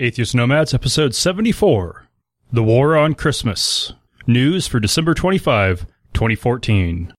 Atheist 0.00 0.32
Nomads, 0.32 0.72
episode 0.72 1.12
74 1.12 2.06
The 2.52 2.62
War 2.62 2.96
on 2.96 3.14
Christmas. 3.14 3.92
News 4.28 4.68
for 4.68 4.78
December 4.78 5.12
25, 5.12 5.86
2014. 6.14 7.12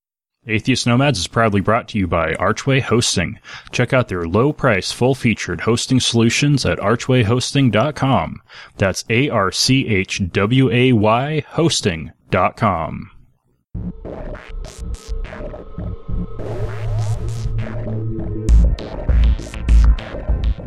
Atheist 0.47 0.87
Nomads 0.87 1.19
is 1.19 1.27
proudly 1.27 1.59
brought 1.59 1.89
to 1.89 1.97
you 1.97 2.07
by 2.07 2.35
Archway 2.35 2.79
Hosting. 2.79 3.37
Check 3.73 3.91
out 3.91 4.07
their 4.07 4.23
low 4.23 4.53
price, 4.53 4.93
full 4.93 5.13
featured 5.13 5.59
hosting 5.61 5.99
solutions 5.99 6.65
at 6.65 6.79
archwayhosting.com. 6.79 8.41
That's 8.77 9.03
A 9.09 9.29
R 9.29 9.51
C 9.51 9.85
H 9.85 10.21
W 10.31 10.71
A 10.71 10.93
Y 10.93 11.43
hosting.com. 11.49 13.11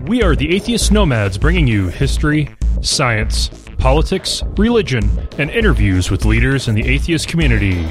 We 0.07 0.21
are 0.25 0.35
the 0.35 0.53
Atheist 0.53 0.91
Nomads 0.91 1.39
bringing 1.39 1.69
you 1.69 1.87
history, 1.87 2.49
science, 2.81 3.51
politics, 3.79 4.43
religion, 4.57 5.09
and 5.39 5.49
interviews 5.49 6.11
with 6.11 6.25
leaders 6.25 6.67
in 6.67 6.75
the 6.75 6.85
atheist 6.85 7.29
community. 7.29 7.83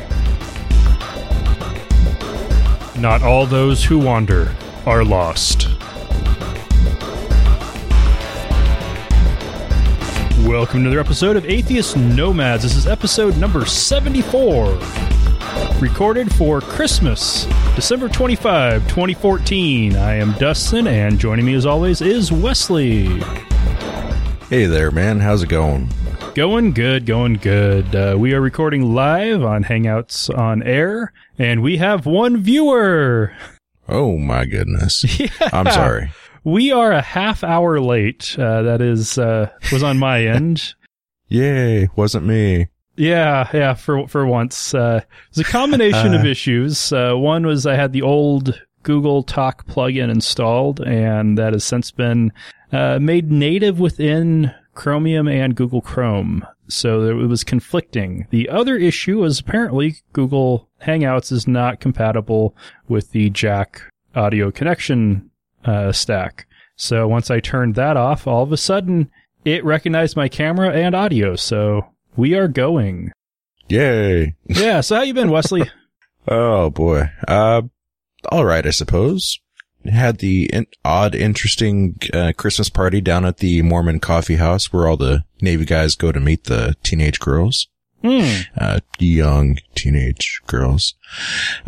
Not 2.99 3.23
all 3.23 3.45
those 3.45 3.81
who 3.81 3.97
wander 3.97 4.53
are 4.85 5.05
lost. 5.05 5.69
Welcome 10.45 10.81
to 10.81 10.87
another 10.87 10.99
episode 10.99 11.37
of 11.37 11.45
Atheist 11.45 11.95
Nomads. 11.95 12.63
This 12.63 12.75
is 12.75 12.87
episode 12.87 13.37
number 13.37 13.65
74 13.65 14.77
recorded 15.79 16.33
for 16.35 16.61
Christmas, 16.61 17.45
December 17.75 18.07
25, 18.09 18.83
2014. 18.83 19.95
I 19.95 20.15
am 20.15 20.33
Dustin, 20.33 20.87
and 20.87 21.19
joining 21.19 21.45
me 21.45 21.53
as 21.53 21.65
always 21.65 22.01
is 22.01 22.31
Wesley. 22.31 23.19
Hey 24.49 24.65
there, 24.65 24.91
man. 24.91 25.19
How's 25.19 25.43
it 25.43 25.49
going? 25.49 25.89
Going 26.35 26.71
good, 26.71 27.05
going 27.05 27.33
good. 27.35 27.95
Uh, 27.95 28.15
we 28.17 28.33
are 28.33 28.41
recording 28.41 28.93
live 28.93 29.43
on 29.43 29.63
Hangouts 29.63 30.35
on 30.37 30.63
Air, 30.63 31.11
and 31.37 31.61
we 31.61 31.77
have 31.77 32.05
one 32.05 32.37
viewer. 32.41 33.33
Oh 33.89 34.17
my 34.17 34.45
goodness. 34.45 35.05
Yeah. 35.19 35.49
I'm 35.53 35.69
sorry. 35.71 36.11
We 36.43 36.71
are 36.71 36.91
a 36.91 37.01
half 37.01 37.43
hour 37.43 37.79
late. 37.79 38.35
Uh, 38.39 38.63
that 38.63 38.81
is 38.81 39.17
uh, 39.17 39.49
was 39.71 39.83
on 39.83 39.97
my 39.99 40.23
end. 40.25 40.73
Yay, 41.27 41.89
wasn't 41.95 42.25
me. 42.25 42.67
Yeah, 43.01 43.49
yeah. 43.51 43.73
For 43.73 44.07
for 44.07 44.27
once, 44.27 44.75
uh, 44.75 45.01
it 45.01 45.35
was 45.35 45.39
a 45.39 45.49
combination 45.49 46.13
of 46.13 46.23
issues. 46.23 46.93
Uh, 46.93 47.15
one 47.15 47.47
was 47.47 47.65
I 47.65 47.73
had 47.73 47.93
the 47.93 48.03
old 48.03 48.61
Google 48.83 49.23
Talk 49.23 49.65
plugin 49.65 50.11
installed, 50.11 50.81
and 50.81 51.35
that 51.35 51.53
has 51.53 51.63
since 51.63 51.89
been 51.89 52.31
uh, 52.71 52.99
made 52.99 53.31
native 53.31 53.79
within 53.79 54.53
Chromium 54.75 55.27
and 55.27 55.55
Google 55.55 55.81
Chrome. 55.81 56.45
So 56.67 57.09
it 57.09 57.25
was 57.27 57.43
conflicting. 57.43 58.27
The 58.29 58.47
other 58.49 58.77
issue 58.77 59.21
was 59.21 59.39
apparently 59.39 59.95
Google 60.13 60.69
Hangouts 60.83 61.31
is 61.31 61.47
not 61.47 61.79
compatible 61.79 62.55
with 62.87 63.13
the 63.13 63.31
Jack 63.31 63.81
audio 64.13 64.51
connection 64.51 65.31
uh, 65.65 65.91
stack. 65.91 66.45
So 66.75 67.07
once 67.07 67.31
I 67.31 67.39
turned 67.39 67.73
that 67.75 67.97
off, 67.97 68.27
all 68.27 68.43
of 68.43 68.51
a 68.51 68.57
sudden 68.57 69.09
it 69.43 69.65
recognized 69.65 70.15
my 70.15 70.29
camera 70.29 70.71
and 70.71 70.93
audio. 70.93 71.35
So 71.35 71.90
we 72.15 72.33
are 72.35 72.47
going. 72.47 73.11
Yay. 73.69 74.35
Yeah. 74.47 74.81
So 74.81 74.95
how 74.97 75.01
you 75.03 75.13
been, 75.13 75.31
Wesley? 75.31 75.69
Oh 76.27 76.69
boy. 76.69 77.09
Uh, 77.27 77.63
all 78.31 78.45
right, 78.45 78.65
I 78.65 78.71
suppose. 78.71 79.39
Had 79.85 80.19
the 80.19 80.47
in- 80.53 80.67
odd, 80.85 81.15
interesting 81.15 81.97
uh, 82.13 82.33
Christmas 82.37 82.69
party 82.69 83.01
down 83.01 83.25
at 83.25 83.37
the 83.37 83.61
Mormon 83.63 83.99
Coffee 83.99 84.35
House 84.35 84.71
where 84.71 84.87
all 84.87 84.97
the 84.97 85.23
Navy 85.41 85.65
guys 85.65 85.95
go 85.95 86.11
to 86.11 86.19
meet 86.19 86.43
the 86.43 86.75
teenage 86.83 87.19
girls, 87.19 87.67
Hmm. 88.03 88.41
uh, 88.55 88.79
young 88.99 89.57
teenage 89.73 90.41
girls. 90.45 90.93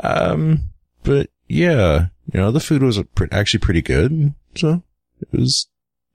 Um, 0.03 0.69
but 1.03 1.29
yeah, 1.47 2.07
you 2.31 2.39
know, 2.39 2.51
the 2.51 2.59
food 2.59 2.83
was 2.83 3.01
pre- 3.15 3.27
actually 3.31 3.61
pretty 3.61 3.81
good, 3.81 4.35
so 4.55 4.83
it 5.21 5.35
was 5.35 5.67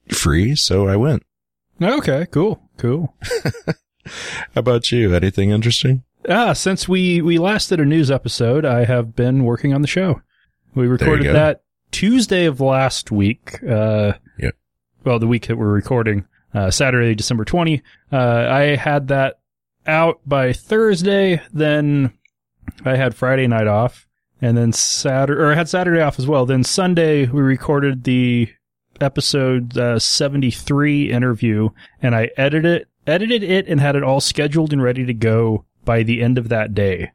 free, 0.08 0.54
so 0.54 0.86
I 0.86 0.94
went. 0.96 1.24
Okay. 1.82 2.26
Cool. 2.30 2.60
Cool. 2.76 3.12
How 4.54 4.58
about 4.60 4.90
you? 4.92 5.14
Anything 5.14 5.50
interesting? 5.50 6.02
Ah, 6.28 6.52
since 6.52 6.88
we 6.88 7.22
we 7.22 7.38
last 7.38 7.68
did 7.68 7.80
a 7.80 7.84
news 7.84 8.10
episode, 8.10 8.64
I 8.64 8.84
have 8.84 9.14
been 9.16 9.44
working 9.44 9.72
on 9.72 9.82
the 9.82 9.88
show. 9.88 10.20
We 10.74 10.86
recorded 10.86 11.26
that 11.34 11.62
Tuesday 11.90 12.44
of 12.44 12.60
last 12.60 13.10
week. 13.10 13.62
Uh, 13.62 14.14
Yep. 14.38 14.54
Well, 15.04 15.18
the 15.18 15.26
week 15.26 15.46
that 15.46 15.56
we're 15.56 15.72
recording, 15.72 16.26
uh, 16.54 16.70
Saturday, 16.70 17.14
December 17.14 17.44
twenty. 17.44 17.82
Uh, 18.12 18.46
I 18.50 18.76
had 18.76 19.08
that 19.08 19.38
out 19.86 20.20
by 20.26 20.52
Thursday. 20.52 21.40
Then 21.52 22.12
I 22.84 22.96
had 22.96 23.14
Friday 23.14 23.46
night 23.46 23.66
off, 23.68 24.06
and 24.42 24.56
then 24.56 24.72
Saturday, 24.72 25.40
or 25.40 25.50
I 25.52 25.54
had 25.54 25.68
Saturday 25.68 26.00
off 26.02 26.18
as 26.18 26.26
well. 26.26 26.44
Then 26.46 26.62
Sunday 26.64 27.26
we 27.26 27.40
recorded 27.40 28.04
the 28.04 28.48
episode 29.00 29.78
uh, 29.78 29.98
seventy 29.98 30.50
three 30.50 31.10
interview, 31.10 31.70
and 32.02 32.14
I 32.14 32.30
edited 32.36 32.82
it, 32.82 32.88
edited 33.08 33.42
it, 33.42 33.66
and 33.66 33.80
had 33.80 33.96
it 33.96 34.02
all 34.02 34.20
scheduled 34.20 34.72
and 34.72 34.82
ready 34.82 35.04
to 35.06 35.14
go 35.14 35.64
by 35.84 36.02
the 36.02 36.22
end 36.22 36.38
of 36.38 36.48
that 36.50 36.74
day. 36.74 37.10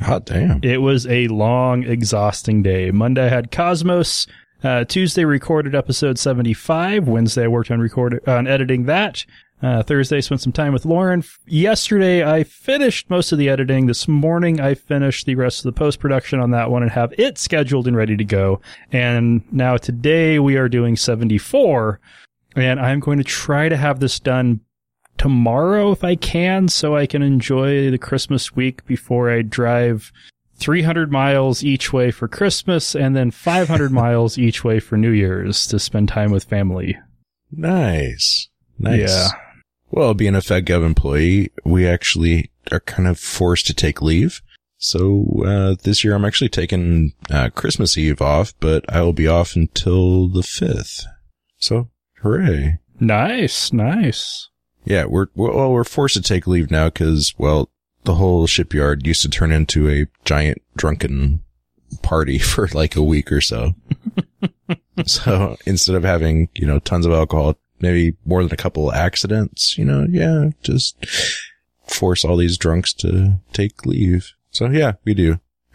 Hot 0.00 0.24
damn. 0.24 0.60
It 0.62 0.80
was 0.80 1.06
a 1.06 1.28
long, 1.28 1.84
exhausting 1.84 2.62
day. 2.62 2.90
Monday 2.90 3.26
I 3.26 3.28
had 3.28 3.50
Cosmos. 3.50 4.26
Uh, 4.64 4.84
Tuesday 4.84 5.24
recorded 5.24 5.74
episode 5.74 6.18
75. 6.18 7.08
Wednesday 7.08 7.44
I 7.44 7.48
worked 7.48 7.70
on 7.70 7.80
record 7.80 8.20
on 8.28 8.46
editing 8.46 8.84
that. 8.84 9.26
Uh, 9.60 9.82
Thursday 9.82 10.20
spent 10.20 10.40
some 10.40 10.52
time 10.52 10.72
with 10.72 10.84
Lauren. 10.84 11.22
Yesterday 11.46 12.24
I 12.24 12.42
finished 12.42 13.10
most 13.10 13.32
of 13.32 13.38
the 13.38 13.48
editing. 13.48 13.86
This 13.86 14.08
morning 14.08 14.60
I 14.60 14.74
finished 14.74 15.26
the 15.26 15.34
rest 15.34 15.60
of 15.60 15.64
the 15.64 15.78
post 15.78 16.00
production 16.00 16.40
on 16.40 16.50
that 16.52 16.70
one 16.70 16.82
and 16.82 16.90
have 16.92 17.14
it 17.18 17.38
scheduled 17.38 17.86
and 17.86 17.96
ready 17.96 18.16
to 18.16 18.24
go. 18.24 18.60
And 18.90 19.42
now 19.52 19.76
today 19.76 20.38
we 20.38 20.56
are 20.56 20.68
doing 20.68 20.96
74 20.96 22.00
and 22.56 22.80
I'm 22.80 23.00
going 23.00 23.18
to 23.18 23.24
try 23.24 23.68
to 23.68 23.76
have 23.76 24.00
this 24.00 24.18
done 24.18 24.60
tomorrow 25.18 25.92
if 25.92 26.04
I 26.04 26.16
can, 26.16 26.68
so 26.68 26.96
I 26.96 27.06
can 27.06 27.22
enjoy 27.22 27.90
the 27.90 27.98
Christmas 27.98 28.54
week 28.54 28.84
before 28.86 29.30
I 29.30 29.42
drive 29.42 30.12
300 30.56 31.10
miles 31.10 31.64
each 31.64 31.92
way 31.92 32.10
for 32.10 32.28
Christmas 32.28 32.94
and 32.94 33.16
then 33.16 33.30
500 33.30 33.90
miles 33.92 34.38
each 34.38 34.62
way 34.64 34.80
for 34.80 34.96
New 34.96 35.10
Year's 35.10 35.66
to 35.68 35.78
spend 35.78 36.08
time 36.08 36.30
with 36.30 36.44
family. 36.44 36.96
Nice. 37.50 38.48
Nice. 38.78 39.10
Yeah. 39.10 39.28
Well, 39.90 40.14
being 40.14 40.34
a 40.34 40.38
FedGov 40.38 40.84
employee, 40.84 41.52
we 41.64 41.86
actually 41.86 42.50
are 42.70 42.80
kind 42.80 43.08
of 43.08 43.18
forced 43.18 43.66
to 43.66 43.74
take 43.74 44.00
leave. 44.00 44.40
So, 44.78 45.44
uh, 45.46 45.76
this 45.82 46.02
year 46.02 46.14
I'm 46.14 46.24
actually 46.24 46.48
taking, 46.48 47.12
uh, 47.30 47.50
Christmas 47.50 47.96
Eve 47.96 48.20
off, 48.20 48.54
but 48.58 48.84
I 48.92 49.02
will 49.02 49.12
be 49.12 49.28
off 49.28 49.54
until 49.54 50.28
the 50.28 50.40
5th. 50.40 51.04
So, 51.58 51.90
hooray. 52.20 52.78
Nice, 52.98 53.72
nice. 53.72 54.48
Yeah, 54.84 55.04
we're, 55.04 55.26
well, 55.34 55.72
we're 55.72 55.84
forced 55.84 56.16
to 56.16 56.22
take 56.22 56.46
leave 56.46 56.70
now 56.70 56.86
because, 56.86 57.34
well, 57.38 57.70
the 58.04 58.14
whole 58.14 58.46
shipyard 58.46 59.06
used 59.06 59.22
to 59.22 59.28
turn 59.28 59.52
into 59.52 59.88
a 59.88 60.06
giant 60.24 60.60
drunken 60.76 61.42
party 62.02 62.38
for 62.38 62.68
like 62.68 62.96
a 62.96 63.02
week 63.02 63.30
or 63.30 63.40
so. 63.40 63.74
so 65.06 65.56
instead 65.66 65.96
of 65.96 66.02
having, 66.02 66.48
you 66.54 66.66
know, 66.66 66.78
tons 66.78 67.06
of 67.06 67.12
alcohol, 67.12 67.58
maybe 67.80 68.16
more 68.24 68.42
than 68.42 68.52
a 68.52 68.56
couple 68.56 68.92
accidents, 68.92 69.76
you 69.76 69.84
know, 69.84 70.06
yeah, 70.08 70.50
just 70.62 71.04
force 71.86 72.24
all 72.24 72.36
these 72.36 72.58
drunks 72.58 72.92
to 72.94 73.38
take 73.52 73.84
leave. 73.86 74.32
So 74.50 74.68
yeah, 74.68 74.92
we 75.04 75.14
do. 75.14 75.40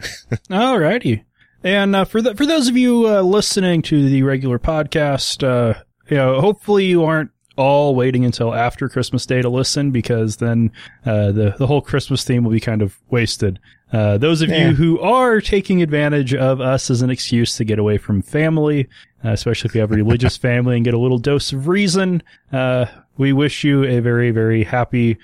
Alrighty. 0.50 1.24
And 1.64 1.96
uh, 1.96 2.04
for 2.04 2.22
the, 2.22 2.34
for 2.34 2.46
those 2.46 2.68
of 2.68 2.76
you 2.76 3.08
uh, 3.08 3.22
listening 3.22 3.82
to 3.82 4.08
the 4.08 4.22
regular 4.22 4.58
podcast, 4.58 5.42
uh, 5.42 5.82
you 6.08 6.16
know, 6.16 6.40
hopefully 6.40 6.86
you 6.86 7.04
aren't 7.04 7.30
all 7.58 7.94
waiting 7.94 8.24
until 8.24 8.54
after 8.54 8.88
Christmas 8.88 9.26
Day 9.26 9.42
to 9.42 9.48
listen 9.48 9.90
because 9.90 10.36
then 10.38 10.70
uh, 11.04 11.32
the 11.32 11.54
the 11.58 11.66
whole 11.66 11.82
Christmas 11.82 12.24
theme 12.24 12.44
will 12.44 12.52
be 12.52 12.60
kind 12.60 12.80
of 12.80 12.96
wasted. 13.10 13.58
Uh, 13.92 14.16
those 14.18 14.40
of 14.42 14.48
Yeah. 14.50 14.68
you 14.68 14.74
who 14.74 15.00
are 15.00 15.40
taking 15.40 15.82
advantage 15.82 16.34
of 16.34 16.60
us 16.60 16.90
as 16.90 17.02
an 17.02 17.10
excuse 17.10 17.56
to 17.56 17.64
get 17.64 17.78
away 17.78 17.98
from 17.98 18.20
family, 18.22 18.86
uh, 19.24 19.30
especially 19.30 19.68
if 19.68 19.74
you 19.74 19.80
have 19.80 19.90
a 19.92 19.96
religious 19.96 20.36
family 20.48 20.76
and 20.76 20.84
get 20.84 20.94
a 20.94 20.98
little 20.98 21.18
dose 21.18 21.52
of 21.52 21.68
reason, 21.68 22.22
uh, 22.52 22.86
we 23.16 23.32
wish 23.32 23.64
you 23.64 23.84
a 23.84 24.00
very 24.00 24.30
very 24.30 24.64
happy 24.64 25.16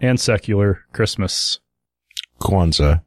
and 0.00 0.18
secular 0.20 0.84
Christmas 0.92 1.58
Kwanzaa 2.40 3.02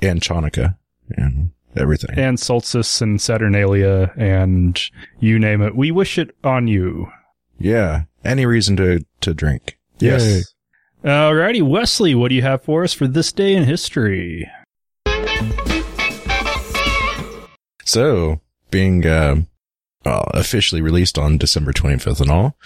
and 0.00 0.20
Chanukah 0.20 0.76
and 1.16 1.50
everything. 1.76 2.18
and 2.18 2.38
Solstice 2.38 3.00
and 3.00 3.20
Saturnalia 3.20 4.12
and 4.16 4.80
you 5.20 5.38
name 5.38 5.62
it. 5.62 5.76
We 5.76 5.90
wish 5.90 6.18
it 6.18 6.34
on 6.44 6.68
you. 6.68 7.08
yeah. 7.58 8.04
Any 8.24 8.46
reason 8.46 8.76
to, 8.76 9.04
to 9.20 9.34
drink. 9.34 9.78
Yes. 9.98 10.54
Alrighty, 11.04 11.62
Wesley, 11.62 12.14
what 12.14 12.28
do 12.28 12.34
you 12.34 12.42
have 12.42 12.62
for 12.62 12.84
us 12.84 12.92
for 12.92 13.06
this 13.06 13.32
day 13.32 13.54
in 13.54 13.64
history? 13.64 14.48
So, 17.84 18.40
being 18.70 19.06
um 19.06 19.48
uh, 20.04 20.24
officially 20.34 20.80
released 20.80 21.18
on 21.18 21.38
December 21.38 21.72
25th 21.72 22.20
and 22.20 22.30
all. 22.30 22.56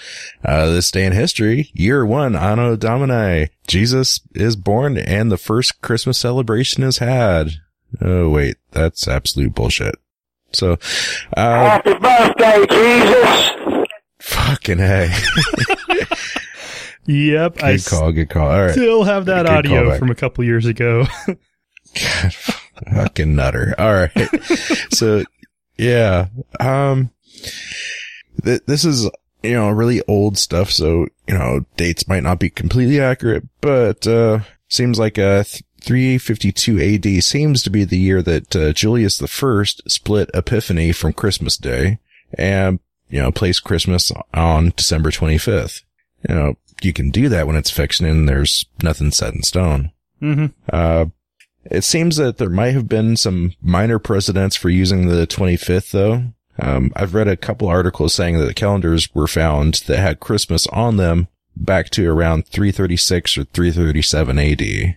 Uh, 0.44 0.66
this 0.66 0.90
day 0.90 1.04
in 1.04 1.12
history, 1.12 1.70
year 1.74 2.04
one, 2.04 2.34
Anno 2.34 2.76
Domini, 2.76 3.50
Jesus 3.66 4.20
is 4.34 4.56
born 4.56 4.96
and 4.96 5.30
the 5.30 5.36
first 5.36 5.82
Christmas 5.82 6.18
celebration 6.18 6.82
is 6.82 6.98
had. 6.98 7.52
Oh, 8.00 8.30
wait, 8.30 8.56
that's 8.72 9.06
absolute 9.08 9.54
bullshit. 9.54 9.96
So, 10.52 10.78
uh, 11.36 11.80
Happy 11.82 11.94
birthday, 11.94 12.66
Jesus! 12.70 13.65
Fucking 14.26 14.78
hey. 14.78 15.12
Yep, 17.08 17.62
I 17.62 17.76
Good 17.76 17.86
call, 17.86 18.10
good 18.12 18.28
call. 18.30 18.50
All 18.50 18.62
right. 18.62 18.72
still 18.72 19.04
have 19.04 19.26
that 19.26 19.46
Good 19.46 19.52
audio 19.54 19.84
callback. 19.90 19.98
from 20.00 20.10
a 20.10 20.14
couple 20.16 20.42
years 20.42 20.66
ago. 20.66 21.04
God, 21.26 22.34
fucking 22.34 23.36
nutter. 23.36 23.76
All 23.78 23.92
right. 23.94 24.10
so 24.92 25.22
yeah, 25.78 26.26
um, 26.58 27.10
th- 28.44 28.62
this 28.66 28.84
is, 28.84 29.08
you 29.44 29.52
know, 29.54 29.68
really 29.70 30.02
old 30.08 30.36
stuff. 30.36 30.72
So, 30.72 31.06
you 31.28 31.34
know, 31.38 31.64
dates 31.76 32.08
might 32.08 32.24
not 32.24 32.40
be 32.40 32.50
completely 32.50 32.98
accurate, 33.00 33.44
but, 33.60 34.04
uh, 34.06 34.40
seems 34.68 34.98
like, 34.98 35.16
uh, 35.16 35.44
th- 35.44 35.62
352 35.82 36.80
AD 36.80 37.22
seems 37.22 37.62
to 37.62 37.70
be 37.70 37.84
the 37.84 37.98
year 37.98 38.20
that, 38.22 38.56
uh, 38.56 38.72
Julius 38.72 39.16
the 39.18 39.28
First 39.28 39.88
split 39.88 40.28
Epiphany 40.34 40.90
from 40.90 41.12
Christmas 41.12 41.56
Day 41.56 42.00
and, 42.36 42.80
you 43.08 43.20
know, 43.20 43.30
place 43.30 43.60
Christmas 43.60 44.12
on 44.34 44.72
December 44.76 45.10
25th. 45.10 45.82
You 46.28 46.34
know, 46.34 46.54
you 46.82 46.92
can 46.92 47.10
do 47.10 47.28
that 47.28 47.46
when 47.46 47.56
it's 47.56 47.70
fiction 47.70 48.06
and 48.06 48.28
there's 48.28 48.66
nothing 48.82 49.10
set 49.10 49.34
in 49.34 49.42
stone. 49.42 49.92
hmm 50.20 50.46
Uh, 50.72 51.06
it 51.68 51.82
seems 51.82 52.16
that 52.16 52.38
there 52.38 52.48
might 52.50 52.74
have 52.74 52.88
been 52.88 53.16
some 53.16 53.52
minor 53.60 53.98
precedents 53.98 54.54
for 54.54 54.68
using 54.70 55.08
the 55.08 55.26
25th 55.26 55.90
though. 55.90 56.24
Um, 56.58 56.92
I've 56.96 57.14
read 57.14 57.28
a 57.28 57.36
couple 57.36 57.68
articles 57.68 58.14
saying 58.14 58.38
that 58.38 58.46
the 58.46 58.54
calendars 58.54 59.12
were 59.14 59.26
found 59.26 59.82
that 59.86 59.98
had 59.98 60.20
Christmas 60.20 60.66
on 60.68 60.96
them 60.96 61.28
back 61.56 61.90
to 61.90 62.08
around 62.08 62.46
336 62.46 63.36
or 63.38 63.44
337 63.44 64.38
AD. 64.38 64.96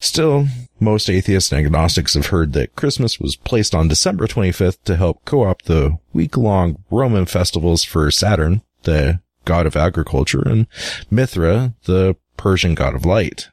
Still, 0.00 0.46
most 0.80 1.08
atheists 1.08 1.50
and 1.50 1.64
agnostics 1.64 2.14
have 2.14 2.26
heard 2.26 2.52
that 2.52 2.76
Christmas 2.76 3.18
was 3.18 3.36
placed 3.36 3.74
on 3.74 3.88
December 3.88 4.26
25th 4.26 4.82
to 4.84 4.96
help 4.96 5.24
co-opt 5.24 5.64
the 5.64 5.96
week-long 6.12 6.82
Roman 6.90 7.26
festivals 7.26 7.84
for 7.84 8.10
Saturn, 8.10 8.62
the 8.82 9.20
god 9.44 9.66
of 9.66 9.76
agriculture, 9.76 10.42
and 10.46 10.66
Mithra, 11.10 11.74
the 11.84 12.16
Persian 12.36 12.74
god 12.74 12.94
of 12.94 13.06
light. 13.06 13.48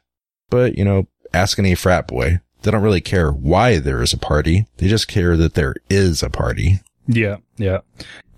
But, 0.50 0.76
you 0.76 0.84
know, 0.84 1.06
ask 1.32 1.58
any 1.58 1.74
frat 1.74 2.06
boy. 2.06 2.40
They 2.62 2.70
don't 2.70 2.82
really 2.82 3.00
care 3.00 3.30
why 3.32 3.78
there 3.78 4.02
is 4.02 4.12
a 4.12 4.18
party. 4.18 4.66
They 4.76 4.88
just 4.88 5.08
care 5.08 5.36
that 5.36 5.54
there 5.54 5.74
is 5.88 6.22
a 6.22 6.30
party. 6.30 6.80
Yeah, 7.06 7.38
yeah. 7.56 7.78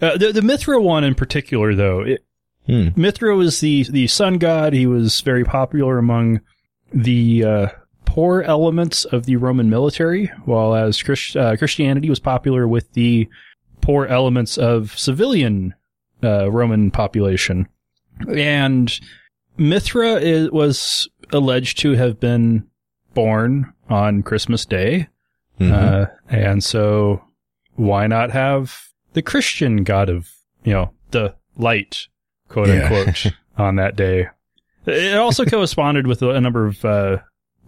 Uh, 0.01 0.17
the 0.17 0.33
the 0.33 0.41
Mithra 0.43 0.81
one 0.81 1.05
in 1.05 1.15
particular, 1.15 1.75
though, 1.75 2.01
it, 2.01 2.25
Hmm. 2.67 2.89
Mithra 2.97 3.37
was 3.37 3.61
the 3.61 3.83
the 3.91 4.07
sun 4.07 4.39
god. 4.39 4.73
He 4.73 4.87
was 4.87 5.21
very 5.21 5.45
popular 5.45 5.99
among 5.99 6.41
the 6.95 7.45
uh, 7.45 7.67
poor 8.05 8.43
elements 8.43 9.05
of 9.05 9.27
the 9.27 9.37
Roman 9.37 9.69
military, 9.71 10.27
while 10.45 10.75
as 10.75 11.03
Christ, 11.03 11.37
uh, 11.37 11.57
Christianity 11.57 12.09
was 12.11 12.21
popular 12.21 12.67
with 12.69 12.93
the 12.93 13.29
poor 13.81 14.07
elements 14.07 14.57
of 14.59 14.97
civilian 14.99 15.75
uh, 16.23 16.51
Roman 16.51 16.91
population. 16.91 17.69
And 18.29 18.93
Mithra 19.57 20.15
is, 20.15 20.51
was 20.51 21.09
alleged 21.33 21.79
to 21.81 21.93
have 21.93 22.19
been 22.21 22.67
born 23.15 23.73
on 23.89 24.23
Christmas 24.23 24.65
Day, 24.65 25.09
Mhm. 25.61 25.71
uh, 25.73 26.07
and 26.29 26.65
so 26.65 27.23
why 27.77 28.07
not 28.09 28.31
have 28.33 28.89
the 29.13 29.23
Christian 29.23 29.85
god 29.85 30.09
of, 30.09 30.29
you 30.65 30.73
know, 30.73 30.91
the 31.13 31.35
light, 31.57 32.09
quote 32.49 32.69
Yeah. 32.69 32.83
unquote, 32.89 33.33
on 33.59 33.77
that 33.77 33.95
day? 33.97 34.29
It 34.87 35.17
also 35.17 35.45
corresponded 35.47 36.07
with 36.07 36.23
a 36.23 36.41
number 36.41 36.67
of, 36.67 36.85
uh, 36.85 37.19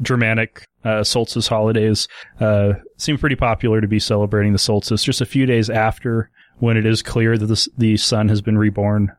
Germanic, 0.02 0.64
uh, 0.84 1.02
solstice 1.04 1.48
holidays. 1.48 2.08
Uh, 2.40 2.74
seem 2.96 3.18
pretty 3.18 3.36
popular 3.36 3.80
to 3.80 3.88
be 3.88 3.98
celebrating 3.98 4.52
the 4.52 4.58
solstice 4.58 5.02
just 5.04 5.20
a 5.20 5.26
few 5.26 5.46
days 5.46 5.68
after 5.70 6.30
when 6.58 6.76
it 6.76 6.86
is 6.86 7.02
clear 7.02 7.36
that 7.36 7.46
the, 7.46 7.68
the 7.76 7.96
sun 7.96 8.28
has 8.28 8.40
been 8.40 8.58
reborn. 8.58 9.12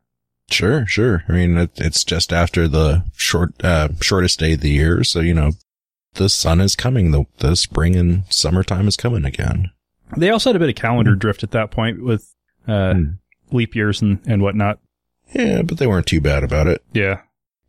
Sure, 0.50 0.88
sure. 0.88 1.24
I 1.28 1.34
mean, 1.34 1.58
it, 1.58 1.72
it's 1.76 2.04
just 2.04 2.32
after 2.32 2.68
the 2.68 3.04
short, 3.16 3.54
uh, 3.64 3.90
shortest 4.02 4.40
day 4.40 4.54
of 4.54 4.62
the 4.62 4.70
year. 4.70 5.04
So, 5.04 5.20
you 5.20 5.34
know, 5.34 5.52
the 6.14 6.30
sun 6.30 6.62
is 6.62 6.76
coming. 6.76 7.12
The, 7.12 7.26
the 7.40 7.56
spring 7.56 7.96
and 7.96 8.24
summertime 8.30 8.88
is 8.88 8.96
coming 8.98 9.26
again. 9.26 9.72
They 10.16 10.30
also 10.30 10.50
had 10.50 10.56
a 10.56 10.60
bit 10.60 10.70
of 10.70 10.76
calendar 10.76 11.16
drift 11.16 11.44
at 11.44 11.52
that 11.52 11.70
point 11.72 12.02
with, 12.04 12.34
uh, 12.68 12.94
Hmm. 12.94 13.04
leap 13.52 13.76
years 13.76 14.02
and, 14.02 14.20
and 14.26 14.42
whatnot. 14.42 14.80
Yeah, 15.34 15.62
but 15.64 15.78
they 15.78 15.88
weren't 15.88 16.06
too 16.08 16.22
bad 16.22 16.44
about 16.44 16.68
it. 16.68 16.82
Yeah. 16.94 17.22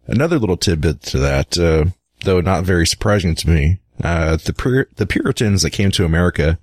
Another 0.06 0.38
little 0.38 0.56
tidbit 0.56 1.02
to 1.02 1.18
that, 1.18 1.58
uh, 1.58 1.86
though 2.28 2.40
not 2.42 2.62
very 2.62 2.86
surprising 2.86 3.34
to 3.34 3.48
me. 3.48 3.80
Uh, 4.04 4.36
the 4.36 4.52
Pur- 4.52 4.88
the 4.96 5.06
Puritans 5.06 5.62
that 5.62 5.70
came 5.70 5.90
to 5.92 6.04
America, 6.04 6.58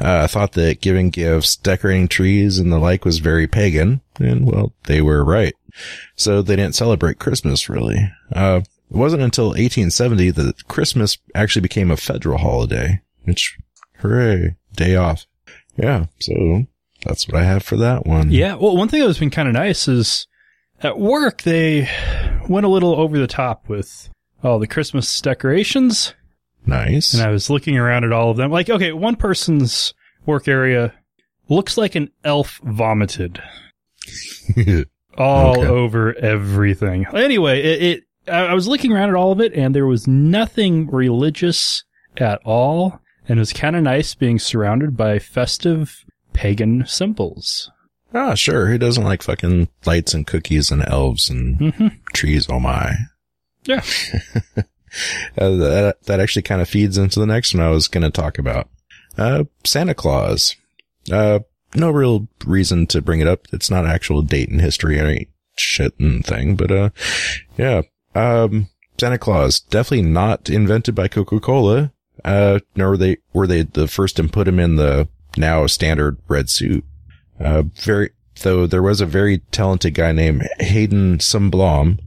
uh, 0.00 0.26
thought 0.26 0.52
that 0.52 0.80
giving 0.80 1.10
gifts, 1.10 1.54
decorating 1.54 2.08
trees 2.08 2.58
and 2.58 2.72
the 2.72 2.78
like 2.78 3.04
was 3.04 3.18
very 3.18 3.46
pagan. 3.46 4.00
And 4.18 4.46
well, 4.46 4.72
they 4.84 5.02
were 5.02 5.22
right. 5.22 5.54
So 6.16 6.40
they 6.40 6.56
didn't 6.56 6.74
celebrate 6.74 7.18
Christmas 7.18 7.68
really. 7.68 8.10
Uh, 8.34 8.62
it 8.90 8.96
wasn't 8.96 9.22
until 9.22 9.48
1870 9.48 10.30
that 10.30 10.66
Christmas 10.66 11.18
actually 11.34 11.62
became 11.62 11.90
a 11.90 11.96
federal 11.98 12.38
holiday, 12.38 13.02
which, 13.24 13.58
hooray, 13.98 14.56
day 14.74 14.96
off. 14.96 15.26
Yeah. 15.76 16.06
So 16.20 16.66
that's 17.04 17.28
what 17.28 17.36
I 17.36 17.44
have 17.44 17.62
for 17.62 17.76
that 17.76 18.06
one. 18.06 18.30
Yeah. 18.30 18.54
Well, 18.54 18.76
one 18.76 18.88
thing 18.88 19.00
that 19.00 19.06
has 19.08 19.18
been 19.18 19.30
kind 19.30 19.48
of 19.48 19.54
nice 19.54 19.88
is 19.88 20.26
at 20.82 20.98
work, 20.98 21.42
they 21.42 21.88
went 22.48 22.66
a 22.66 22.70
little 22.70 22.94
over 22.98 23.18
the 23.18 23.26
top 23.26 23.68
with 23.68 24.08
all 24.42 24.58
the 24.58 24.66
Christmas 24.66 25.20
decorations. 25.20 26.14
Nice. 26.66 27.12
And 27.14 27.22
I 27.22 27.30
was 27.30 27.50
looking 27.50 27.76
around 27.76 28.04
at 28.04 28.12
all 28.12 28.30
of 28.30 28.36
them. 28.36 28.50
Like, 28.50 28.70
okay, 28.70 28.92
one 28.92 29.16
person's 29.16 29.94
work 30.26 30.46
area 30.48 30.94
looks 31.48 31.76
like 31.76 31.94
an 31.94 32.10
elf 32.24 32.60
vomited 32.62 33.42
all 35.18 35.58
Okay. 35.58 35.66
over 35.66 36.14
everything. 36.18 37.06
Anyway, 37.14 37.60
it, 37.60 37.82
it 37.82 38.32
I 38.32 38.54
was 38.54 38.68
looking 38.68 38.92
around 38.92 39.08
at 39.10 39.14
all 39.16 39.32
of 39.32 39.40
it 39.40 39.52
and 39.54 39.74
there 39.74 39.86
was 39.86 40.06
nothing 40.06 40.88
religious 40.88 41.84
at 42.16 42.40
all. 42.44 43.00
And 43.28 43.38
it 43.38 43.40
was 43.40 43.52
kind 43.52 43.76
of 43.76 43.82
nice 43.82 44.14
being 44.14 44.38
surrounded 44.38 44.96
by 44.96 45.18
festive 45.18 46.04
pagan 46.32 46.84
symbols. 46.86 47.70
Ah, 48.14 48.34
sure. 48.34 48.66
Who 48.66 48.78
doesn't 48.78 49.04
like 49.04 49.22
fucking 49.22 49.68
lights 49.86 50.12
and 50.14 50.26
cookies 50.26 50.70
and 50.70 50.86
elves 50.86 51.30
and 51.30 51.74
hmm 51.74 51.88
trees? 52.12 52.46
Oh 52.50 52.60
my. 52.60 52.92
Yeah. 53.64 53.82
Uh, 55.38 55.56
that, 55.56 56.02
that 56.02 56.20
actually 56.20 56.42
kind 56.42 56.60
of 56.60 56.68
feeds 56.68 56.98
into 56.98 57.18
the 57.18 57.26
next 57.26 57.54
one 57.54 57.62
I 57.62 57.70
was 57.70 57.88
going 57.88 58.02
to 58.02 58.10
talk 58.10 58.38
about. 58.38 58.68
Uh, 59.16 59.44
Santa 59.64 59.94
Claus. 59.94 60.54
Uh, 61.10 61.38
no 61.74 61.90
real 61.90 62.28
reason 62.44 62.86
to 62.88 63.00
bring 63.00 63.20
it 63.20 63.26
up. 63.26 63.48
It's 63.52 63.70
not 63.70 63.86
actual 63.86 64.20
date 64.20 64.50
in 64.50 64.58
history 64.58 65.00
or 65.00 65.06
any 65.06 65.28
shit 65.56 65.98
and 65.98 66.24
thing, 66.24 66.56
but, 66.56 66.70
uh, 66.70 66.90
yeah. 67.56 67.82
Um, 68.14 68.68
Santa 69.00 69.16
Claus, 69.18 69.60
definitely 69.60 70.02
not 70.10 70.50
invented 70.50 70.94
by 70.94 71.08
Coca-Cola. 71.08 71.92
Uh, 72.22 72.60
nor 72.76 72.90
were 72.90 72.96
they, 72.98 73.16
were 73.32 73.46
they 73.46 73.62
the 73.62 73.88
first 73.88 74.16
to 74.16 74.28
put 74.28 74.46
him 74.46 74.60
in 74.60 74.76
the 74.76 75.08
now 75.38 75.66
standard 75.66 76.18
red 76.28 76.50
suit. 76.50 76.84
Uh, 77.40 77.62
very, 77.62 78.10
though 78.42 78.66
there 78.66 78.82
was 78.82 79.00
a 79.00 79.06
very 79.06 79.38
talented 79.50 79.94
guy 79.94 80.12
named 80.12 80.48
Haddon 80.60 81.18
Sundblom 81.18 81.98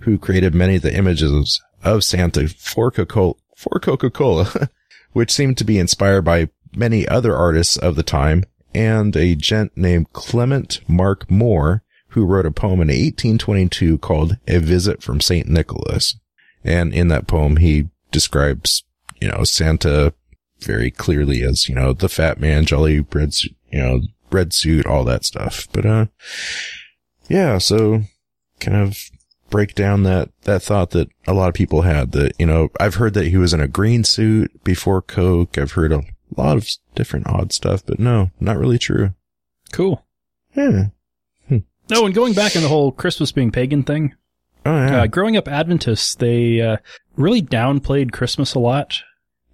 who 0.00 0.18
created 0.18 0.54
many 0.54 0.76
of 0.76 0.82
the 0.82 0.96
images 0.96 1.60
of 1.82 2.04
Santa 2.04 2.48
for 2.48 2.90
Coca-Cola, 2.90 3.34
for 3.56 3.80
Coca-Cola, 3.80 4.68
which 5.12 5.32
seemed 5.32 5.58
to 5.58 5.64
be 5.64 5.78
inspired 5.78 6.22
by 6.22 6.48
many 6.76 7.06
other 7.08 7.34
artists 7.34 7.76
of 7.76 7.96
the 7.96 8.02
time 8.02 8.44
and 8.74 9.16
a 9.16 9.34
gent 9.34 9.72
named 9.76 10.12
Clement 10.12 10.80
Clarke 10.86 11.30
Moore 11.30 11.82
who 12.08 12.24
wrote 12.24 12.46
a 12.46 12.50
poem 12.50 12.80
in 12.80 12.88
1822 12.88 13.98
called 13.98 14.36
A 14.46 14.58
Visit 14.58 15.02
from 15.02 15.20
St. 15.20 15.48
Nicholas. 15.48 16.16
And 16.62 16.94
in 16.94 17.08
that 17.08 17.26
poem, 17.26 17.56
he 17.56 17.88
describes, 18.10 18.84
you 19.20 19.28
know, 19.28 19.44
Santa 19.44 20.14
very 20.60 20.90
clearly 20.90 21.42
as, 21.42 21.68
you 21.68 21.74
know, 21.74 21.92
the 21.92 22.08
fat 22.08 22.40
man, 22.40 22.64
jolly 22.64 23.00
red, 23.12 23.34
su- 23.34 23.50
you 23.70 23.78
know, 23.78 24.00
red 24.34 24.52
suit, 24.52 24.84
all 24.86 25.04
that 25.04 25.24
stuff. 25.24 25.66
But, 25.72 25.86
uh, 25.86 26.06
yeah, 27.28 27.58
so 27.58 28.02
kind 28.60 28.76
of 28.76 28.98
break 29.50 29.74
down 29.74 30.02
that, 30.02 30.30
that 30.42 30.62
thought 30.62 30.90
that 30.90 31.08
a 31.26 31.32
lot 31.32 31.48
of 31.48 31.54
people 31.54 31.82
had 31.82 32.12
that, 32.12 32.32
you 32.38 32.46
know, 32.46 32.68
I've 32.80 32.96
heard 32.96 33.14
that 33.14 33.28
he 33.28 33.36
was 33.36 33.54
in 33.54 33.60
a 33.60 33.68
green 33.68 34.04
suit 34.04 34.62
before 34.64 35.00
Coke. 35.00 35.56
I've 35.56 35.72
heard 35.72 35.92
a 35.92 36.02
lot 36.36 36.56
of 36.56 36.68
different 36.94 37.26
odd 37.28 37.52
stuff, 37.52 37.84
but 37.86 37.98
no, 37.98 38.30
not 38.40 38.58
really 38.58 38.78
true. 38.78 39.14
Cool. 39.72 40.04
Yeah. 40.54 40.86
No, 41.90 42.06
and 42.06 42.14
going 42.14 42.32
back 42.32 42.56
in 42.56 42.62
the 42.62 42.68
whole 42.68 42.90
Christmas 42.92 43.30
being 43.30 43.50
pagan 43.52 43.82
thing, 43.82 44.14
Oh, 44.64 44.74
yeah. 44.74 45.02
uh, 45.02 45.06
growing 45.06 45.36
up 45.36 45.46
Adventists, 45.46 46.14
they 46.14 46.58
uh, 46.62 46.78
really 47.16 47.42
downplayed 47.42 48.10
Christmas 48.10 48.54
a 48.54 48.58
lot. 48.58 48.94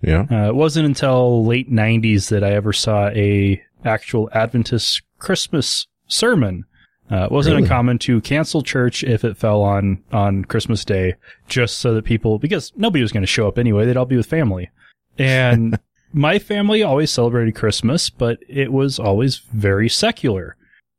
yeah. 0.00 0.26
Uh, 0.30 0.46
it 0.50 0.54
wasn't 0.54 0.86
until 0.86 1.44
late 1.44 1.68
'90s 1.68 2.28
that 2.28 2.44
I 2.44 2.52
ever 2.52 2.72
saw 2.72 3.08
a 3.08 3.60
actual 3.84 4.28
Adventist 4.32 5.02
Christmas 5.18 5.86
sermon. 6.06 6.64
Uh, 7.10 7.24
it 7.24 7.32
wasn't 7.32 7.54
Really? 7.54 7.64
uncommon 7.64 7.98
to 7.98 8.20
cancel 8.20 8.62
church 8.62 9.02
if 9.02 9.24
it 9.24 9.36
fell 9.36 9.62
on 9.62 10.02
on 10.12 10.44
Christmas 10.44 10.84
Day, 10.84 11.14
just 11.48 11.78
so 11.78 11.92
that 11.94 12.04
people 12.04 12.38
because 12.38 12.72
nobody 12.76 13.02
was 13.02 13.10
going 13.12 13.22
to 13.22 13.26
show 13.26 13.48
up 13.48 13.58
anyway. 13.58 13.84
They'd 13.84 13.96
all 13.96 14.04
be 14.04 14.16
with 14.16 14.26
family, 14.26 14.70
and 15.18 15.76
my 16.12 16.38
family 16.38 16.82
always 16.84 17.10
celebrated 17.10 17.56
Christmas, 17.56 18.10
but 18.10 18.38
it 18.48 18.72
was 18.72 18.98
always 19.00 19.38
very 19.52 19.88
secular 19.88 20.56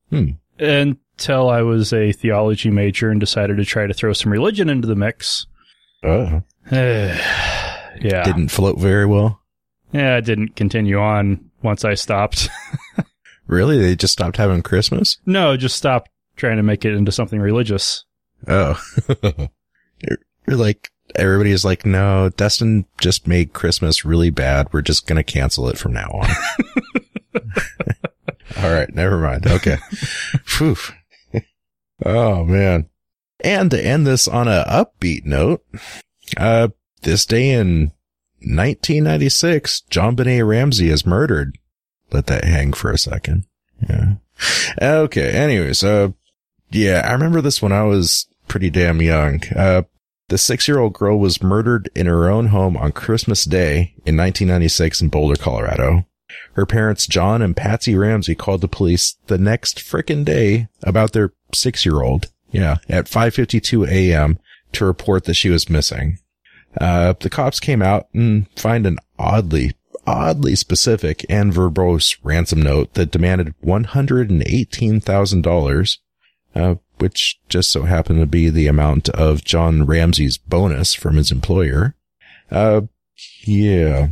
Hmm. 0.09 0.31
until 0.59 1.49
I 1.49 1.61
was 1.61 1.93
a 1.93 2.11
theology 2.11 2.69
major 2.69 3.09
and 3.09 3.19
decided 3.19 3.55
to 3.57 3.63
try 3.65 3.87
to 3.87 3.93
throw 3.93 4.11
some 4.11 4.31
religion 4.33 4.69
into 4.69 4.87
the 4.89 4.95
mix. 4.95 5.45
Uh, 6.03 6.41
yeah. 6.71 8.23
Didn't 8.23 8.49
float 8.49 8.79
very 8.79 9.05
well. 9.05 9.39
Yeah, 9.93 10.17
it 10.17 10.25
didn't 10.25 10.55
continue 10.55 10.97
on 10.99 11.50
once 11.63 11.85
I 11.85 11.93
stopped. 11.95 12.49
Really? 13.51 13.77
They 13.77 13.97
just 13.97 14.13
stopped 14.13 14.37
having 14.37 14.61
Christmas? 14.61 15.17
no, 15.25 15.57
just 15.57 15.75
stopped 15.75 16.09
trying 16.37 16.55
to 16.55 16.63
make 16.63 16.85
it 16.85 16.93
into 16.93 17.11
something 17.11 17.39
religious. 17.39 18.05
Oh. 18.47 18.81
you're, 20.47 20.57
like, 20.57 20.89
everybody 21.15 21.51
is 21.51 21.65
like, 21.65 21.85
no, 21.85 22.29
Dustin 22.29 22.85
just 22.97 23.27
made 23.27 23.51
Christmas 23.51 24.05
really 24.05 24.29
bad. 24.29 24.71
We're 24.71 24.81
just 24.81 25.05
going 25.05 25.17
to 25.17 25.31
cancel 25.31 25.67
it 25.67 25.77
from 25.77 25.91
now 25.91 26.09
on. 26.13 26.29
All 28.57 28.71
right. 28.71 28.93
Never 28.95 29.17
mind. 29.17 29.45
Okay. 29.47 29.77
Phew. 30.45 30.77
oh 32.05 32.45
man. 32.45 32.89
And 33.41 33.69
to 33.71 33.85
end 33.85 34.07
this 34.07 34.29
on 34.29 34.47
a 34.47 34.63
upbeat 34.67 35.25
note, 35.25 35.65
uh, 36.37 36.69
this 37.01 37.25
day 37.25 37.49
in 37.49 37.91
1996, 38.41 39.83
JonBenét 39.89 40.47
Ramsey 40.47 40.89
is 40.89 41.05
murdered. 41.05 41.57
Let 42.11 42.27
that 42.27 42.43
hang 42.43 42.73
for 42.73 42.91
a 42.91 42.97
second. 42.97 43.45
Yeah. 43.87 44.15
Okay. 44.81 45.31
Anyways, 45.31 45.83
uh, 45.83 46.09
yeah, 46.71 47.05
I 47.05 47.13
remember 47.13 47.41
this 47.41 47.61
when 47.61 47.71
I 47.71 47.83
was 47.83 48.27
pretty 48.47 48.69
damn 48.69 49.01
young. 49.01 49.41
Uh, 49.55 49.83
the 50.29 50.37
six 50.37 50.67
year 50.67 50.79
old 50.79 50.93
girl 50.93 51.19
was 51.19 51.43
murdered 51.43 51.89
in 51.93 52.05
her 52.05 52.29
own 52.29 52.47
home 52.47 52.77
on 52.77 52.93
Christmas 52.93 53.43
Day 53.45 53.93
in 54.05 54.17
1996 54.17 55.01
in 55.01 55.09
Boulder, 55.09 55.35
Colorado. 55.35 56.05
Her 56.53 56.65
parents, 56.65 57.07
John 57.07 57.41
and 57.41 57.55
Patsy 57.55 57.95
Ramsey, 57.95 58.35
called 58.35 58.61
the 58.61 58.67
police 58.67 59.17
the 59.27 59.37
next 59.37 59.79
frickin' 59.79 60.23
day 60.23 60.69
about 60.83 61.11
their 61.11 61.33
six 61.53 61.85
year 61.85 62.01
old. 62.01 62.31
Yeah, 62.49 62.77
at 62.89 63.05
5.52 63.05 63.87
a.m. 63.89 64.39
to 64.73 64.85
report 64.85 65.25
that 65.25 65.35
she 65.35 65.49
was 65.49 65.69
missing. 65.69 66.19
Uh, 66.79 67.13
the 67.19 67.29
cops 67.29 67.59
came 67.59 67.81
out 67.81 68.07
and 68.13 68.47
find 68.55 68.85
an 68.85 68.97
oddly, 69.19 69.73
oddly 70.07 70.55
specific 70.55 71.25
and 71.29 71.51
verbose 71.53 72.17
ransom 72.23 72.61
note 72.61 72.93
that 72.93 73.11
demanded 73.11 73.53
$118,000 73.63 75.97
uh, 76.55 76.75
which 76.97 77.39
just 77.49 77.69
so 77.69 77.83
happened 77.83 78.19
to 78.19 78.25
be 78.25 78.49
the 78.49 78.67
amount 78.67 79.09
of 79.09 79.43
John 79.43 79.85
Ramsey's 79.85 80.37
bonus 80.37 80.93
from 80.93 81.15
his 81.15 81.31
employer. 81.31 81.95
Uh, 82.49 82.81
yeah. 83.43 84.09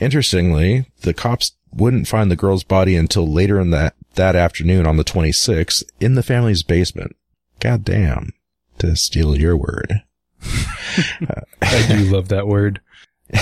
Interestingly, 0.00 0.86
the 1.02 1.14
cops 1.14 1.52
wouldn't 1.72 2.08
find 2.08 2.30
the 2.30 2.36
girl's 2.36 2.64
body 2.64 2.96
until 2.96 3.26
later 3.26 3.60
in 3.60 3.70
that, 3.70 3.94
that 4.14 4.36
afternoon 4.36 4.86
on 4.86 4.96
the 4.96 5.04
26th 5.04 5.84
in 6.00 6.14
the 6.14 6.22
family's 6.22 6.62
basement. 6.62 7.16
God 7.60 7.84
damn. 7.84 8.32
To 8.78 8.94
steal 8.94 9.36
your 9.36 9.56
word. 9.56 10.02
I 11.62 11.86
do 11.88 12.04
love 12.04 12.28
that 12.28 12.46
word. 12.46 12.80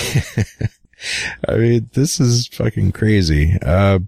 I 1.48 1.56
mean, 1.56 1.90
this 1.94 2.20
is 2.20 2.48
fucking 2.48 2.92
crazy. 2.92 3.58
Uh, 3.62 4.00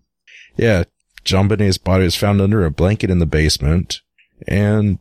yeah, 0.57 0.85
JonBenét's 1.25 1.79
body 1.79 2.05
was 2.05 2.17
found 2.17 2.41
under 2.41 2.65
a 2.65 2.71
blanket 2.71 3.11
in 3.11 3.19
the 3.19 3.27
basement. 3.27 4.01
And 4.47 4.99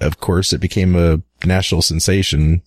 of 0.00 0.20
course, 0.20 0.52
it 0.52 0.60
became 0.60 0.96
a 0.96 1.22
national 1.44 1.82
sensation 1.82 2.62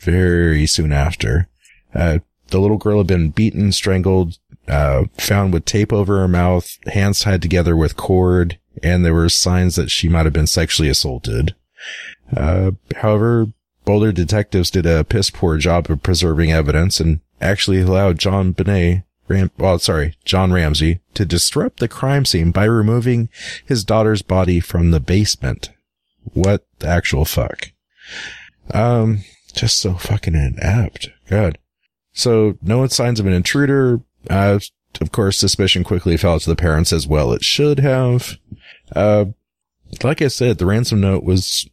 very 0.00 0.66
soon 0.66 0.92
after. 0.92 1.48
Uh, 1.94 2.18
the 2.48 2.60
little 2.60 2.76
girl 2.76 2.98
had 2.98 3.06
been 3.06 3.30
beaten, 3.30 3.72
strangled, 3.72 4.38
uh, 4.68 5.04
found 5.16 5.52
with 5.52 5.64
tape 5.64 5.92
over 5.92 6.18
her 6.18 6.28
mouth, 6.28 6.78
hands 6.92 7.20
tied 7.20 7.42
together 7.42 7.76
with 7.76 7.96
cord, 7.96 8.58
and 8.82 9.04
there 9.04 9.14
were 9.14 9.28
signs 9.28 9.76
that 9.76 9.90
she 9.90 10.08
might 10.08 10.26
have 10.26 10.32
been 10.32 10.46
sexually 10.46 10.88
assaulted. 10.88 11.54
Uh, 12.34 12.72
however, 12.96 13.46
Boulder 13.88 14.12
detectives 14.12 14.70
did 14.70 14.84
a 14.84 15.02
piss 15.02 15.30
poor 15.30 15.56
job 15.56 15.90
of 15.90 16.02
preserving 16.02 16.52
evidence 16.52 17.00
and 17.00 17.20
actually 17.40 17.80
allowed 17.80 18.18
JonBenét, 18.18 19.04
Ram- 19.28 19.50
well, 19.56 19.78
sorry, 19.78 20.14
John 20.26 20.52
Ramsey, 20.52 21.00
to 21.14 21.24
disrupt 21.24 21.80
the 21.80 21.88
crime 21.88 22.26
scene 22.26 22.50
by 22.50 22.64
removing 22.64 23.30
his 23.64 23.84
daughter's 23.84 24.20
body 24.20 24.60
from 24.60 24.90
the 24.90 25.00
basement. 25.00 25.70
What 26.34 26.66
the 26.80 26.88
actual 26.88 27.24
fuck? 27.24 27.70
Um, 28.74 29.24
just 29.54 29.78
so 29.78 29.94
fucking 29.94 30.34
inept. 30.34 31.08
God. 31.30 31.56
So, 32.12 32.58
no 32.60 32.86
signs 32.88 33.20
of 33.20 33.26
an 33.26 33.32
intruder. 33.32 34.02
Uh, 34.28 34.58
of 35.00 35.12
course, 35.12 35.38
suspicion 35.38 35.82
quickly 35.82 36.18
fell 36.18 36.38
to 36.38 36.50
the 36.50 36.56
parents 36.56 36.92
as 36.92 37.06
well. 37.06 37.32
It 37.32 37.42
should 37.42 37.78
have. 37.78 38.36
Uh, 38.94 39.24
like 40.02 40.20
I 40.20 40.28
said, 40.28 40.58
the 40.58 40.66
ransom 40.66 41.00
note 41.00 41.24
was 41.24 41.66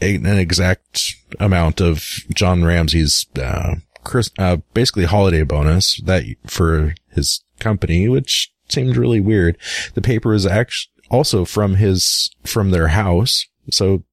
an 0.00 0.26
exact 0.26 1.14
amount 1.40 1.80
of 1.80 2.04
John 2.34 2.64
Ramsey's, 2.64 3.26
uh, 3.40 3.76
Chris, 4.04 4.30
uh, 4.38 4.58
basically 4.74 5.04
holiday 5.04 5.42
bonus 5.42 6.00
that 6.02 6.24
for 6.46 6.94
his 7.10 7.44
company, 7.58 8.08
which 8.08 8.52
seemed 8.68 8.96
really 8.96 9.20
weird. 9.20 9.58
The 9.94 10.02
paper 10.02 10.34
is 10.34 10.46
actually 10.46 10.92
also 11.10 11.44
from 11.44 11.76
his, 11.76 12.30
from 12.44 12.70
their 12.70 12.88
house. 12.88 13.46
So, 13.70 14.04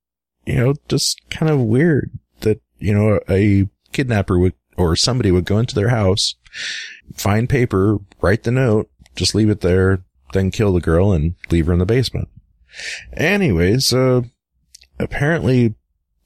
you 0.45 0.55
know, 0.55 0.73
just 0.87 1.21
kind 1.29 1.51
of 1.51 1.59
weird 1.59 2.11
that, 2.41 2.61
you 2.77 2.93
know, 2.93 3.19
a 3.29 3.67
kidnapper 3.91 4.37
would, 4.37 4.53
or 4.77 4.95
somebody 4.95 5.31
would 5.31 5.45
go 5.45 5.59
into 5.59 5.75
their 5.75 5.89
house, 5.89 6.35
find 7.13 7.49
paper, 7.49 7.99
write 8.21 8.43
the 8.43 8.51
note, 8.51 8.89
just 9.15 9.35
leave 9.35 9.49
it 9.49 9.61
there, 9.61 10.03
then 10.33 10.51
kill 10.51 10.73
the 10.73 10.81
girl 10.81 11.13
and 11.13 11.35
leave 11.49 11.67
her 11.67 11.73
in 11.73 11.79
the 11.79 11.85
basement. 11.85 12.27
Anyways, 13.15 13.93
uh, 13.93 14.23
apparently 14.99 15.75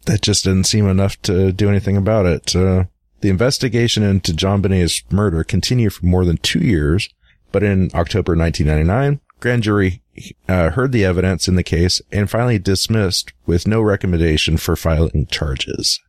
that 0.06 0.22
just 0.22 0.44
didn't 0.44 0.66
seem 0.66 0.88
enough 0.88 1.22
to 1.24 1.52
do 1.52 1.70
anything 1.70 1.98
about 1.98 2.26
it. 2.26 2.56
Uh, 2.56 2.86
the 3.22 3.30
investigation 3.30 4.04
into 4.04 4.32
JonBenét's 4.32 5.04
murder 5.12 5.44
continued 5.44 5.94
for 5.94 6.06
more 6.06 6.26
than 6.26 6.38
two 6.38 6.60
years, 6.60 7.10
but 7.52 7.64
in 7.64 7.92
October 7.94 8.36
1999, 8.36 9.20
grand 9.40 9.64
jury 9.64 10.02
uh, 10.48 10.72
heard 10.72 10.92
the 10.92 11.06
evidence 11.06 11.48
in 11.48 11.56
the 11.56 11.64
case 11.64 12.02
and 12.12 12.30
finally 12.30 12.60
dismissed 12.60 13.34
with 13.46 13.68
no 13.68 13.82
recommendation 13.82 14.58
for 14.58 14.76
filing 14.76 15.26
charges. 15.28 16.00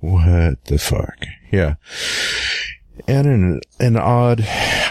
What 0.00 0.64
the 0.66 0.78
fuck? 0.78 1.16
Yeah. 1.50 1.74
And 3.08 3.26
an, 3.26 3.60
an 3.80 3.96
odd, 3.96 4.42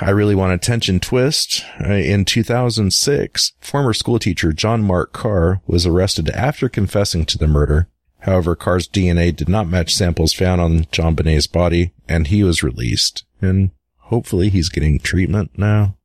I 0.02 0.10
really 0.10 0.36
want 0.36 0.54
attention 0.54 1.00
twist. 1.00 1.64
Uh, 1.80 1.94
in 1.94 2.26
2006, 2.26 3.54
former 3.62 3.94
school 3.94 4.20
teacher 4.20 4.52
John 4.54 4.84
Mark 4.84 5.14
Carr 5.14 5.62
was 5.66 5.86
arrested 5.86 6.30
after 6.32 6.68
confessing 6.70 7.26
to 7.26 7.38
the 7.38 7.48
murder. 7.48 7.88
However, 8.20 8.56
Carr's 8.56 8.88
DNA 8.88 9.36
did 9.36 9.50
not 9.50 9.68
match 9.68 9.94
samples 9.96 10.34
found 10.34 10.62
on 10.62 10.84
JonBenét's 10.86 11.48
body, 11.48 11.94
and 12.08 12.28
he 12.28 12.44
was 12.44 12.64
released. 12.64 13.26
And 13.42 13.72
hopefully 13.98 14.50
he's 14.50 14.70
getting 14.70 15.00
treatment 15.00 15.52
now. 15.58 15.98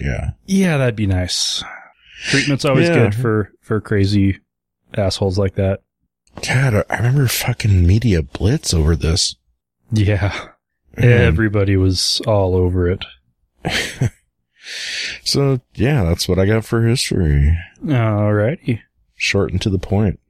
Yeah. 0.00 0.30
Yeah, 0.46 0.76
that'd 0.78 0.96
be 0.96 1.06
nice. 1.06 1.62
Treatment's 2.28 2.64
always 2.64 2.88
Yeah. 2.88 2.94
good 2.94 3.14
for, 3.14 3.52
for 3.60 3.80
crazy 3.80 4.40
assholes 4.94 5.38
like 5.38 5.54
that. 5.54 5.80
God, 6.46 6.84
I 6.90 6.96
remember 6.96 7.28
fucking 7.28 7.86
media 7.86 8.22
blitz 8.22 8.74
over 8.74 8.96
this. 8.96 9.36
Yeah. 9.92 10.48
Man. 10.96 11.22
Everybody 11.22 11.76
was 11.76 12.20
all 12.26 12.54
over 12.54 12.90
it. 12.90 13.04
So 15.26 15.60
yeah, 15.74 16.04
that's 16.04 16.28
what 16.28 16.38
I 16.38 16.46
got 16.46 16.64
for 16.64 16.86
history. 16.86 17.56
Alrighty. 17.84 18.80
Short 19.16 19.50
and 19.50 19.60
to 19.62 19.70
the 19.70 19.78
point. 19.78 20.20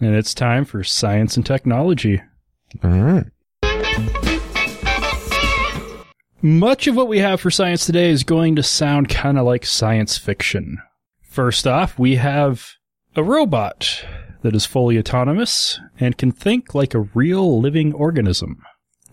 And 0.00 0.14
it's 0.14 0.34
time 0.34 0.64
for 0.64 0.84
science 0.84 1.36
and 1.36 1.44
technology. 1.44 2.22
All 2.82 2.90
right. 2.90 3.26
Much 6.42 6.86
of 6.86 6.94
what 6.94 7.08
we 7.08 7.18
have 7.18 7.40
for 7.40 7.50
science 7.50 7.86
today 7.86 8.10
is 8.10 8.22
going 8.22 8.54
to 8.56 8.62
sound 8.62 9.08
kind 9.08 9.38
of 9.38 9.46
like 9.46 9.64
science 9.64 10.18
fiction. 10.18 10.78
First 11.22 11.66
off, 11.66 11.98
we 11.98 12.16
have 12.16 12.74
a 13.16 13.24
robot 13.24 14.04
that 14.42 14.54
is 14.54 14.66
fully 14.66 14.98
autonomous 14.98 15.80
and 15.98 16.18
can 16.18 16.30
think 16.30 16.74
like 16.74 16.94
a 16.94 17.08
real 17.14 17.60
living 17.60 17.92
organism. 17.94 18.62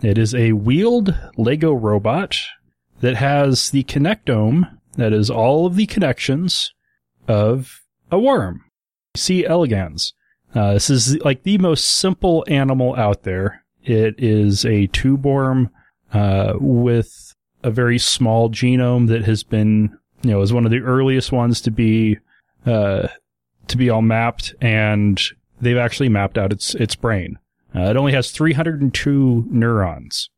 It 0.02 0.18
is 0.18 0.34
a 0.34 0.52
wheeled 0.52 1.14
Lego 1.36 1.72
robot 1.72 2.36
that 3.00 3.16
has 3.16 3.70
the 3.70 3.84
connectome, 3.84 4.78
that 4.96 5.12
is 5.12 5.30
all 5.30 5.66
of 5.66 5.76
the 5.76 5.86
connections 5.86 6.72
of 7.28 7.82
a 8.10 8.18
worm. 8.18 8.64
C. 9.14 9.46
elegans. 9.46 10.12
Uh, 10.54 10.74
this 10.74 10.90
is 10.90 11.18
like 11.24 11.44
the 11.44 11.58
most 11.58 11.84
simple 11.84 12.44
animal 12.48 12.94
out 12.96 13.22
there. 13.22 13.64
It 13.84 14.14
is 14.18 14.64
a 14.64 14.86
tube 14.88 15.24
worm 15.24 15.70
uh, 16.12 16.54
with 16.58 17.34
a 17.62 17.70
very 17.70 17.98
small 17.98 18.50
genome 18.50 19.08
that 19.08 19.24
has 19.24 19.42
been, 19.42 19.96
you 20.22 20.30
know, 20.30 20.42
is 20.42 20.52
one 20.52 20.64
of 20.64 20.70
the 20.70 20.80
earliest 20.80 21.32
ones 21.32 21.60
to 21.62 21.70
be 21.70 22.18
uh, 22.66 23.08
to 23.68 23.76
be 23.76 23.88
all 23.88 24.02
mapped, 24.02 24.54
and 24.60 25.20
they've 25.60 25.76
actually 25.76 26.08
mapped 26.08 26.38
out 26.38 26.52
its 26.52 26.74
its 26.74 26.94
brain. 26.94 27.38
Uh, 27.74 27.90
it 27.90 27.96
only 27.96 28.12
has 28.12 28.30
302 28.30 29.46
neurons. 29.50 30.28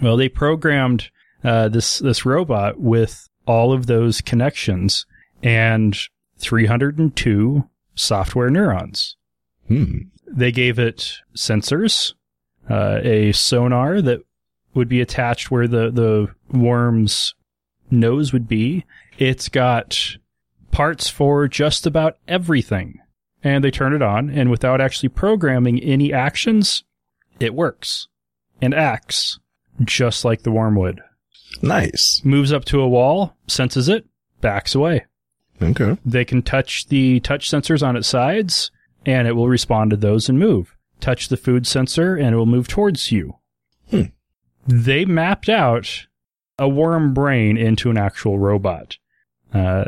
Well, 0.00 0.16
they 0.16 0.28
programmed 0.28 1.10
uh, 1.44 1.68
this 1.68 1.98
this 1.98 2.24
robot 2.24 2.80
with 2.80 3.28
all 3.46 3.72
of 3.72 3.86
those 3.86 4.20
connections 4.20 5.06
and 5.42 5.96
302 6.38 7.68
software 7.94 8.50
neurons. 8.50 9.16
Hmm. 9.68 9.98
They 10.26 10.52
gave 10.52 10.78
it 10.78 11.18
sensors, 11.36 12.14
uh, 12.70 13.00
a 13.02 13.32
sonar 13.32 14.00
that 14.02 14.20
would 14.74 14.88
be 14.88 15.00
attached 15.00 15.50
where 15.50 15.68
the, 15.68 15.90
the 15.90 16.28
worm's 16.56 17.34
nose 17.90 18.32
would 18.32 18.48
be. 18.48 18.84
It's 19.18 19.48
got 19.48 20.16
parts 20.70 21.08
for 21.08 21.48
just 21.48 21.86
about 21.86 22.16
everything. 22.26 22.98
And 23.44 23.64
they 23.64 23.70
turn 23.70 23.92
it 23.92 24.02
on, 24.02 24.30
and 24.30 24.50
without 24.50 24.80
actually 24.80 25.08
programming 25.08 25.80
any 25.80 26.12
actions, 26.12 26.84
it 27.40 27.54
works 27.54 28.06
and 28.60 28.72
acts 28.72 29.40
just 29.82 30.24
like 30.24 30.42
the 30.42 30.52
worm 30.52 30.76
would. 30.76 31.00
Nice. 31.60 32.22
Moves 32.24 32.52
up 32.52 32.64
to 32.66 32.80
a 32.80 32.88
wall, 32.88 33.36
senses 33.46 33.88
it, 33.88 34.06
backs 34.40 34.74
away. 34.74 35.06
Okay. 35.60 35.98
They 36.04 36.24
can 36.24 36.42
touch 36.42 36.88
the 36.88 37.20
touch 37.20 37.50
sensors 37.50 37.86
on 37.86 37.96
its 37.96 38.08
sides, 38.08 38.70
and 39.04 39.28
it 39.28 39.32
will 39.32 39.48
respond 39.48 39.90
to 39.90 39.96
those 39.96 40.28
and 40.28 40.38
move. 40.38 40.76
Touch 41.00 41.28
the 41.28 41.36
food 41.36 41.66
sensor, 41.66 42.16
and 42.16 42.34
it 42.34 42.36
will 42.36 42.46
move 42.46 42.68
towards 42.68 43.12
you. 43.12 43.36
Hmm. 43.90 44.04
They 44.66 45.04
mapped 45.04 45.48
out 45.48 46.06
a 46.58 46.68
worm 46.68 47.12
brain 47.12 47.56
into 47.56 47.90
an 47.90 47.98
actual 47.98 48.38
robot. 48.38 48.98
Uh, 49.52 49.86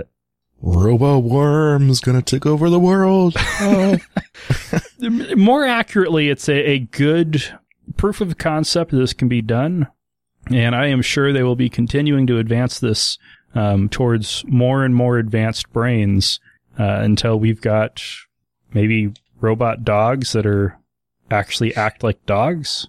Robo 0.67 1.19
worm's 1.19 2.01
gonna 2.01 2.23
take 2.23 2.47
over 2.47 2.71
the 2.71 2.81
world. 2.81 3.37
Oh. 3.61 3.99
more 5.37 5.67
accurately, 5.67 6.31
it's 6.31 6.49
a, 6.49 6.55
a 6.55 6.79
good 6.79 7.45
proof 7.99 8.23
of 8.23 8.39
concept 8.39 8.91
that 8.91 8.97
this 8.97 9.13
can 9.13 9.29
be 9.29 9.43
done. 9.43 9.89
And 10.51 10.75
I 10.75 10.87
am 10.87 11.03
sure 11.03 11.33
they 11.33 11.43
will 11.43 11.55
be 11.55 11.69
continuing 11.69 12.27
to 12.29 12.39
advance 12.39 12.79
this 12.79 13.19
um, 13.55 13.91
towards 13.91 14.43
more 14.47 14.85
and 14.85 14.95
more 14.95 15.19
advanced 15.19 15.71
brains 15.71 16.41
uh, 16.79 17.01
until 17.03 17.39
we've 17.39 17.61
got 17.61 18.03
maybe 18.73 19.13
robot 19.41 19.85
dogs 19.85 20.33
that 20.33 20.47
are 20.47 20.79
actually 21.31 21.75
act 21.77 22.03
like 22.03 22.25
dogs. 22.25 22.89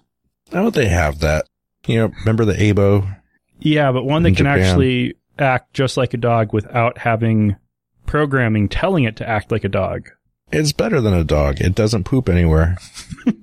How 0.50 0.70
they 0.70 0.88
have 0.88 1.20
that? 1.20 1.46
You 1.86 1.98
know, 1.98 2.12
remember 2.20 2.46
the 2.46 2.54
Aibo? 2.54 3.16
Yeah, 3.58 3.92
but 3.92 4.04
one 4.04 4.22
that 4.22 4.30
can 4.30 4.46
Japan. 4.46 4.60
actually 4.60 5.16
act 5.38 5.74
just 5.74 5.98
like 5.98 6.14
a 6.14 6.18
dog 6.18 6.54
without 6.54 6.98
having 6.98 7.56
programming 8.06 8.68
telling 8.68 9.04
it 9.04 9.16
to 9.16 9.28
act 9.28 9.50
like 9.50 9.64
a 9.64 9.68
dog. 9.68 10.10
It's 10.52 10.72
better 10.72 11.00
than 11.00 11.14
a 11.14 11.24
dog. 11.24 11.60
It 11.60 11.74
doesn't 11.74 12.04
poop 12.04 12.28
anywhere. 12.28 12.78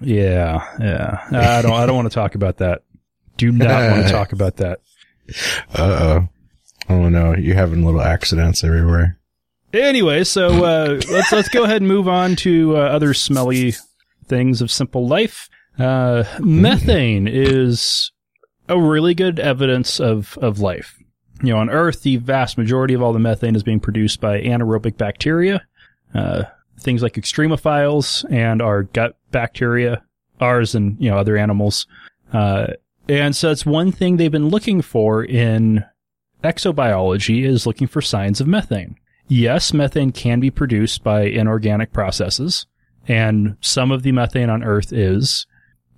Yeah, 0.00 0.64
yeah. 0.80 1.26
I 1.58 1.62
don't. 1.62 1.72
I 1.72 1.86
don't 1.86 1.96
want 1.96 2.10
to 2.10 2.14
talk 2.14 2.34
about 2.34 2.58
that. 2.58 2.82
Do 3.36 3.50
not 3.50 3.90
want 3.90 4.06
to 4.06 4.12
talk 4.12 4.32
about 4.32 4.56
that. 4.56 4.80
Uh 5.74 5.98
oh. 6.00 6.28
Oh 6.88 7.08
no, 7.08 7.34
you're 7.34 7.56
having 7.56 7.84
little 7.84 8.00
accidents 8.00 8.64
everywhere. 8.64 9.18
Anyway, 9.72 10.24
so 10.24 10.64
uh, 10.64 11.00
let's 11.10 11.32
let's 11.32 11.48
go 11.48 11.64
ahead 11.64 11.82
and 11.82 11.88
move 11.88 12.08
on 12.08 12.36
to 12.36 12.76
uh, 12.76 12.80
other 12.80 13.12
smelly 13.12 13.74
things 14.26 14.62
of 14.62 14.70
simple 14.70 15.06
life. 15.06 15.48
Uh, 15.78 16.24
methane 16.38 17.28
is 17.28 18.12
a 18.68 18.80
really 18.80 19.14
good 19.14 19.38
evidence 19.38 20.00
of 20.00 20.38
of 20.40 20.60
life. 20.60 20.96
You 21.42 21.52
know, 21.52 21.58
on 21.58 21.70
Earth, 21.70 22.02
the 22.02 22.16
vast 22.16 22.58
majority 22.58 22.94
of 22.94 23.02
all 23.02 23.12
the 23.12 23.18
methane 23.18 23.54
is 23.54 23.62
being 23.62 23.80
produced 23.80 24.20
by 24.20 24.40
anaerobic 24.40 24.96
bacteria, 24.96 25.64
uh, 26.14 26.44
things 26.80 27.02
like 27.02 27.14
extremophiles 27.14 28.24
and 28.30 28.60
our 28.60 28.84
gut 28.84 29.16
bacteria, 29.30 30.02
ours 30.40 30.74
and 30.74 30.96
you 31.00 31.10
know 31.10 31.18
other 31.18 31.36
animals. 31.36 31.86
Uh, 32.32 32.68
and 33.08 33.34
so 33.34 33.50
it's 33.50 33.64
one 33.64 33.92
thing 33.92 34.16
they've 34.16 34.30
been 34.30 34.48
looking 34.48 34.82
for 34.82 35.24
in 35.24 35.84
exobiology 36.44 37.44
is 37.44 37.66
looking 37.66 37.86
for 37.86 38.02
signs 38.02 38.40
of 38.40 38.46
methane. 38.46 38.96
Yes, 39.28 39.72
methane 39.72 40.12
can 40.12 40.40
be 40.40 40.50
produced 40.50 41.04
by 41.04 41.22
inorganic 41.22 41.92
processes, 41.92 42.66
and 43.06 43.56
some 43.60 43.90
of 43.90 44.02
the 44.02 44.12
methane 44.12 44.50
on 44.50 44.64
Earth 44.64 44.92
is. 44.92 45.46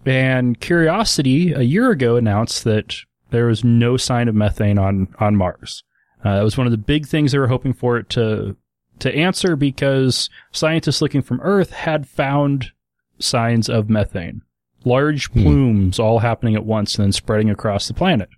And 0.04 0.58
Curiosity 0.60 1.52
a 1.52 1.60
year 1.60 1.90
ago 1.90 2.16
announced 2.16 2.64
that 2.64 2.96
there 3.30 3.46
was 3.46 3.64
no 3.64 3.96
sign 3.96 4.28
of 4.28 4.34
methane 4.34 4.78
on 4.78 5.08
on 5.18 5.36
Mars. 5.36 5.82
Uh, 6.24 6.36
that 6.36 6.44
was 6.44 6.58
one 6.58 6.66
of 6.66 6.70
the 6.70 6.78
big 6.78 7.06
things 7.06 7.32
they 7.32 7.38
were 7.38 7.48
hoping 7.48 7.72
for 7.72 7.96
it 7.96 8.08
to 8.10 8.56
to 8.98 9.14
answer 9.14 9.56
because 9.56 10.28
scientists 10.52 11.00
looking 11.00 11.22
from 11.22 11.40
Earth 11.40 11.70
had 11.70 12.06
found 12.06 12.72
signs 13.18 13.68
of 13.68 13.88
methane, 13.88 14.42
large 14.84 15.32
plumes 15.32 15.98
all 15.98 16.18
happening 16.18 16.54
at 16.54 16.64
once 16.64 16.96
and 16.96 17.04
then 17.04 17.12
spreading 17.12 17.50
across 17.50 17.88
the 17.88 17.94
planet. 17.94 18.28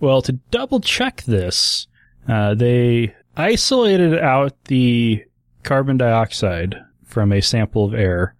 Well, 0.00 0.22
to 0.22 0.32
double 0.50 0.80
check 0.80 1.22
this, 1.22 1.86
uh, 2.28 2.54
they 2.54 3.14
isolated 3.36 4.18
out 4.18 4.52
the 4.64 5.24
carbon 5.62 5.96
dioxide 5.96 6.76
from 7.04 7.32
a 7.32 7.40
sample 7.40 7.84
of 7.84 7.94
air, 7.94 8.34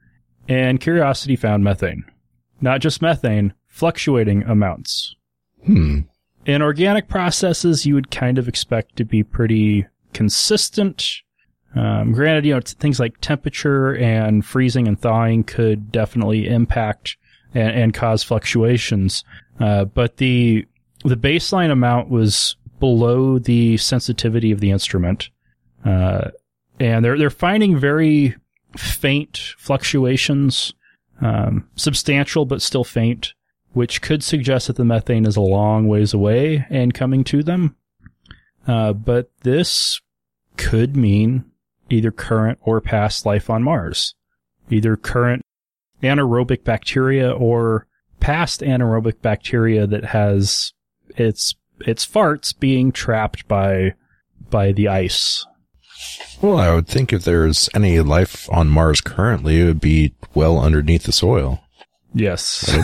and 0.49 0.81
Curiosity 0.81 1.37
found 1.37 1.65
methane. 1.65 2.05
Not 2.61 2.81
just 2.81 3.03
methane, 3.03 3.55
fluctuating 3.69 4.43
amounts. 4.45 5.15
Hmm. 5.67 6.01
In 6.47 6.63
organic 6.63 7.09
processes, 7.09 7.85
you 7.85 7.95
would 7.95 8.11
kind 8.11 8.39
of 8.39 8.49
expect 8.49 8.97
to 8.97 9.05
be 9.05 9.25
pretty 9.25 9.87
consistent. 10.13 11.23
Um, 11.75 12.13
granted, 12.13 12.47
you 12.47 12.55
know, 12.55 12.61
things 12.61 13.01
like 13.01 13.21
temperature 13.21 13.95
and 13.97 14.45
freezing 14.45 14.87
and 14.89 14.99
thawing 14.99 15.45
could 15.45 15.91
definitely 15.91 16.49
impact 16.49 17.17
and, 17.53 17.71
and 17.71 17.95
cause 17.95 18.23
fluctuations. 18.23 19.25
Uh, 19.61 19.85
but 19.85 20.19
the 20.19 20.67
the 21.05 21.17
baseline 21.17 21.71
amount 21.71 22.09
was 22.09 22.57
below 22.81 23.39
the 23.39 23.77
sensitivity 23.77 24.53
of 24.53 24.61
the 24.61 24.71
instrument, 24.71 25.31
uh, 25.85 26.31
and 26.79 27.05
they're 27.05 27.19
they're 27.19 27.31
finding 27.31 27.77
very 27.77 28.37
faint 28.77 29.55
fluctuations, 29.59 30.75
um, 31.21 31.69
substantial 31.77 32.45
but 32.45 32.63
still 32.63 32.85
faint, 32.85 33.35
which 33.77 34.01
could 34.01 34.25
suggest 34.25 34.69
that 34.69 34.77
the 34.77 34.85
methane 34.87 35.27
is 35.27 35.37
a 35.37 35.41
long 35.43 35.87
ways 35.87 36.15
away 36.15 36.65
and 36.71 36.95
coming 36.95 37.23
to 37.23 37.43
them. 37.43 37.77
Uh, 38.67 38.95
but 38.95 39.31
this 39.43 40.01
could 40.57 40.97
mean 40.97 41.45
either 41.91 42.11
current 42.11 42.59
or 42.63 42.81
past 42.81 43.27
life 43.27 43.51
on 43.51 43.63
Mars, 43.63 44.15
either 44.71 44.97
current 44.97 45.43
anaerobic 46.03 46.65
bacteria 46.65 47.31
or 47.31 47.87
past 48.19 48.63
anaerobic 48.63 49.21
bacteria 49.21 49.87
that 49.87 50.07
has 50.07 50.73
its 51.11 51.55
its 51.81 52.07
farts 52.07 52.59
being 52.59 52.91
trapped 52.91 53.47
by 53.47 53.93
by 54.49 54.73
the 54.73 54.89
ice. 54.89 55.45
Well, 56.41 56.57
I 56.57 56.75
would 56.75 56.89
think 56.89 57.13
if 57.13 57.25
there's 57.25 57.69
any 57.75 58.01
life 58.01 58.49
on 58.51 58.69
Mars 58.69 59.03
currently, 59.03 59.61
it 59.61 59.65
would 59.67 59.83
be 59.83 60.15
well 60.35 60.59
underneath 60.59 61.03
the 61.03 61.13
soil. 61.13 61.61
Yes. 62.15 62.75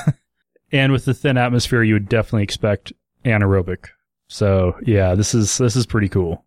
And 0.73 0.93
with 0.93 1.05
the 1.05 1.15
thin 1.15 1.37
atmosphere, 1.37 1.83
you 1.83 1.95
would 1.95 2.09
definitely 2.09 2.43
expect 2.45 2.93
anaerobic. 3.25 3.87
So 4.29 4.77
yeah, 4.85 5.15
this 5.15 5.35
is 5.35 5.59
this 5.59 5.77
is 5.77 5.87
pretty 5.87 6.09
cool. 6.09 6.45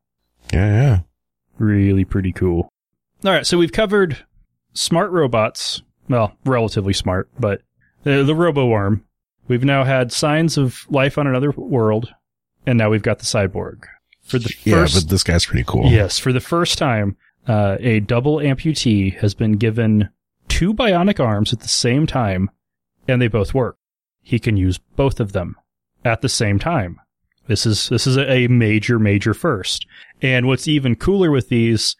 Yeah, 0.54 0.68
yeah. 0.82 1.00
Really 1.58 2.06
pretty 2.06 2.32
cool. 2.34 2.70
All 3.24 3.32
right, 3.32 3.46
so 3.48 3.58
we've 3.58 3.72
covered 3.72 4.18
smart 4.74 5.12
robots. 5.12 5.82
Well, 6.10 6.36
relatively 6.46 6.94
smart, 6.94 7.30
but 7.40 7.62
the, 8.04 8.24
the 8.24 8.36
robo 8.36 8.68
worm. 8.68 9.04
We've 9.48 9.64
now 9.64 9.84
had 9.84 10.12
signs 10.12 10.58
of 10.58 10.86
life 10.90 11.18
on 11.18 11.28
another 11.28 11.52
world, 11.52 12.14
and 12.66 12.78
now 12.78 12.90
we've 12.90 13.02
got 13.04 13.20
the 13.20 13.26
cyborg. 13.26 13.84
For 14.24 14.40
the 14.40 14.54
Yeah, 14.64 14.76
first, 14.76 14.96
but 15.06 15.10
this 15.10 15.24
guy's 15.24 15.46
pretty 15.46 15.64
cool. 15.68 15.92
yes, 15.92 16.18
for 16.20 16.34
the 16.34 16.40
first 16.40 16.78
time, 16.80 17.16
uh, 17.48 17.78
a 17.80 18.00
double 18.00 18.38
amputee 18.38 19.16
has 19.20 19.34
been 19.36 19.54
given 19.54 20.10
two 20.48 20.74
bionic 20.74 21.20
arms 21.20 21.54
at 21.54 21.60
the 21.62 21.68
same 21.68 22.06
time, 22.08 22.50
and 23.08 23.22
they 23.22 23.28
both 23.28 23.54
work. 23.54 23.78
He 24.26 24.40
can 24.40 24.58
use 24.58 24.80
both 24.96 25.20
of 25.20 25.34
them 25.34 25.56
at 26.04 26.22
the 26.22 26.30
same 26.30 26.58
time. 26.58 27.00
This 27.46 27.68
is 27.68 27.90
this 27.90 28.08
is 28.08 28.18
a 28.18 28.48
major 28.48 28.98
major 28.98 29.36
first. 29.36 29.86
And 30.20 30.48
what's 30.48 30.68
even 30.68 30.96
cooler 30.96 31.30
with 31.30 31.50
these, 31.50 31.96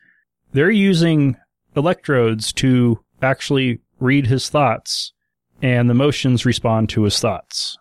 they're 0.52 0.72
using 0.72 1.38
electrodes 1.76 2.52
to 2.54 3.00
actually 3.22 3.80
read 4.00 4.26
his 4.26 4.50
thoughts, 4.50 5.14
and 5.62 5.88
the 5.88 5.94
motions 5.94 6.48
respond 6.48 6.90
to 6.90 7.04
his 7.04 7.20
thoughts. 7.20 7.78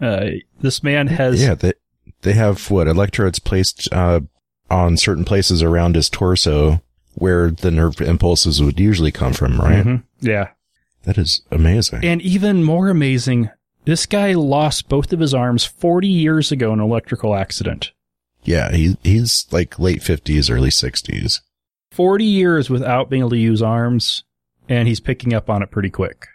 Uh, 0.00 0.26
this 0.60 0.82
man 0.82 1.06
has 1.06 1.42
Yeah, 1.42 1.54
they 1.54 1.72
they 2.20 2.34
have 2.34 2.70
what 2.70 2.88
electrodes 2.88 3.38
placed 3.38 3.88
uh, 3.92 4.20
on 4.70 4.98
certain 4.98 5.24
places 5.24 5.62
around 5.62 5.94
his 5.96 6.10
torso 6.10 6.82
where 7.14 7.50
the 7.50 7.70
nerve 7.70 8.02
impulses 8.02 8.62
would 8.62 8.78
usually 8.78 9.10
come 9.10 9.32
from, 9.32 9.58
right? 9.58 9.86
Mhm. 9.86 10.02
yeah, 10.20 10.48
That 11.04 11.16
is 11.16 11.40
amazing. 11.50 12.04
And 12.04 12.20
even 12.20 12.62
more 12.62 12.90
amazing, 12.90 13.48
this 13.86 14.04
guy 14.06 14.34
lost 14.34 14.88
both 14.90 15.12
of 15.12 15.20
his 15.20 15.32
arms 15.32 15.64
40 15.64 16.06
years 16.06 16.52
ago 16.52 16.72
in 16.74 16.80
an 16.80 16.84
electrical 16.84 17.34
accident. 17.34 17.92
Yeah, 18.44 18.70
he 18.70 18.96
he's 19.02 19.46
like 19.50 19.78
late 19.78 20.02
fifties, 20.02 20.48
early 20.50 20.70
sixties. 20.70 21.40
40 21.92 22.24
years 22.24 22.68
without 22.70 23.08
being 23.10 23.22
able 23.22 23.30
to 23.30 23.38
use 23.38 23.62
arms, 23.62 24.22
and 24.68 24.86
he's 24.86 25.00
picking 25.00 25.32
up 25.32 25.48
on 25.50 25.62
it 25.62 25.70
pretty 25.70 25.88
quick. 25.90 26.26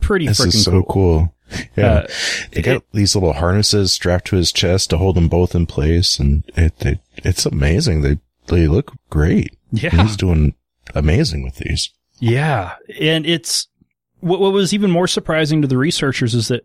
Pretty 0.00 0.26
This 0.26 0.40
freaking 0.40 0.46
is 0.54 0.64
so 0.64 0.82
cool. 0.84 1.34
Yeah, 1.76 1.86
Uh, 1.86 2.06
they 2.52 2.62
got 2.62 2.76
it- 2.76 2.84
these 2.92 3.14
little 3.14 3.34
harnesses 3.34 3.92
strapped 3.92 4.26
to 4.28 4.36
his 4.36 4.50
chest 4.52 4.88
to 4.90 4.98
hold 4.98 5.16
them 5.16 5.28
both 5.28 5.54
in 5.54 5.66
place, 5.66 6.18
and 6.18 6.42
it, 6.56 6.72
it 6.84 6.98
it's 7.18 7.44
amazing. 7.46 8.00
They 8.00 8.18
they 8.46 8.66
look 8.66 8.92
great. 9.10 9.54
yeah. 9.70 9.90
He's 10.02 10.16
doing 10.16 10.54
amazing 10.94 11.44
with 11.44 11.56
these. 11.56 11.90
Yeah, 12.18 12.72
and 12.98 13.24
it's 13.26 13.68
what, 14.20 14.40
what 14.40 14.52
was 14.52 14.72
even 14.74 14.90
more 14.90 15.06
surprising 15.06 15.60
to 15.62 15.68
the 15.68 15.76
researchers 15.78 16.34
is 16.34 16.48
that 16.48 16.64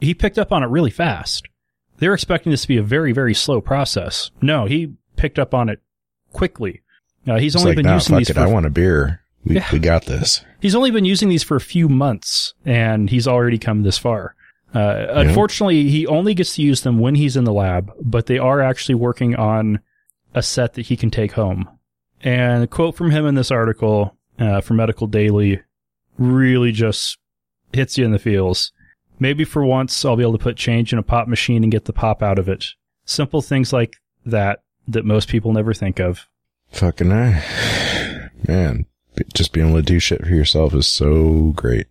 he 0.00 0.14
picked 0.14 0.38
up 0.38 0.52
on 0.52 0.62
it 0.62 0.66
really 0.68 0.90
fast. 0.90 1.46
They 1.98 2.08
were 2.08 2.14
expecting 2.14 2.50
this 2.50 2.62
to 2.62 2.68
be 2.68 2.76
a 2.76 2.82
very, 2.82 3.12
very 3.12 3.34
slow 3.34 3.60
process. 3.60 4.30
No, 4.42 4.64
he 4.66 4.94
picked 5.16 5.38
up 5.38 5.54
on 5.54 5.68
it 5.68 5.80
quickly. 6.32 6.82
Uh, 7.26 7.38
he's 7.38 7.54
It's 7.54 7.62
only 7.62 7.70
like, 7.72 7.76
been 7.76 7.86
nah, 7.86 7.94
using 7.94 8.14
fuck 8.14 8.18
these 8.18 8.30
it. 8.30 8.34
for 8.34 8.40
I 8.40 8.46
want 8.46 8.66
a 8.66 8.70
beer. 8.70 9.20
We, 9.44 9.56
Yeah. 9.56 9.68
we 9.72 9.78
got 9.78 10.06
this. 10.06 10.44
he's 10.60 10.74
only 10.74 10.90
been 10.90 11.04
using 11.04 11.28
these 11.28 11.42
for 11.42 11.56
a 11.56 11.60
few 11.60 11.88
months, 11.88 12.54
and 12.64 13.08
he's 13.10 13.28
already 13.28 13.58
come 13.58 13.82
this 13.82 13.98
far. 13.98 14.34
Uh, 14.74 15.06
Unfortunately, 15.10 15.88
he 15.88 16.06
only 16.06 16.34
gets 16.34 16.56
to 16.56 16.62
use 16.62 16.80
them 16.80 16.98
when 16.98 17.14
he's 17.14 17.36
in 17.36 17.44
the 17.44 17.52
lab, 17.52 17.92
but 18.02 18.26
they 18.26 18.38
are 18.38 18.60
actually 18.60 18.96
working 18.96 19.36
on 19.36 19.78
a 20.34 20.42
set 20.42 20.74
that 20.74 20.86
he 20.86 20.96
can 20.96 21.10
take 21.10 21.32
home. 21.32 21.68
And 22.22 22.64
a 22.64 22.66
quote 22.66 22.96
from 22.96 23.10
him 23.12 23.24
in 23.26 23.36
this 23.36 23.50
article 23.52 24.16
uh, 24.38 24.60
from 24.62 24.78
Medical 24.78 25.06
Daily 25.06 25.60
really 26.18 26.72
just 26.72 27.18
hits 27.72 27.96
you 27.96 28.04
in 28.04 28.10
the 28.10 28.18
feels. 28.18 28.72
Maybe 29.24 29.44
for 29.44 29.64
once 29.64 30.04
I'll 30.04 30.16
be 30.16 30.22
able 30.22 30.36
to 30.36 30.44
put 30.44 30.58
change 30.58 30.92
in 30.92 30.98
a 30.98 31.02
pop 31.02 31.28
machine 31.28 31.62
and 31.62 31.72
get 31.72 31.86
the 31.86 31.94
pop 31.94 32.22
out 32.22 32.38
of 32.38 32.46
it. 32.46 32.66
Simple 33.06 33.40
things 33.40 33.72
like 33.72 33.96
that 34.26 34.62
that 34.86 35.06
most 35.06 35.30
people 35.30 35.54
never 35.54 35.72
think 35.72 35.98
of. 35.98 36.28
Fucking 36.72 37.10
I. 37.10 37.42
Man, 38.46 38.84
just 39.32 39.54
being 39.54 39.68
able 39.68 39.78
to 39.78 39.82
do 39.82 39.98
shit 39.98 40.20
for 40.20 40.28
yourself 40.28 40.74
is 40.74 40.86
so 40.86 41.54
great. 41.56 41.86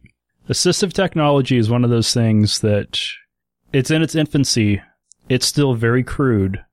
Assistive 0.47 0.93
technology 0.93 1.57
is 1.57 1.71
one 1.71 1.83
of 1.83 1.89
those 1.89 2.13
things 2.13 2.59
that 2.59 3.01
it's 3.73 3.89
in 3.89 4.03
its 4.03 4.13
infancy. 4.13 4.83
It's 5.27 5.47
still 5.47 5.73
very 5.73 6.03
crude, 6.03 6.63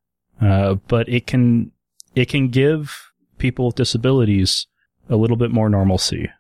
uh, 0.43 0.75
but 0.89 1.09
it 1.09 1.27
can 1.27 1.73
it 2.15 2.29
can 2.29 2.49
give 2.49 3.13
people 3.39 3.65
with 3.65 3.77
disabilities 3.77 4.67
a 5.09 5.17
little 5.17 5.39
bit 5.39 5.53
more 5.53 5.71
normalcy. 5.71 6.31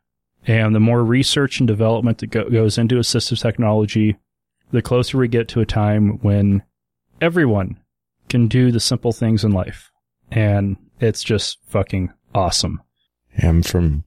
And 0.46 0.74
the 0.74 0.80
more 0.80 1.04
research 1.04 1.60
and 1.60 1.66
development 1.66 2.18
that 2.18 2.28
go- 2.28 2.48
goes 2.48 2.78
into 2.78 2.96
assistive 2.96 3.40
technology, 3.40 4.16
the 4.70 4.82
closer 4.82 5.18
we 5.18 5.28
get 5.28 5.48
to 5.48 5.60
a 5.60 5.66
time 5.66 6.18
when 6.22 6.62
everyone 7.20 7.78
can 8.28 8.48
do 8.48 8.70
the 8.72 8.80
simple 8.80 9.12
things 9.12 9.44
in 9.44 9.52
life. 9.52 9.90
And 10.30 10.76
it's 11.00 11.22
just 11.22 11.58
fucking 11.66 12.12
awesome. 12.34 12.80
I'm 13.42 13.62
from 13.62 14.04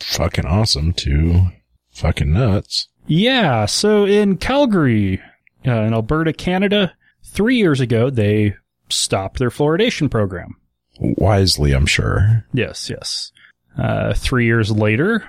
fucking 0.00 0.46
awesome 0.46 0.92
to 0.94 1.48
fucking 1.90 2.32
nuts. 2.32 2.88
Yeah, 3.06 3.66
so 3.66 4.04
in 4.04 4.36
Calgary, 4.36 5.20
uh, 5.66 5.82
in 5.82 5.94
Alberta, 5.94 6.32
Canada, 6.32 6.92
three 7.24 7.56
years 7.56 7.80
ago, 7.80 8.10
they 8.10 8.54
stopped 8.88 9.38
their 9.38 9.50
fluoridation 9.50 10.10
program. 10.10 10.56
Wisely, 11.00 11.72
I'm 11.72 11.86
sure. 11.86 12.44
Yes, 12.52 12.90
yes. 12.90 13.32
Uh, 13.78 14.12
three 14.14 14.46
years 14.46 14.70
later, 14.70 15.24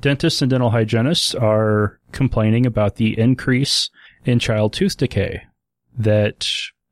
dentists 0.00 0.42
and 0.42 0.50
dental 0.50 0.70
hygienists 0.70 1.34
are 1.34 1.98
complaining 2.12 2.66
about 2.66 2.96
the 2.96 3.18
increase 3.18 3.90
in 4.24 4.38
child 4.38 4.72
tooth 4.72 4.96
decay 4.96 5.42
that 5.98 6.48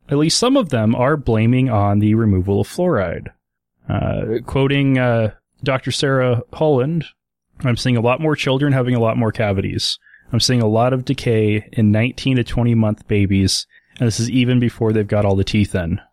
at 0.09 0.19
least 0.19 0.39
some 0.39 0.57
of 0.57 0.71
them 0.71 0.95
are 0.95 1.17
blaming 1.17 1.69
on 1.71 1.99
the 1.99 2.15
removal 2.15 2.61
of 2.61 2.69
fluoride. 2.69 3.29
Uh, 3.89 4.41
quoting 4.47 4.99
uh, 4.99 5.33
Dr. 5.63 5.91
Sarah 5.91 6.43
Holland, 6.53 7.05
I'm 7.61 7.77
seeing 7.77 7.97
a 7.97 8.03
lot 8.03 8.21
more 8.21 8.37
children 8.37 8.73
having 8.73 8.95
a 8.95 9.01
lot 9.01 9.17
more 9.17 9.33
cavities. 9.33 9.99
I'm 10.33 10.41
seeing 10.41 10.61
a 10.61 10.69
lot 10.69 10.93
of 10.93 11.05
decay 11.05 11.69
in 11.73 11.91
19 11.91 12.37
to 12.37 12.45
20 12.45 12.75
month 12.75 13.09
babies, 13.09 13.67
and 13.99 14.07
this 14.07 14.21
is 14.21 14.31
even 14.31 14.61
before 14.61 14.93
they've 14.93 15.07
got 15.07 15.25
all 15.25 15.37
the 15.37 15.45
teeth 15.45 15.75
in. 15.75 16.01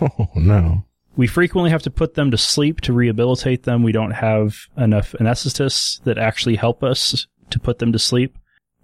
Oh 0.00 0.28
no. 0.34 0.85
We 1.16 1.26
frequently 1.26 1.70
have 1.70 1.82
to 1.82 1.90
put 1.90 2.14
them 2.14 2.30
to 2.30 2.36
sleep 2.36 2.82
to 2.82 2.92
rehabilitate 2.92 3.62
them. 3.62 3.82
We 3.82 3.92
don't 3.92 4.12
have 4.12 4.66
enough 4.76 5.12
anesthetists 5.18 6.02
that 6.04 6.18
actually 6.18 6.56
help 6.56 6.82
us 6.82 7.26
to 7.50 7.58
put 7.58 7.78
them 7.78 7.92
to 7.92 7.98
sleep. 7.98 8.36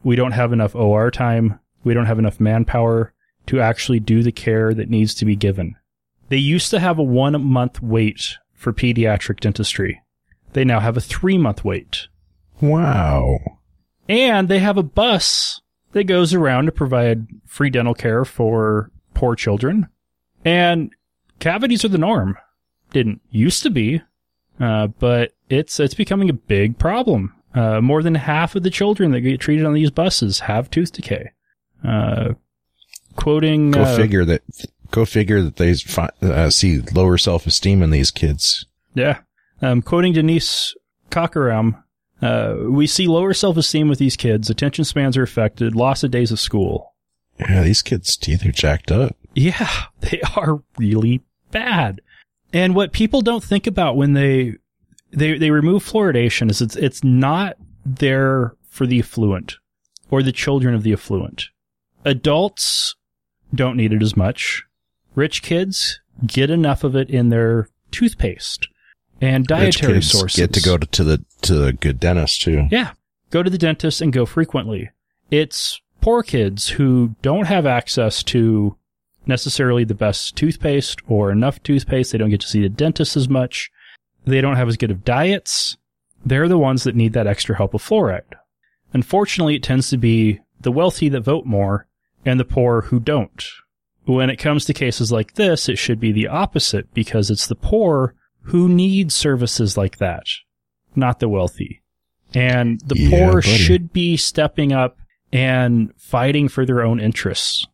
We 0.02 0.16
don't 0.16 0.32
have 0.32 0.52
enough 0.52 0.74
OR 0.74 1.10
time. 1.10 1.60
We 1.84 1.94
don't 1.94 2.06
have 2.06 2.18
enough 2.18 2.40
manpower 2.40 3.12
to 3.46 3.60
actually 3.60 4.00
do 4.00 4.22
the 4.22 4.32
care 4.32 4.72
that 4.72 4.88
needs 4.88 5.14
to 5.14 5.24
be 5.24 5.36
given. 5.36 5.76
They 6.28 6.38
used 6.38 6.70
to 6.70 6.80
have 6.80 6.98
a 6.98 7.02
one 7.02 7.40
month 7.44 7.82
wait 7.82 8.38
for 8.54 8.72
pediatric 8.72 9.40
dentistry. 9.40 10.00
They 10.54 10.64
now 10.64 10.80
have 10.80 10.96
a 10.96 11.00
three 11.00 11.36
month 11.36 11.64
wait. 11.64 12.08
Wow. 12.60 13.38
And 14.08 14.48
they 14.48 14.60
have 14.60 14.78
a 14.78 14.82
bus 14.82 15.60
that 15.92 16.04
goes 16.04 16.32
around 16.32 16.66
to 16.66 16.72
provide 16.72 17.26
free 17.46 17.70
dental 17.70 17.94
care 17.94 18.24
for 18.24 18.90
poor 19.14 19.34
children. 19.36 19.88
And 20.44 20.90
cavities 21.42 21.84
are 21.84 21.88
the 21.88 21.98
norm. 21.98 22.38
Didn't 22.92 23.20
used 23.30 23.62
to 23.64 23.70
be, 23.70 24.00
uh, 24.60 24.86
but 24.86 25.32
it's 25.50 25.80
it's 25.80 25.94
becoming 25.94 26.30
a 26.30 26.34
big 26.34 26.78
problem. 26.78 27.34
Uh, 27.54 27.80
more 27.80 28.02
than 28.02 28.14
half 28.14 28.54
of 28.54 28.62
the 28.62 28.70
children 28.70 29.10
that 29.10 29.20
get 29.20 29.40
treated 29.40 29.66
on 29.66 29.74
these 29.74 29.90
buses 29.90 30.40
have 30.40 30.70
tooth 30.70 30.92
decay. 30.92 31.32
Uh, 31.86 32.34
quoting, 33.16 33.72
Go 33.72 33.82
uh, 33.82 33.96
figure 33.96 34.24
that. 34.24 34.42
Go 34.90 35.04
figure 35.04 35.40
that 35.42 35.56
they 35.56 35.74
fi- 35.74 36.10
uh, 36.20 36.50
see 36.50 36.80
lower 36.80 37.18
self 37.18 37.46
esteem 37.46 37.82
in 37.82 37.90
these 37.90 38.10
kids. 38.10 38.66
Yeah. 38.94 39.20
Um, 39.62 39.80
quoting 39.80 40.12
Denise 40.12 40.74
Cockeram, 41.10 41.82
uh, 42.22 42.56
we 42.68 42.86
see 42.86 43.06
lower 43.08 43.34
self-esteem 43.34 43.88
with 43.88 43.98
these 43.98 44.16
kids. 44.16 44.48
Attention 44.48 44.84
spans 44.84 45.16
are 45.16 45.22
affected. 45.22 45.74
Loss 45.74 46.04
of 46.04 46.10
days 46.10 46.30
of 46.30 46.40
school. 46.40 46.94
Yeah, 47.38 47.62
these 47.62 47.82
kids' 47.82 48.16
teeth 48.16 48.46
are 48.46 48.52
jacked 48.52 48.92
up. 48.92 49.16
Yeah, 49.34 49.70
they 50.00 50.20
are 50.36 50.62
really 50.78 51.22
bad. 51.52 52.00
And 52.52 52.74
what 52.74 52.92
people 52.92 53.22
don't 53.22 53.44
think 53.44 53.66
about 53.66 53.96
when 53.96 54.14
they 54.14 54.56
they 55.10 55.38
they 55.38 55.50
remove 55.50 55.84
fluoridation 55.84 56.50
is 56.50 56.60
it's 56.60 56.76
it's 56.76 57.04
not 57.04 57.56
there 57.86 58.54
for 58.68 58.86
the 58.86 58.98
affluent 58.98 59.56
or 60.10 60.22
the 60.22 60.32
children 60.32 60.74
of 60.74 60.82
the 60.82 60.92
affluent. 60.92 61.44
Adults 62.04 62.96
don't 63.54 63.76
need 63.76 63.92
it 63.92 64.02
as 64.02 64.16
much. 64.16 64.64
Rich 65.14 65.42
kids 65.42 66.00
get 66.26 66.50
enough 66.50 66.84
of 66.84 66.96
it 66.96 67.08
in 67.10 67.28
their 67.28 67.68
toothpaste 67.90 68.68
and 69.20 69.42
Rich 69.42 69.48
dietary 69.48 69.94
kids 69.94 70.10
sources. 70.10 70.36
get 70.36 70.52
to 70.54 70.60
go 70.60 70.76
to, 70.76 70.86
to 70.86 71.04
the 71.04 71.24
to 71.42 71.54
the 71.54 71.72
good 71.72 72.00
dentist 72.00 72.42
too. 72.42 72.66
Yeah. 72.70 72.92
Go 73.30 73.42
to 73.42 73.50
the 73.50 73.58
dentist 73.58 74.00
and 74.00 74.12
go 74.12 74.26
frequently. 74.26 74.90
It's 75.30 75.80
poor 76.00 76.22
kids 76.22 76.68
who 76.68 77.14
don't 77.22 77.46
have 77.46 77.64
access 77.64 78.22
to 78.24 78.76
necessarily 79.26 79.84
the 79.84 79.94
best 79.94 80.36
toothpaste 80.36 81.00
or 81.06 81.30
enough 81.30 81.62
toothpaste. 81.62 82.12
They 82.12 82.18
don't 82.18 82.30
get 82.30 82.40
to 82.40 82.46
see 82.48 82.62
the 82.62 82.68
dentist 82.68 83.16
as 83.16 83.28
much. 83.28 83.70
They 84.24 84.40
don't 84.40 84.56
have 84.56 84.68
as 84.68 84.76
good 84.76 84.90
of 84.90 85.04
diets. 85.04 85.76
They're 86.24 86.48
the 86.48 86.58
ones 86.58 86.84
that 86.84 86.94
need 86.96 87.12
that 87.14 87.26
extra 87.26 87.56
help 87.56 87.74
of 87.74 87.82
fluoride. 87.82 88.34
Unfortunately, 88.92 89.56
it 89.56 89.62
tends 89.62 89.90
to 89.90 89.96
be 89.96 90.40
the 90.60 90.72
wealthy 90.72 91.08
that 91.08 91.22
vote 91.22 91.46
more 91.46 91.86
and 92.24 92.38
the 92.38 92.44
poor 92.44 92.82
who 92.82 93.00
don't. 93.00 93.44
When 94.04 94.30
it 94.30 94.36
comes 94.36 94.64
to 94.66 94.74
cases 94.74 95.10
like 95.12 95.34
this, 95.34 95.68
it 95.68 95.78
should 95.78 95.98
be 96.00 96.12
the 96.12 96.28
opposite 96.28 96.92
because 96.94 97.30
it's 97.30 97.46
the 97.46 97.54
poor 97.54 98.14
who 98.46 98.68
need 98.68 99.12
services 99.12 99.76
like 99.76 99.98
that, 99.98 100.24
not 100.96 101.20
the 101.20 101.28
wealthy. 101.28 101.82
And 102.34 102.80
the 102.86 102.96
Yeah, 102.98 103.10
poor 103.10 103.34
buddy. 103.42 103.48
should 103.56 103.92
be 103.92 104.16
stepping 104.16 104.72
up 104.72 104.98
and 105.32 105.92
fighting 105.96 106.48
for 106.48 106.66
their 106.66 106.82
own 106.82 107.00
interests. 107.00 107.66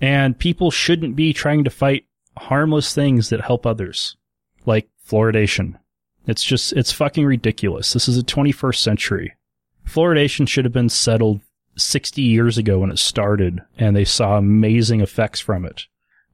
And 0.00 0.38
people 0.38 0.70
shouldn't 0.70 1.16
be 1.16 1.32
trying 1.32 1.64
to 1.64 1.70
fight 1.70 2.06
harmless 2.36 2.94
things 2.94 3.30
that 3.30 3.40
help 3.40 3.66
others, 3.66 4.16
like 4.64 4.88
fluoridation. 5.06 5.78
It's 6.26 6.44
just, 6.44 6.72
it's 6.74 6.92
fucking 6.92 7.24
ridiculous. 7.24 7.92
This 7.92 8.08
is 8.08 8.16
the 8.16 8.22
21st 8.22 8.76
century. 8.76 9.34
Fluoridation 9.86 10.46
should 10.46 10.64
have 10.64 10.74
been 10.74 10.90
settled 10.90 11.40
60 11.76 12.20
years 12.20 12.58
ago 12.58 12.80
when 12.80 12.90
it 12.90 12.98
started, 12.98 13.62
and 13.78 13.96
they 13.96 14.04
saw 14.04 14.36
amazing 14.36 15.00
effects 15.00 15.40
from 15.40 15.64
it. 15.64 15.84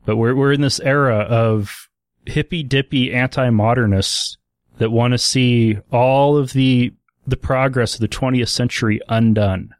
But 0.05 0.17
we're, 0.17 0.35
we're 0.35 0.53
in 0.53 0.61
this 0.61 0.81
era 0.81 1.19
of 1.19 1.89
hippy 2.27 2.63
dippy 2.63 3.13
anti 3.13 3.51
modernists 3.51 4.37
that 4.79 4.91
want 4.91 5.13
to 5.13 5.19
see 5.19 5.79
all 5.93 6.37
of 6.37 6.53
the, 6.53 6.93
the 7.27 7.37
progress 7.37 7.95
of 7.95 8.01
the 8.01 8.09
20th 8.09 8.49
century 8.49 9.01
undone. 9.09 9.75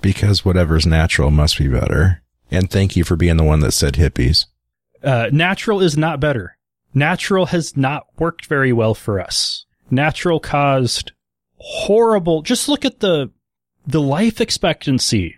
Because 0.00 0.44
whatever's 0.44 0.86
natural 0.86 1.30
must 1.30 1.58
be 1.58 1.68
better. 1.68 2.22
And 2.50 2.70
thank 2.70 2.96
you 2.96 3.04
for 3.04 3.16
being 3.16 3.36
the 3.36 3.44
one 3.44 3.60
that 3.60 3.72
said 3.72 3.94
hippies. 3.94 4.46
Uh, 5.02 5.28
natural 5.32 5.80
is 5.80 5.96
not 5.96 6.20
better. 6.20 6.56
Natural 6.92 7.46
has 7.46 7.76
not 7.76 8.06
worked 8.18 8.46
very 8.46 8.72
well 8.72 8.94
for 8.94 9.20
us. 9.20 9.64
Natural 9.90 10.40
caused 10.40 11.12
horrible, 11.56 12.42
just 12.42 12.68
look 12.68 12.84
at 12.84 13.00
the, 13.00 13.30
the 13.86 14.00
life 14.00 14.40
expectancy 14.40 15.36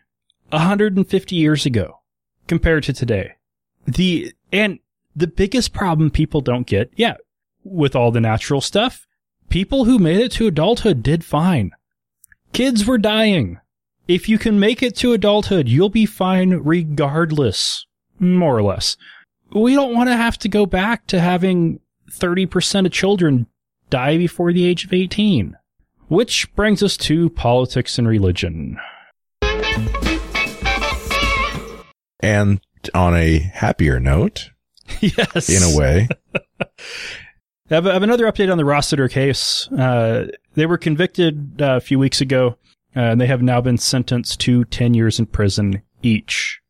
150 0.50 1.36
years 1.36 1.66
ago 1.66 2.00
compared 2.46 2.84
to 2.84 2.92
today. 2.92 3.32
The, 3.86 4.32
and 4.52 4.78
the 5.14 5.26
biggest 5.26 5.72
problem 5.72 6.10
people 6.10 6.40
don't 6.40 6.66
get, 6.66 6.92
yeah, 6.96 7.16
with 7.64 7.94
all 7.94 8.10
the 8.10 8.20
natural 8.20 8.60
stuff, 8.60 9.06
people 9.48 9.84
who 9.84 9.98
made 9.98 10.18
it 10.18 10.32
to 10.32 10.46
adulthood 10.46 11.02
did 11.02 11.24
fine. 11.24 11.72
Kids 12.52 12.86
were 12.86 12.98
dying. 12.98 13.58
If 14.08 14.28
you 14.28 14.36
can 14.36 14.58
make 14.58 14.82
it 14.82 14.96
to 14.96 15.12
adulthood, 15.12 15.68
you'll 15.68 15.88
be 15.88 16.06
fine 16.06 16.50
regardless, 16.50 17.86
more 18.18 18.56
or 18.56 18.62
less. 18.62 18.96
We 19.52 19.74
don't 19.74 19.94
want 19.94 20.08
to 20.08 20.16
have 20.16 20.38
to 20.38 20.48
go 20.48 20.66
back 20.66 21.06
to 21.08 21.20
having 21.20 21.78
30% 22.10 22.86
of 22.86 22.92
children 22.92 23.46
die 23.90 24.18
before 24.18 24.52
the 24.52 24.66
age 24.66 24.84
of 24.84 24.92
18. 24.92 25.56
Which 26.08 26.52
brings 26.56 26.82
us 26.82 26.96
to 26.98 27.30
politics 27.30 27.96
and 27.96 28.08
religion. 28.08 28.78
And 32.20 32.60
on 32.94 33.16
a 33.16 33.38
happier 33.38 34.00
note, 34.00 34.50
yes. 35.00 35.48
in 35.48 35.62
a 35.62 35.78
way, 35.78 36.08
I 36.60 36.66
have, 37.74 37.86
another 37.86 38.26
update 38.26 38.50
on 38.50 38.58
the 38.58 38.64
Rossiter 38.64 39.08
case. 39.08 39.70
Uh, 39.72 40.26
they 40.54 40.66
were 40.66 40.76
convicted 40.76 41.62
uh, 41.62 41.76
a 41.76 41.80
few 41.80 41.98
weeks 41.98 42.20
ago, 42.20 42.58
uh, 42.96 43.00
and 43.00 43.20
they 43.20 43.26
have 43.26 43.42
now 43.42 43.60
been 43.60 43.78
sentenced 43.78 44.40
to 44.40 44.64
10 44.66 44.94
years 44.94 45.18
in 45.18 45.26
prison 45.26 45.82
each. 46.02 46.60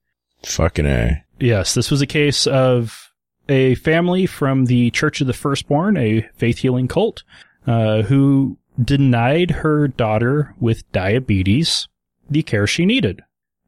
fucking 0.44 0.86
A. 0.86 1.24
Yes, 1.40 1.74
this 1.74 1.90
was 1.90 2.00
a 2.00 2.06
case 2.06 2.46
of 2.46 3.12
a 3.48 3.74
family 3.76 4.26
from 4.26 4.66
the 4.66 4.90
Church 4.90 5.20
of 5.20 5.26
the 5.26 5.32
Firstborn, 5.32 5.96
a 5.96 6.22
faith 6.34 6.58
healing 6.58 6.88
cult, 6.88 7.24
uh, 7.66 8.02
who 8.02 8.58
denied 8.82 9.50
her 9.50 9.88
daughter 9.88 10.54
with 10.60 10.90
diabetes 10.92 11.88
the 12.30 12.42
care 12.42 12.66
she 12.66 12.86
needed. 12.86 13.22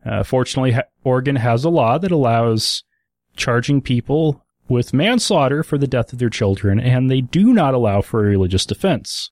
Uh, 0.05 0.23
fortunately, 0.23 0.77
Oregon 1.03 1.37
has 1.37 1.64
a 1.64 1.71
law 1.71 1.99
that 1.99 2.12
allows 2.12 2.85
charging 3.37 3.81
people 3.81 4.45
with 4.69 4.95
manslaughter 4.95 5.62
for 5.62 5.79
the 5.79 5.87
death 5.87 6.12
of 6.12 6.19
their 6.19 6.31
children, 6.31 6.81
and 6.81 7.11
they 7.11 7.21
do 7.21 7.53
not 7.53 7.75
allow 7.75 8.01
for 8.01 8.21
a 8.21 8.29
religious 8.29 8.64
defense. 8.64 9.31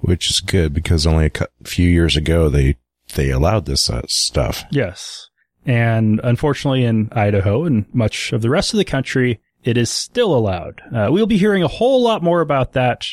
Which 0.00 0.30
is 0.30 0.40
good 0.40 0.72
because 0.72 1.06
only 1.06 1.26
a 1.26 1.48
few 1.64 1.88
years 1.88 2.16
ago 2.16 2.48
they 2.48 2.76
they 3.14 3.30
allowed 3.30 3.66
this 3.66 3.90
uh, 3.90 4.02
stuff. 4.06 4.64
Yes. 4.70 5.28
And 5.66 6.20
unfortunately, 6.24 6.84
in 6.84 7.10
Idaho 7.12 7.64
and 7.64 7.84
much 7.94 8.32
of 8.32 8.42
the 8.42 8.50
rest 8.50 8.72
of 8.72 8.78
the 8.78 8.84
country, 8.84 9.40
it 9.62 9.76
is 9.76 9.90
still 9.90 10.34
allowed. 10.34 10.80
Uh, 10.94 11.08
we'll 11.10 11.26
be 11.26 11.36
hearing 11.36 11.62
a 11.62 11.68
whole 11.68 12.02
lot 12.02 12.22
more 12.22 12.40
about 12.40 12.72
that 12.72 13.06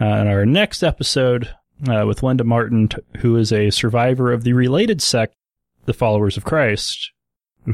uh, 0.00 0.04
in 0.04 0.26
our 0.26 0.44
next 0.44 0.82
episode 0.82 1.48
uh, 1.88 2.04
with 2.06 2.22
Linda 2.22 2.44
Martin, 2.44 2.88
t- 2.88 2.98
who 3.18 3.36
is 3.36 3.52
a 3.52 3.70
survivor 3.70 4.32
of 4.32 4.44
the 4.44 4.52
related 4.52 5.00
sect, 5.00 5.34
the 5.86 5.94
Followers 5.94 6.36
of 6.36 6.44
Christ, 6.44 7.10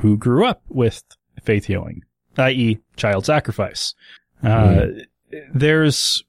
who 0.01 0.17
grew 0.17 0.47
up 0.47 0.63
with 0.69 1.03
faith 1.43 1.65
healing, 1.65 2.03
i.e., 2.39 2.79
child 2.97 3.27
sacrifice. 3.27 3.95
Uh, 4.43 4.87
There's 5.53 6.23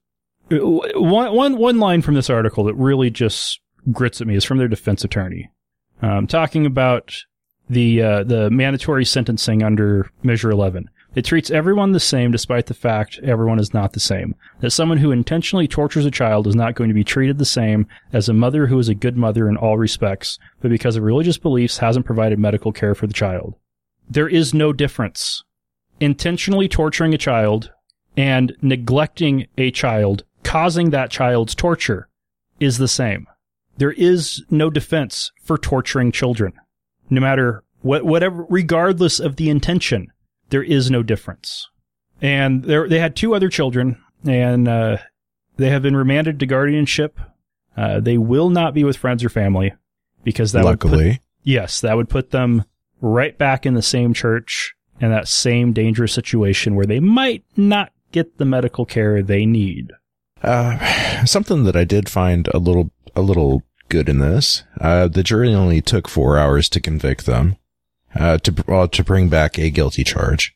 one, 0.51 1.33
one, 1.33 1.57
one 1.57 1.79
line 1.79 2.01
from 2.01 2.15
this 2.15 2.29
article 2.29 2.63
that 2.65 2.75
really 2.75 3.09
just 3.09 3.59
grits 3.91 4.21
at 4.21 4.27
me 4.27 4.35
is 4.35 4.43
from 4.43 4.57
their 4.57 4.67
defense 4.67 5.03
attorney, 5.03 5.49
um, 6.01 6.27
talking 6.27 6.65
about 6.65 7.15
the 7.69 8.01
uh, 8.01 8.23
the 8.23 8.49
mandatory 8.49 9.05
sentencing 9.05 9.63
under 9.63 10.11
Measure 10.23 10.51
11. 10.51 10.89
It 11.13 11.25
treats 11.25 11.51
everyone 11.51 11.91
the 11.91 11.99
same 11.99 12.31
despite 12.31 12.67
the 12.67 12.73
fact 12.73 13.19
everyone 13.21 13.59
is 13.59 13.73
not 13.73 13.91
the 13.93 13.99
same. 13.99 14.33
That 14.61 14.71
someone 14.71 14.97
who 14.97 15.11
intentionally 15.11 15.67
tortures 15.67 16.05
a 16.05 16.11
child 16.11 16.47
is 16.47 16.55
not 16.55 16.75
going 16.75 16.89
to 16.89 16.93
be 16.93 17.03
treated 17.03 17.37
the 17.37 17.45
same 17.45 17.85
as 18.13 18.29
a 18.29 18.33
mother 18.33 18.67
who 18.67 18.79
is 18.79 18.87
a 18.87 18.95
good 18.95 19.17
mother 19.17 19.49
in 19.49 19.57
all 19.57 19.77
respects, 19.77 20.39
but 20.61 20.71
because 20.71 20.95
of 20.95 21.03
religious 21.03 21.37
beliefs 21.37 21.79
hasn't 21.79 22.05
provided 22.05 22.39
medical 22.39 22.71
care 22.71 22.95
for 22.95 23.07
the 23.07 23.13
child. 23.13 23.55
There 24.09 24.29
is 24.29 24.53
no 24.53 24.71
difference. 24.71 25.43
Intentionally 25.99 26.69
torturing 26.69 27.13
a 27.13 27.17
child 27.17 27.71
and 28.15 28.55
neglecting 28.61 29.47
a 29.57 29.71
child, 29.71 30.23
causing 30.51 30.89
that 30.89 31.09
child's 31.09 31.55
torture, 31.55 32.09
is 32.59 32.77
the 32.77 32.87
same. 32.87 33.25
There 33.77 33.93
is 33.93 34.43
no 34.49 34.69
defense 34.69 35.31
for 35.41 35.57
torturing 35.57 36.11
children. 36.11 36.51
No 37.09 37.21
matter 37.21 37.63
what, 37.81 38.03
whatever, 38.03 38.45
regardless 38.49 39.21
of 39.21 39.37
the 39.37 39.49
intention, 39.49 40.11
there 40.49 40.61
is 40.61 40.91
no 40.91 41.03
difference. 41.03 41.69
And 42.21 42.65
there, 42.65 42.89
they 42.89 42.99
had 42.99 43.15
two 43.15 43.33
other 43.33 43.47
children, 43.47 44.03
and 44.27 44.67
uh, 44.67 44.97
they 45.55 45.69
have 45.69 45.83
been 45.83 45.95
remanded 45.95 46.37
to 46.41 46.45
guardianship. 46.45 47.17
Uh, 47.77 48.01
they 48.01 48.17
will 48.17 48.49
not 48.49 48.73
be 48.73 48.83
with 48.83 48.97
friends 48.97 49.23
or 49.23 49.29
family 49.29 49.71
because 50.25 50.51
that 50.51 50.65
would 50.65 50.81
put, 50.81 51.21
yes, 51.43 51.79
that 51.79 51.95
would 51.95 52.09
put 52.09 52.31
them 52.31 52.65
right 52.99 53.37
back 53.37 53.65
in 53.65 53.73
the 53.73 53.81
same 53.81 54.13
church 54.13 54.75
and 54.99 55.13
that 55.13 55.29
same 55.29 55.71
dangerous 55.71 56.11
situation 56.11 56.75
where 56.75 56.85
they 56.85 56.99
might 56.99 57.45
not 57.55 57.93
get 58.11 58.37
the 58.37 58.43
medical 58.43 58.85
care 58.85 59.23
they 59.23 59.45
need. 59.45 59.93
Uh, 60.43 61.25
something 61.25 61.63
that 61.65 61.75
I 61.75 61.83
did 61.83 62.09
find 62.09 62.47
a 62.49 62.57
little 62.57 62.91
a 63.15 63.21
little 63.21 63.63
good 63.89 64.07
in 64.09 64.19
this. 64.19 64.63
Uh, 64.79 65.07
the 65.07 65.23
jury 65.23 65.53
only 65.53 65.81
took 65.81 66.07
four 66.07 66.37
hours 66.37 66.69
to 66.69 66.79
convict 66.79 67.25
them, 67.25 67.57
uh, 68.15 68.37
to 68.39 68.87
to 68.91 69.03
bring 69.03 69.29
back 69.29 69.57
a 69.57 69.69
guilty 69.69 70.03
charge, 70.03 70.55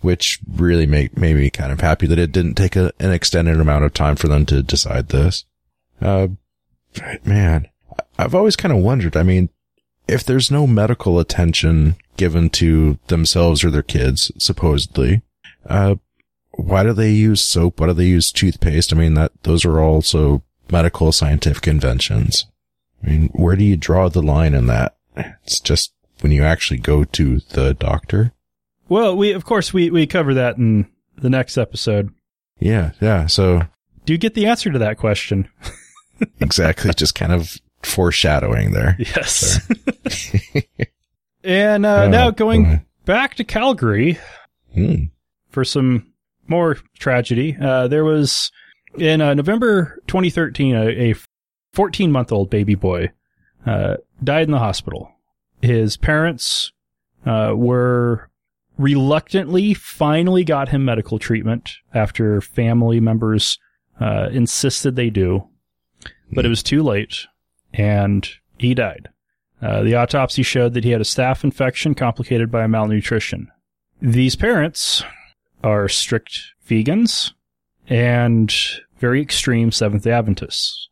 which 0.00 0.40
really 0.48 0.86
made 0.86 1.16
made 1.16 1.36
me 1.36 1.50
kind 1.50 1.72
of 1.72 1.80
happy 1.80 2.06
that 2.06 2.18
it 2.18 2.32
didn't 2.32 2.54
take 2.54 2.76
a, 2.76 2.92
an 3.00 3.12
extended 3.12 3.60
amount 3.60 3.84
of 3.84 3.92
time 3.92 4.16
for 4.16 4.28
them 4.28 4.46
to 4.46 4.62
decide 4.62 5.08
this. 5.08 5.44
Uh, 6.00 6.28
man, 7.24 7.68
I've 8.18 8.34
always 8.34 8.56
kind 8.56 8.72
of 8.72 8.82
wondered. 8.82 9.16
I 9.16 9.22
mean, 9.22 9.50
if 10.08 10.24
there's 10.24 10.50
no 10.50 10.66
medical 10.66 11.18
attention 11.18 11.96
given 12.16 12.48
to 12.50 12.98
themselves 13.08 13.64
or 13.64 13.70
their 13.70 13.82
kids, 13.82 14.32
supposedly, 14.38 15.22
uh, 15.66 15.96
why 16.56 16.82
do 16.82 16.92
they 16.92 17.10
use 17.12 17.40
soap? 17.42 17.80
Why 17.80 17.86
do 17.88 17.92
they 17.92 18.06
use 18.06 18.32
toothpaste? 18.32 18.92
I 18.92 18.96
mean, 18.96 19.14
that, 19.14 19.32
those 19.42 19.64
are 19.64 19.80
also 19.80 20.42
medical 20.70 21.12
scientific 21.12 21.66
inventions. 21.68 22.46
I 23.04 23.08
mean, 23.10 23.28
where 23.32 23.56
do 23.56 23.64
you 23.64 23.76
draw 23.76 24.08
the 24.08 24.22
line 24.22 24.54
in 24.54 24.66
that? 24.66 24.96
It's 25.16 25.60
just 25.60 25.92
when 26.20 26.32
you 26.32 26.42
actually 26.42 26.78
go 26.78 27.04
to 27.04 27.38
the 27.50 27.74
doctor. 27.74 28.32
Well, 28.88 29.16
we, 29.16 29.32
of 29.32 29.44
course, 29.44 29.72
we, 29.72 29.90
we 29.90 30.06
cover 30.06 30.34
that 30.34 30.56
in 30.56 30.86
the 31.16 31.30
next 31.30 31.56
episode. 31.58 32.12
Yeah. 32.58 32.92
Yeah. 33.00 33.26
So 33.26 33.62
Do 34.04 34.12
you 34.12 34.18
get 34.18 34.34
the 34.34 34.46
answer 34.46 34.70
to 34.72 34.78
that 34.78 34.96
question? 34.98 35.48
exactly. 36.40 36.92
just 36.94 37.14
kind 37.14 37.32
of 37.32 37.58
foreshadowing 37.82 38.72
there. 38.72 38.96
Yes. 38.98 39.60
and 41.44 41.86
uh, 41.86 42.02
Oh, 42.04 42.08
now 42.08 42.30
going 42.30 42.64
boy. 42.64 42.82
back 43.04 43.34
to 43.36 43.44
Calgary 43.44 44.18
Hmm. 44.74 45.04
for 45.50 45.64
some 45.64 46.12
more 46.48 46.76
tragedy. 46.98 47.56
Uh, 47.60 47.88
there 47.88 48.04
was 48.04 48.50
in 48.96 49.20
uh, 49.20 49.34
November 49.34 50.00
2013 50.06 50.74
a 50.74 51.14
14 51.72 52.10
month 52.10 52.32
old 52.32 52.50
baby 52.50 52.74
boy 52.74 53.10
uh, 53.66 53.96
died 54.22 54.44
in 54.44 54.50
the 54.50 54.58
hospital. 54.58 55.12
His 55.60 55.96
parents 55.96 56.72
uh, 57.24 57.52
were 57.54 58.30
reluctantly 58.78 59.74
finally 59.74 60.44
got 60.44 60.68
him 60.68 60.84
medical 60.84 61.18
treatment 61.18 61.72
after 61.94 62.40
family 62.40 63.00
members 63.00 63.58
uh, 64.00 64.28
insisted 64.30 64.96
they 64.96 65.10
do, 65.10 65.48
but 66.32 66.44
it 66.44 66.48
was 66.48 66.62
too 66.62 66.82
late, 66.82 67.26
and 67.72 68.28
he 68.58 68.74
died. 68.74 69.08
Uh, 69.62 69.82
the 69.82 69.94
autopsy 69.94 70.42
showed 70.42 70.74
that 70.74 70.84
he 70.84 70.90
had 70.90 71.00
a 71.00 71.04
staph 71.04 71.42
infection 71.42 71.94
complicated 71.94 72.50
by 72.50 72.66
malnutrition. 72.66 73.48
These 74.02 74.36
parents 74.36 75.02
are 75.62 75.88
strict 75.88 76.40
vegans 76.68 77.32
and 77.88 78.54
very 78.98 79.20
extreme 79.20 79.72
Seventh 79.72 80.04
day 80.04 80.12
Adventists. 80.12 80.88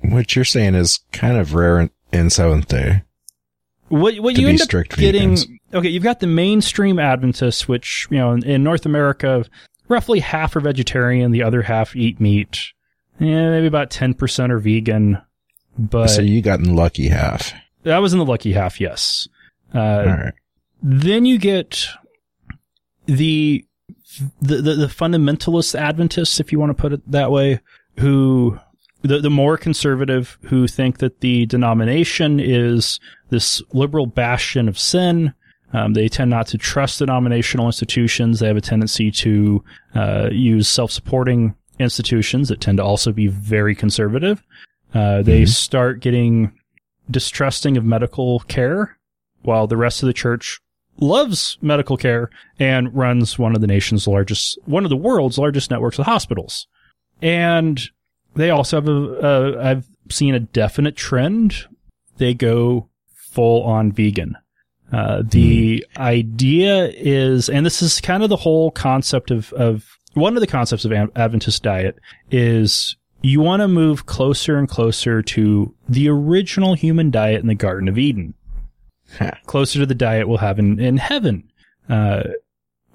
What 0.00 0.36
you're 0.36 0.44
saying 0.44 0.74
is 0.74 1.00
kind 1.12 1.38
of 1.38 1.54
rare 1.54 1.80
in, 1.80 1.90
in 2.12 2.30
Seventh 2.30 2.68
Day. 2.68 3.02
What 3.88 4.18
what 4.20 4.36
you 4.36 4.46
be 4.46 4.52
end 4.52 4.62
up 4.62 4.68
getting? 4.68 5.32
vegans. 5.32 5.46
Okay, 5.72 5.88
you've 5.88 6.02
got 6.02 6.20
the 6.20 6.26
mainstream 6.26 6.98
Adventists, 6.98 7.68
which 7.68 8.06
you 8.10 8.18
know 8.18 8.32
in, 8.32 8.44
in 8.44 8.62
North 8.62 8.86
America, 8.86 9.44
roughly 9.88 10.20
half 10.20 10.56
are 10.56 10.60
vegetarian, 10.60 11.32
the 11.32 11.42
other 11.42 11.62
half 11.62 11.94
eat 11.96 12.20
meat. 12.20 12.72
Yeah, 13.18 13.50
maybe 13.50 13.66
about 13.66 13.90
ten 13.90 14.14
percent 14.14 14.52
are 14.52 14.58
vegan, 14.58 15.20
but 15.78 16.08
so 16.08 16.22
you 16.22 16.42
got 16.42 16.58
in 16.58 16.66
the 16.66 16.74
lucky 16.74 17.08
half. 17.08 17.52
that 17.84 17.98
was 17.98 18.12
in 18.12 18.18
the 18.18 18.24
lucky 18.24 18.52
half. 18.52 18.80
Yes. 18.80 19.28
Uh, 19.74 19.78
All 19.78 20.04
right. 20.06 20.34
Then 20.82 21.24
you 21.24 21.38
get 21.38 21.86
the, 23.06 23.64
the 24.40 24.56
the 24.56 24.74
the 24.74 24.86
fundamentalist 24.86 25.78
Adventists, 25.78 26.40
if 26.40 26.52
you 26.52 26.58
want 26.58 26.70
to 26.70 26.80
put 26.80 26.92
it 26.92 27.10
that 27.10 27.30
way, 27.30 27.60
who 27.98 28.58
the 29.02 29.18
the 29.18 29.30
more 29.30 29.56
conservative 29.56 30.38
who 30.44 30.66
think 30.66 30.98
that 30.98 31.20
the 31.20 31.46
denomination 31.46 32.40
is 32.40 33.00
this 33.30 33.62
liberal 33.72 34.06
bastion 34.06 34.68
of 34.68 34.78
sin. 34.78 35.34
Um, 35.72 35.94
they 35.94 36.08
tend 36.08 36.30
not 36.30 36.46
to 36.48 36.58
trust 36.58 37.00
denominational 37.00 37.66
institutions. 37.66 38.38
They 38.38 38.46
have 38.46 38.56
a 38.56 38.60
tendency 38.60 39.10
to 39.10 39.64
uh, 39.96 40.28
use 40.30 40.68
self-supporting 40.68 41.56
institutions 41.80 42.48
that 42.48 42.60
tend 42.60 42.78
to 42.78 42.84
also 42.84 43.10
be 43.10 43.26
very 43.26 43.74
conservative. 43.74 44.40
Uh, 44.94 45.22
they 45.22 45.42
Mhm. 45.42 45.48
start 45.48 46.00
getting 46.00 46.52
distrusting 47.10 47.76
of 47.76 47.84
medical 47.84 48.38
care, 48.40 48.96
while 49.42 49.66
the 49.66 49.76
rest 49.76 50.02
of 50.02 50.06
the 50.06 50.12
church 50.12 50.60
loves 50.98 51.58
medical 51.60 51.96
care 51.96 52.30
and 52.58 52.94
runs 52.94 53.38
one 53.38 53.54
of 53.54 53.60
the 53.60 53.66
nation's 53.66 54.06
largest, 54.06 54.58
one 54.64 54.84
of 54.84 54.90
the 54.90 54.96
world's 54.96 55.38
largest 55.38 55.70
networks 55.70 55.98
of 55.98 56.06
hospitals. 56.06 56.66
And 57.20 57.82
they 58.34 58.50
also 58.50 58.76
have 58.76 58.88
a, 58.88 58.92
a 58.92 59.70
I've 59.70 59.86
seen 60.10 60.34
a 60.34 60.40
definite 60.40 60.96
trend. 60.96 61.66
They 62.18 62.34
go 62.34 62.88
full 63.14 63.62
on 63.64 63.92
vegan. 63.92 64.36
Uh, 64.92 65.22
the 65.24 65.84
idea 65.96 66.86
is, 66.94 67.48
and 67.48 67.66
this 67.66 67.82
is 67.82 68.00
kind 68.00 68.22
of 68.22 68.28
the 68.28 68.36
whole 68.36 68.70
concept 68.70 69.30
of, 69.30 69.52
of 69.54 69.98
one 70.12 70.36
of 70.36 70.40
the 70.40 70.46
concepts 70.46 70.84
of 70.84 70.92
Adventist 70.92 71.62
diet 71.62 71.98
is 72.30 72.96
you 73.22 73.40
want 73.40 73.60
to 73.60 73.68
move 73.68 74.06
closer 74.06 74.56
and 74.56 74.68
closer 74.68 75.22
to 75.22 75.74
the 75.88 76.08
original 76.08 76.74
human 76.74 77.10
diet 77.10 77.40
in 77.40 77.48
the 77.48 77.54
Garden 77.54 77.88
of 77.88 77.98
Eden. 77.98 78.34
closer 79.46 79.80
to 79.80 79.86
the 79.86 79.94
diet 79.94 80.28
we'll 80.28 80.38
have 80.38 80.58
in, 80.58 80.78
in 80.80 80.96
heaven. 80.96 81.50
Uh, 81.88 82.22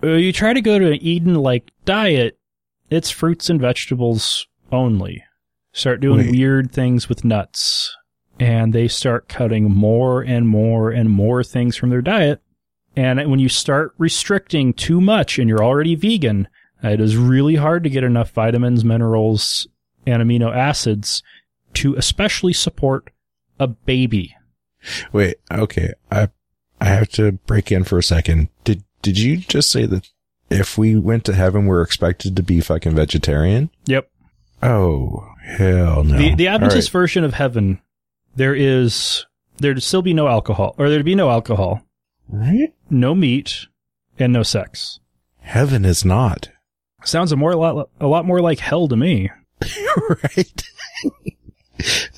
you 0.02 0.32
try 0.32 0.54
to 0.54 0.62
go 0.62 0.80
to 0.80 0.92
an 0.92 1.02
Eden 1.02 1.36
like 1.36 1.72
diet, 1.86 2.38
it's 2.90 3.10
fruits 3.10 3.50
and 3.50 3.60
vegetables 3.60 4.48
only. 4.72 5.24
Start 5.74 6.02
doing 6.02 6.20
Wait. 6.20 6.32
weird 6.32 6.72
things 6.72 7.08
with 7.08 7.24
nuts. 7.24 7.96
And 8.40 8.74
they 8.74 8.88
start 8.88 9.28
cutting 9.28 9.70
more 9.70 10.22
and 10.22 10.48
more 10.48 10.92
and 10.92 11.10
more 11.10 11.44
things 11.44 11.76
from 11.76 11.90
their 11.90 12.02
diet. 12.02 12.42
And 12.96 13.30
when 13.30 13.40
you 13.40 13.50
start 13.50 13.94
restricting 13.98 14.74
too 14.74 15.02
much 15.02 15.38
and 15.38 15.48
you're 15.50 15.64
already 15.64 15.96
vegan, 15.96 16.48
it 16.82 17.02
is 17.02 17.18
really 17.18 17.56
hard 17.56 17.84
to 17.84 17.90
get 17.90 18.04
enough 18.04 18.32
vitamins, 18.32 18.86
minerals, 18.86 19.68
and 20.08 20.24
amino 20.24 20.56
acids 20.56 21.22
to 21.76 21.96
especially 21.96 22.54
support 22.54 23.12
a 23.60 23.68
baby. 23.68 24.36
Wait, 25.12 25.38
okay. 25.52 25.94
I 26.12 26.30
I 26.82 26.86
have 26.86 27.10
to 27.10 27.34
break 27.34 27.72
in 27.72 27.84
for 27.84 27.98
a 27.98 28.04
second. 28.04 28.50
Did 28.64 28.84
did 29.02 29.20
you 29.20 29.38
just 29.38 29.72
say 29.72 29.86
that 29.86 30.10
if 30.50 30.78
we 30.78 30.96
went 30.96 31.26
to 31.26 31.34
heaven 31.34 31.66
we're 31.66 31.82
expected 31.82 32.36
to 32.36 32.44
be 32.44 32.62
fucking 32.62 32.96
vegetarian? 32.96 33.70
Yep. 33.86 34.10
Oh, 34.62 35.28
hell 35.44 36.04
no. 36.04 36.18
The 36.18 36.36
the 36.36 36.48
Adventist 36.48 36.90
All 36.90 37.02
version 37.02 37.24
of 37.24 37.34
heaven, 37.34 37.82
there 38.36 38.56
is 38.56 39.26
there'd 39.58 39.84
still 39.84 40.02
be 40.02 40.14
no 40.14 40.28
alcohol, 40.28 40.76
or 40.78 40.90
there'd 40.90 41.06
be 41.06 41.16
no 41.16 41.30
alcohol, 41.30 41.82
right. 42.30 42.48
Right? 42.48 42.74
no 42.90 43.16
meat, 43.16 43.68
and 44.18 44.34
no 44.34 44.44
sex. 44.44 45.00
Heaven 45.40 45.86
is 45.86 46.06
not. 46.06 46.50
Sounds 47.04 47.32
a 47.32 47.36
more 47.36 47.52
a 47.52 47.58
lot 47.58 47.90
a 48.00 48.08
lot 48.08 48.26
more 48.26 48.42
like 48.42 48.60
hell 48.60 48.88
to 48.88 48.96
me. 48.96 49.32
right? 50.24 50.64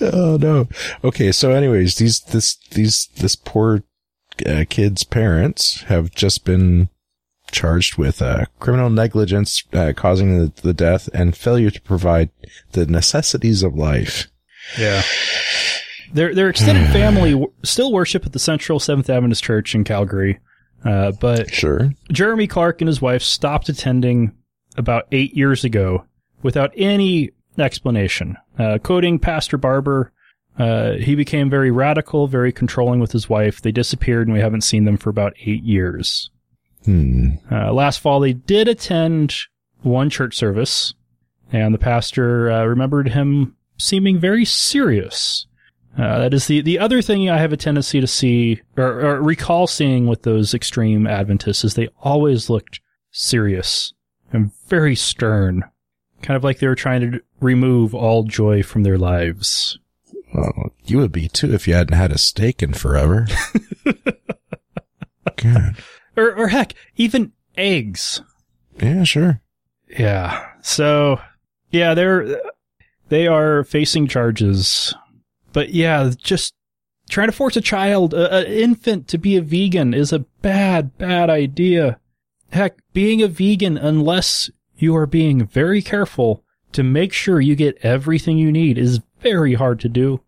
oh 0.02 0.38
no. 0.40 0.68
Okay, 1.04 1.32
so 1.32 1.52
anyways, 1.52 1.96
these 1.96 2.20
this 2.22 2.56
these 2.72 3.08
this 3.18 3.36
poor 3.36 3.84
uh, 4.46 4.66
kid's 4.70 5.04
parents 5.04 5.82
have 5.84 6.12
just 6.12 6.46
been 6.46 6.90
charged 7.52 7.98
with 7.98 8.22
uh, 8.22 8.46
criminal 8.60 8.90
negligence 8.90 9.64
uh, 9.74 9.92
causing 9.96 10.38
the, 10.40 10.52
the 10.62 10.74
death 10.74 11.10
and 11.14 11.36
failure 11.36 11.70
to 11.70 11.82
provide 11.82 12.30
the 12.72 12.86
necessities 12.86 13.62
of 13.62 13.76
life. 13.76 14.28
Yeah. 14.80 15.02
Their 16.14 16.34
their 16.34 16.50
extended 16.50 16.88
family 16.94 17.32
w- 17.32 17.52
still 17.64 17.92
worship 17.92 18.26
at 18.26 18.34
the 18.34 18.40
Central 18.40 18.80
Seventh 18.80 19.10
Adventist 19.10 19.44
Church 19.44 19.76
in 19.76 19.84
Calgary, 19.84 20.40
uh, 20.86 21.12
but 21.20 21.54
Sure. 21.54 21.92
Jeremy 22.12 22.48
Clark 22.48 22.82
and 22.82 22.88
his 22.88 23.02
wife 23.02 23.22
stopped 23.22 23.70
attending 23.70 24.32
about 24.78 25.08
eight 25.12 25.36
years 25.36 25.64
ago 25.66 26.06
without 26.42 26.72
any 26.78 27.32
explanation. 27.58 28.38
Uh, 28.58 28.78
quoting 28.82 29.20
Pastor 29.20 29.58
Barber, 29.58 30.12
uh, 30.58 30.94
he 30.94 31.16
became 31.16 31.50
very 31.50 31.72
radical, 31.72 32.28
very 32.28 32.52
controlling 32.52 33.00
with 33.00 33.12
his 33.12 33.30
wife. 33.30 33.62
They 33.62 33.72
disappeared 33.72 34.28
and 34.28 34.34
we 34.34 34.42
haven't 34.42 34.62
seen 34.62 34.86
them 34.86 34.98
for 34.98 35.10
about 35.10 35.34
eight 35.46 35.64
years. 35.64 36.30
Hmm. 36.86 37.32
Uh, 37.52 37.72
last 37.74 38.00
fall, 38.00 38.20
they 38.20 38.34
did 38.34 38.68
attend 38.68 39.36
one 39.82 40.10
church 40.10 40.36
service, 40.36 40.94
and 41.52 41.74
the 41.74 41.80
pastor 41.80 42.52
uh, 42.52 42.66
remembered 42.66 43.10
him 43.10 43.56
seeming 43.78 44.20
very 44.20 44.46
serious. 44.46 45.46
Uh, 45.98 46.20
that 46.20 46.34
is 46.34 46.48
the, 46.48 46.62
the 46.62 46.80
other 46.80 47.02
thing 47.02 47.30
I 47.30 47.38
have 47.38 47.52
a 47.52 47.58
tendency 47.58 48.00
to 48.00 48.08
see 48.08 48.62
or, 48.78 49.02
or 49.02 49.22
recall 49.22 49.68
seeing 49.68 50.08
with 50.08 50.24
those 50.24 50.54
extreme 50.54 51.06
Adventists 51.06 51.66
is 51.66 51.74
they 51.74 51.90
always 52.02 52.50
looked 52.50 52.80
serious 53.12 53.94
and 54.32 54.52
very 54.68 54.96
stern, 54.96 55.64
kind 56.22 56.38
of 56.38 56.44
like 56.44 56.60
they 56.60 56.68
were 56.68 56.76
trying 56.76 57.12
to 57.12 57.22
remove 57.40 57.94
all 57.94 58.24
joy 58.24 58.64
from 58.64 58.84
their 58.84 58.98
lives. 58.98 59.80
Well, 60.34 60.72
you 60.86 60.98
would 60.98 61.12
be 61.12 61.28
too 61.28 61.54
if 61.54 61.68
you 61.68 61.74
hadn't 61.74 61.98
had 61.98 62.12
a 62.12 62.18
steak 62.18 62.64
in 62.64 62.74
forever. 62.74 63.28
God. 65.36 65.76
Or, 66.16 66.34
or 66.36 66.48
heck, 66.50 66.74
even 66.96 67.32
eggs. 67.58 68.22
Yeah, 68.82 69.04
sure. 69.04 69.42
Yeah. 69.90 70.46
So, 70.62 71.20
yeah, 71.72 71.94
they're 71.94 72.40
they 73.10 73.28
are 73.28 73.64
facing 73.64 74.08
charges, 74.08 74.96
but 75.52 75.70
yeah, 75.70 76.12
just 76.18 76.54
trying 77.10 77.28
to 77.28 77.34
force 77.34 77.58
a 77.58 77.62
child, 77.62 78.14
an 78.14 78.46
infant, 78.46 79.08
to 79.10 79.18
be 79.18 79.36
a 79.36 79.42
vegan 79.42 79.94
is 79.94 80.14
a 80.14 80.20
bad, 80.42 80.98
bad 80.98 81.30
idea. 81.30 82.00
Heck, 82.52 82.78
being 82.94 83.22
a 83.22 83.28
vegan, 83.28 83.78
unless 83.78 84.50
you 84.82 84.96
are 84.96 85.06
being 85.06 85.46
very 85.46 85.82
careful 85.82 86.44
to 86.74 86.84
make 86.84 87.14
sure 87.14 87.42
you 87.42 87.56
get 87.56 87.78
everything 87.84 88.38
you 88.38 88.52
need, 88.52 88.78
is 88.78 89.02
very 89.20 89.54
hard 89.54 89.80
to 89.82 89.90
do. 89.90 90.22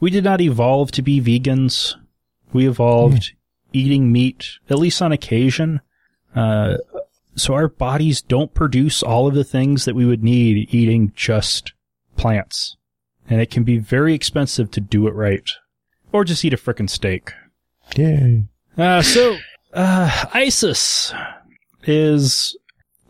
We 0.00 0.10
did 0.10 0.24
not 0.24 0.40
evolve 0.40 0.90
to 0.92 1.02
be 1.02 1.20
vegans. 1.20 1.94
We 2.52 2.68
evolved 2.68 3.32
eating 3.72 4.12
meat, 4.12 4.58
at 4.68 4.78
least 4.78 5.00
on 5.02 5.12
occasion. 5.12 5.80
Uh, 6.34 6.76
so 7.36 7.54
our 7.54 7.68
bodies 7.68 8.22
don't 8.22 8.54
produce 8.54 9.02
all 9.02 9.26
of 9.26 9.34
the 9.34 9.44
things 9.44 9.84
that 9.84 9.94
we 9.94 10.04
would 10.04 10.22
need 10.22 10.72
eating 10.74 11.12
just 11.14 11.72
plants. 12.16 12.76
And 13.28 13.40
it 13.40 13.50
can 13.50 13.64
be 13.64 13.78
very 13.78 14.14
expensive 14.14 14.70
to 14.72 14.80
do 14.80 15.06
it 15.08 15.14
right. 15.14 15.48
Or 16.12 16.24
just 16.24 16.44
eat 16.44 16.52
a 16.52 16.56
frickin' 16.56 16.90
steak. 16.90 17.32
Yay. 17.96 18.44
Uh, 18.76 19.02
so, 19.02 19.36
uh, 19.72 20.26
ISIS 20.32 21.12
is, 21.84 22.56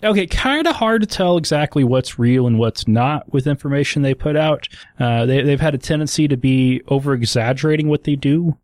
okay, 0.04 0.26
kinda 0.26 0.72
hard 0.72 1.00
to 1.02 1.06
tell 1.06 1.36
exactly 1.36 1.84
what's 1.84 2.18
real 2.18 2.46
and 2.46 2.58
what's 2.58 2.86
not 2.86 3.32
with 3.32 3.46
information 3.46 4.02
they 4.02 4.14
put 4.14 4.36
out. 4.36 4.68
Uh, 4.98 5.26
they, 5.26 5.42
they've 5.42 5.60
had 5.60 5.74
a 5.74 5.78
tendency 5.78 6.28
to 6.28 6.36
be 6.36 6.82
over 6.88 7.14
exaggerating 7.14 7.88
what 7.88 8.04
they 8.04 8.16
do, 8.16 8.56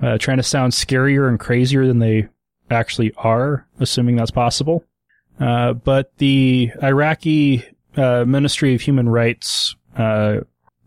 uh, 0.00 0.18
trying 0.18 0.36
to 0.36 0.42
sound 0.42 0.72
scarier 0.72 1.28
and 1.28 1.40
crazier 1.40 1.86
than 1.86 1.98
they 1.98 2.28
actually 2.70 3.12
are, 3.16 3.66
assuming 3.80 4.16
that's 4.16 4.30
possible. 4.30 4.84
Uh, 5.40 5.72
but 5.72 6.16
the 6.18 6.70
Iraqi 6.82 7.64
uh, 7.96 8.24
Ministry 8.24 8.74
of 8.74 8.80
Human 8.80 9.08
Rights 9.08 9.74
uh, 9.96 10.40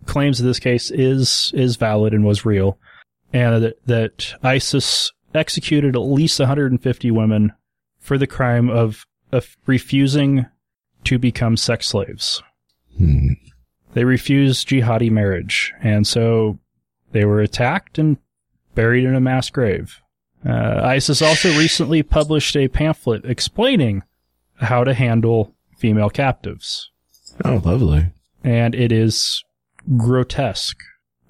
claims 0.05 0.39
that 0.39 0.45
this 0.45 0.59
case 0.59 0.91
is 0.91 1.51
is 1.53 1.75
valid 1.75 2.13
and 2.13 2.25
was 2.25 2.45
real, 2.45 2.77
and 3.33 3.63
that, 3.63 3.85
that 3.85 4.33
ISIS 4.43 5.11
executed 5.33 5.95
at 5.95 5.99
least 5.99 6.39
150 6.39 7.11
women 7.11 7.51
for 7.99 8.17
the 8.17 8.27
crime 8.27 8.69
of, 8.69 9.05
of 9.35 9.55
refusing 9.65 10.45
to 11.03 11.19
become 11.19 11.57
sex 11.57 11.87
slaves. 11.87 12.41
Hmm. 12.97 13.33
They 13.93 14.03
refused 14.03 14.67
jihadi 14.67 15.09
marriage, 15.11 15.73
and 15.81 16.05
so 16.07 16.59
they 17.11 17.23
were 17.25 17.39
attacked 17.41 17.97
and 17.97 18.17
buried 18.73 19.05
in 19.05 19.15
a 19.15 19.21
mass 19.21 19.49
grave. 19.49 20.01
Uh, 20.45 20.81
ISIS 20.83 21.21
also 21.21 21.49
recently 21.57 22.03
published 22.03 22.55
a 22.57 22.67
pamphlet 22.67 23.23
explaining 23.25 24.03
how 24.55 24.83
to 24.83 24.93
handle 24.93 25.53
female 25.77 26.09
captives, 26.09 26.91
Oh, 27.43 27.61
lovely. 27.63 28.07
and 28.43 28.75
it 28.75 28.91
is 28.91 29.43
grotesque. 29.97 30.81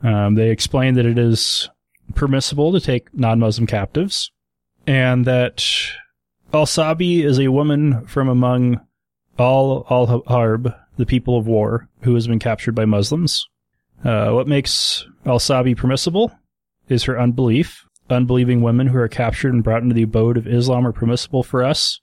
Um, 0.03 0.35
they 0.35 0.49
explain 0.49 0.95
that 0.95 1.05
it 1.05 1.17
is 1.17 1.69
permissible 2.13 2.71
to 2.71 2.79
take 2.79 3.13
non-Muslim 3.13 3.67
captives, 3.67 4.31
and 4.85 5.25
that 5.25 5.65
Al 6.53 6.65
Sabi 6.65 7.23
is 7.23 7.39
a 7.39 7.49
woman 7.49 8.05
from 8.05 8.29
among 8.29 8.79
all 9.37 9.85
Al 9.89 10.23
Harb, 10.27 10.73
the 10.97 11.05
people 11.05 11.37
of 11.37 11.47
war, 11.47 11.89
who 12.01 12.13
has 12.15 12.27
been 12.27 12.39
captured 12.39 12.73
by 12.73 12.85
Muslims. 12.85 13.47
Uh, 14.03 14.31
what 14.31 14.47
makes 14.47 15.05
Al 15.25 15.39
Sabi 15.39 15.75
permissible 15.75 16.31
is 16.87 17.03
her 17.03 17.19
unbelief. 17.19 17.83
Unbelieving 18.09 18.61
women 18.61 18.87
who 18.87 18.97
are 18.97 19.07
captured 19.07 19.53
and 19.53 19.63
brought 19.63 19.81
into 19.81 19.95
the 19.95 20.03
abode 20.03 20.37
of 20.37 20.47
Islam 20.47 20.85
are 20.85 20.93
permissible 20.93 21.43
for 21.43 21.63
us. 21.63 21.99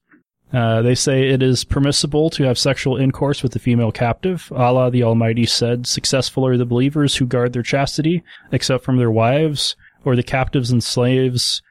Uh, 0.53 0.83
they 0.83 0.95
say 0.95 1.29
it 1.29 1.43
is 1.43 1.65
permissible 1.65 2.29
to 2.29 2.43
have 2.43 2.59
sexual 2.59 2.99
intercourse 2.99 3.43
with 3.43 3.53
the 3.53 3.59
female 3.59 3.93
captive. 3.93 4.53
Allah 4.55 4.91
the 4.91 5.03
Almighty 5.03 5.47
said, 5.47 5.87
Successful 5.87 6.47
are 6.47 6.59
the 6.59 6.67
believers 6.67 7.17
who 7.17 7.27
guard 7.27 7.53
their 7.53 7.63
chastity, 7.63 8.23
except 8.51 8.85
from 8.85 8.99
their 8.99 9.11
wives, 9.11 9.77
or 10.05 10.15
the 10.15 10.23
captives 10.23 10.71
and 10.71 10.85
slaves 10.85 11.63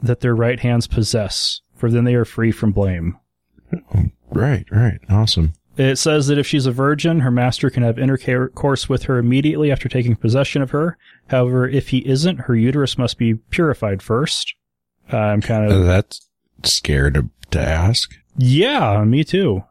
that 0.00 0.20
their 0.20 0.36
right 0.36 0.60
hands 0.60 0.86
possess, 0.86 1.60
for 1.78 1.90
then 1.90 2.04
they 2.04 2.14
are 2.14 2.24
free 2.24 2.52
from 2.52 2.72
blame. 2.72 3.16
Right, 4.30 4.66
right. 4.70 4.98
Awesome. 5.08 5.52
It 5.76 5.96
says 5.96 6.26
that 6.26 6.38
if 6.38 6.46
she's 6.46 6.66
a 6.66 6.72
virgin, 6.72 7.20
her 7.20 7.30
master 7.30 7.70
can 7.70 7.84
have 7.84 8.00
intercourse 8.00 8.88
with 8.88 9.04
her 9.04 9.18
immediately 9.18 9.70
after 9.70 9.88
taking 9.88 10.16
possession 10.16 10.60
of 10.60 10.70
her. 10.70 10.98
However, 11.28 11.68
if 11.68 11.88
he 11.90 11.98
isn't, 11.98 12.40
her 12.40 12.56
uterus 12.56 12.98
must 12.98 13.16
be 13.16 13.34
purified 13.34 14.02
first. 14.02 14.54
I'm 15.10 15.40
kind 15.40 15.70
of 15.70 15.86
that's 15.86 16.28
scared 16.64 17.14
to, 17.14 17.30
to 17.52 17.60
ask. 17.60 18.10
Yeah, 18.36 19.04
me 19.04 19.22
too. 19.22 19.62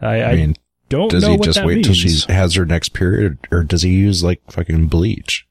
I, 0.00 0.20
I, 0.20 0.30
I 0.30 0.36
mean, 0.36 0.54
don't 0.88 1.10
does 1.10 1.24
know 1.24 1.32
he 1.32 1.36
what 1.38 1.44
just 1.44 1.58
that 1.58 1.66
wait 1.66 1.74
means. 1.76 1.86
till 1.86 1.94
she 1.94 2.32
has 2.32 2.54
her 2.54 2.64
next 2.64 2.90
period, 2.90 3.38
or 3.50 3.64
does 3.64 3.82
he 3.82 3.90
use 3.90 4.22
like 4.22 4.40
fucking 4.50 4.86
bleach? 4.86 5.47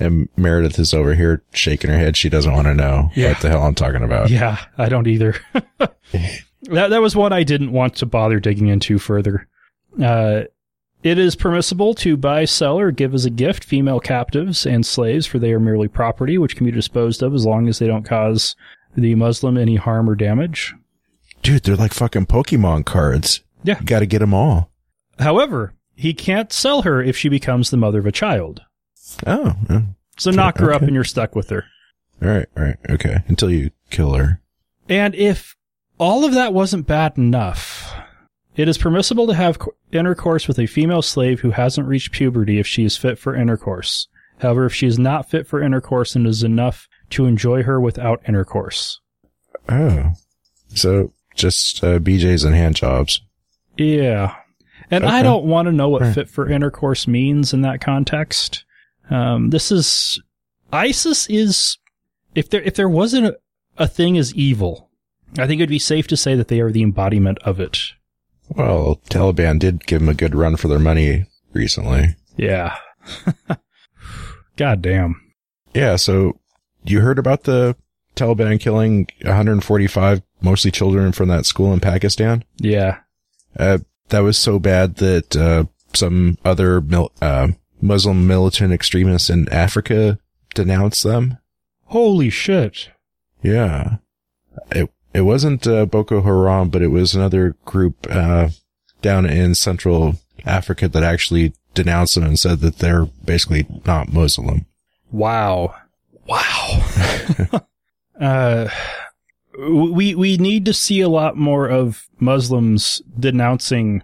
And 0.00 0.28
Meredith 0.36 0.78
is 0.78 0.94
over 0.94 1.14
here 1.14 1.42
shaking 1.52 1.90
her 1.90 1.98
head. 1.98 2.16
She 2.16 2.28
doesn't 2.28 2.52
want 2.52 2.66
to 2.66 2.74
know 2.74 3.10
Yeah. 3.14 3.30
what 3.32 3.40
the 3.42 3.48
hell 3.50 3.62
I'm 3.64 3.74
talking 3.74 4.02
about. 4.02 4.30
Yeah, 4.30 4.58
I 4.78 4.88
don't 4.88 5.06
either. 5.06 5.34
that 5.82 6.88
that 6.90 7.00
was 7.02 7.14
one 7.16 7.32
I 7.32 7.42
didn't 7.42 7.72
want 7.72 7.96
to 7.96 8.06
bother 8.06 8.40
digging 8.40 8.68
into 8.68 8.98
further. 8.98 9.48
Uh, 10.02 10.42
it 11.02 11.18
is 11.18 11.36
permissible 11.36 11.94
to 11.96 12.16
buy, 12.16 12.44
sell, 12.46 12.78
or 12.78 12.90
give 12.90 13.14
as 13.14 13.24
a 13.24 13.30
gift 13.30 13.62
female 13.64 14.00
captives 14.00 14.66
and 14.66 14.84
slaves, 14.84 15.26
for 15.26 15.38
they 15.38 15.52
are 15.52 15.60
merely 15.60 15.88
property 15.88 16.36
which 16.38 16.56
can 16.56 16.66
be 16.66 16.72
disposed 16.72 17.22
of 17.22 17.34
as 17.34 17.46
long 17.46 17.68
as 17.68 17.78
they 17.78 17.86
don't 17.86 18.04
cause 18.04 18.56
the 18.96 19.14
Muslim 19.14 19.56
any 19.56 19.76
harm 19.76 20.08
or 20.10 20.14
damage. 20.14 20.74
Dude, 21.42 21.62
they're 21.62 21.76
like 21.76 21.92
fucking 21.94 22.26
Pokemon 22.26 22.86
cards. 22.86 23.42
Yeah. 23.62 23.78
You 23.78 23.86
got 23.86 24.00
to 24.00 24.06
get 24.06 24.18
them 24.20 24.34
all. 24.34 24.70
However, 25.18 25.74
he 25.94 26.12
can't 26.12 26.52
sell 26.52 26.82
her 26.82 27.02
if 27.02 27.16
she 27.16 27.28
becomes 27.28 27.70
the 27.70 27.76
mother 27.76 28.00
of 28.00 28.06
a 28.06 28.12
child. 28.12 28.62
Oh, 29.26 29.54
yeah. 29.70 29.82
So 30.18 30.30
knock 30.30 30.58
her 30.58 30.70
up 30.72 30.76
okay. 30.76 30.86
and 30.86 30.94
you're 30.94 31.04
stuck 31.04 31.34
with 31.34 31.50
her. 31.50 31.64
all 32.22 32.28
right, 32.28 32.46
all 32.56 32.64
right, 32.64 32.76
okay. 32.90 33.18
Until 33.28 33.50
you 33.50 33.70
kill 33.90 34.14
her. 34.14 34.40
And 34.88 35.14
if 35.14 35.54
all 35.98 36.24
of 36.24 36.32
that 36.34 36.52
wasn't 36.54 36.86
bad 36.86 37.16
enough, 37.18 37.94
it 38.56 38.68
is 38.68 38.78
permissible 38.78 39.26
to 39.26 39.34
have 39.34 39.58
intercourse 39.92 40.48
with 40.48 40.58
a 40.58 40.66
female 40.66 41.02
slave 41.02 41.40
who 41.40 41.50
hasn't 41.50 41.88
reached 41.88 42.12
puberty 42.12 42.58
if 42.58 42.66
she 42.66 42.84
is 42.84 42.96
fit 42.96 43.18
for 43.18 43.34
intercourse. 43.34 44.08
However, 44.38 44.66
if 44.66 44.74
she 44.74 44.86
is 44.86 44.98
not 44.98 45.28
fit 45.30 45.46
for 45.46 45.62
intercourse 45.62 46.14
and 46.16 46.26
is 46.26 46.42
enough 46.42 46.88
to 47.10 47.26
enjoy 47.26 47.62
her 47.62 47.80
without 47.80 48.22
intercourse. 48.28 49.00
Oh, 49.68 50.12
so 50.68 51.12
just 51.34 51.82
uh, 51.82 51.98
BJ's 51.98 52.44
and 52.44 52.54
hand 52.54 52.76
jobs. 52.76 53.20
Yeah. 53.76 54.34
And 54.90 55.04
I 55.04 55.22
don't 55.22 55.44
want 55.44 55.66
to 55.66 55.72
know 55.72 55.88
what 55.88 56.02
Right. 56.02 56.14
fit 56.14 56.28
for 56.30 56.48
intercourse 56.48 57.08
means 57.08 57.52
in 57.52 57.62
that 57.62 57.80
context. 57.80 58.64
Um, 59.10 59.50
this 59.50 59.70
is 59.70 60.20
ISIS 60.72 61.28
is 61.28 61.78
if 62.34 62.50
there 62.50 62.62
if 62.62 62.74
there 62.74 62.88
wasn't 62.88 63.26
a, 63.26 63.38
a 63.78 63.86
thing 63.86 64.18
as 64.18 64.34
evil, 64.34 64.90
I 65.38 65.46
think 65.46 65.60
it'd 65.60 65.68
be 65.68 65.78
safe 65.78 66.06
to 66.08 66.16
say 66.16 66.34
that 66.34 66.48
they 66.48 66.60
are 66.60 66.70
the 66.72 66.82
embodiment 66.82 67.38
of 67.44 67.60
it. 67.60 67.78
Well, 68.48 69.00
Taliban 69.10 69.58
did 69.58 69.86
give 69.86 70.00
them 70.00 70.08
a 70.08 70.14
good 70.14 70.34
run 70.34 70.56
for 70.56 70.68
their 70.68 70.78
money 70.78 71.26
recently. 71.52 72.16
Yeah. 72.36 72.76
God 74.56 74.82
damn. 74.82 75.20
Yeah, 75.74 75.96
so 75.96 76.38
you 76.84 77.00
heard 77.00 77.18
about 77.18 77.42
the 77.44 77.76
Taliban 78.14 78.58
killing 78.60 79.08
145 79.22 80.22
mostly 80.40 80.70
children 80.70 81.12
from 81.12 81.28
that 81.28 81.44
school 81.44 81.72
in 81.72 81.80
Pakistan? 81.80 82.44
Yeah. 82.58 82.98
Uh, 83.58 83.78
that 84.08 84.20
was 84.20 84.38
so 84.38 84.58
bad 84.58 84.96
that 84.96 85.36
uh, 85.36 85.64
some 85.92 86.38
other 86.44 86.80
mil- 86.80 87.12
uh, 87.20 87.48
Muslim 87.86 88.26
militant 88.26 88.72
extremists 88.72 89.30
in 89.30 89.48
Africa 89.50 90.18
denounced 90.54 91.04
them. 91.04 91.38
Holy 91.86 92.30
shit. 92.30 92.90
Yeah, 93.42 93.98
it 94.70 94.90
it 95.14 95.22
wasn't 95.22 95.66
uh, 95.66 95.86
Boko 95.86 96.22
Haram, 96.22 96.68
but 96.68 96.82
it 96.82 96.88
was 96.88 97.14
another 97.14 97.56
group 97.64 98.06
uh, 98.10 98.48
down 99.02 99.24
in 99.24 99.54
Central 99.54 100.16
Africa 100.44 100.88
that 100.88 101.02
actually 101.02 101.54
denounced 101.74 102.14
them 102.16 102.24
and 102.24 102.38
said 102.38 102.60
that 102.60 102.78
they're 102.78 103.06
basically 103.24 103.66
not 103.84 104.12
Muslim. 104.12 104.66
Wow. 105.12 105.74
Wow. 106.26 106.84
uh, 108.20 108.68
we 109.58 110.14
we 110.14 110.36
need 110.36 110.64
to 110.64 110.74
see 110.74 111.00
a 111.00 111.08
lot 111.08 111.36
more 111.36 111.68
of 111.68 112.08
Muslims 112.18 113.00
denouncing 113.18 114.02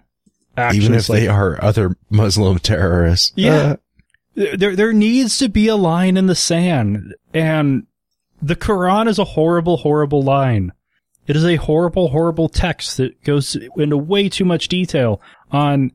even 0.57 0.93
if 0.93 1.09
like 1.09 1.21
they 1.21 1.27
are 1.27 1.61
other 1.63 1.95
Muslim 2.09 2.59
terrorists. 2.59 3.31
Yeah. 3.35 3.75
Uh, 4.35 4.55
there 4.57 4.75
there 4.75 4.93
needs 4.93 5.37
to 5.39 5.49
be 5.49 5.67
a 5.67 5.75
line 5.75 6.17
in 6.17 6.25
the 6.25 6.35
sand 6.35 7.13
and 7.33 7.85
the 8.41 8.55
Quran 8.55 9.07
is 9.07 9.19
a 9.19 9.23
horrible 9.23 9.77
horrible 9.77 10.21
line. 10.21 10.73
It 11.27 11.35
is 11.35 11.45
a 11.45 11.55
horrible 11.55 12.09
horrible 12.09 12.49
text 12.49 12.97
that 12.97 13.23
goes 13.23 13.55
into 13.77 13.97
way 13.97 14.29
too 14.29 14.45
much 14.45 14.67
detail 14.67 15.21
on 15.51 15.91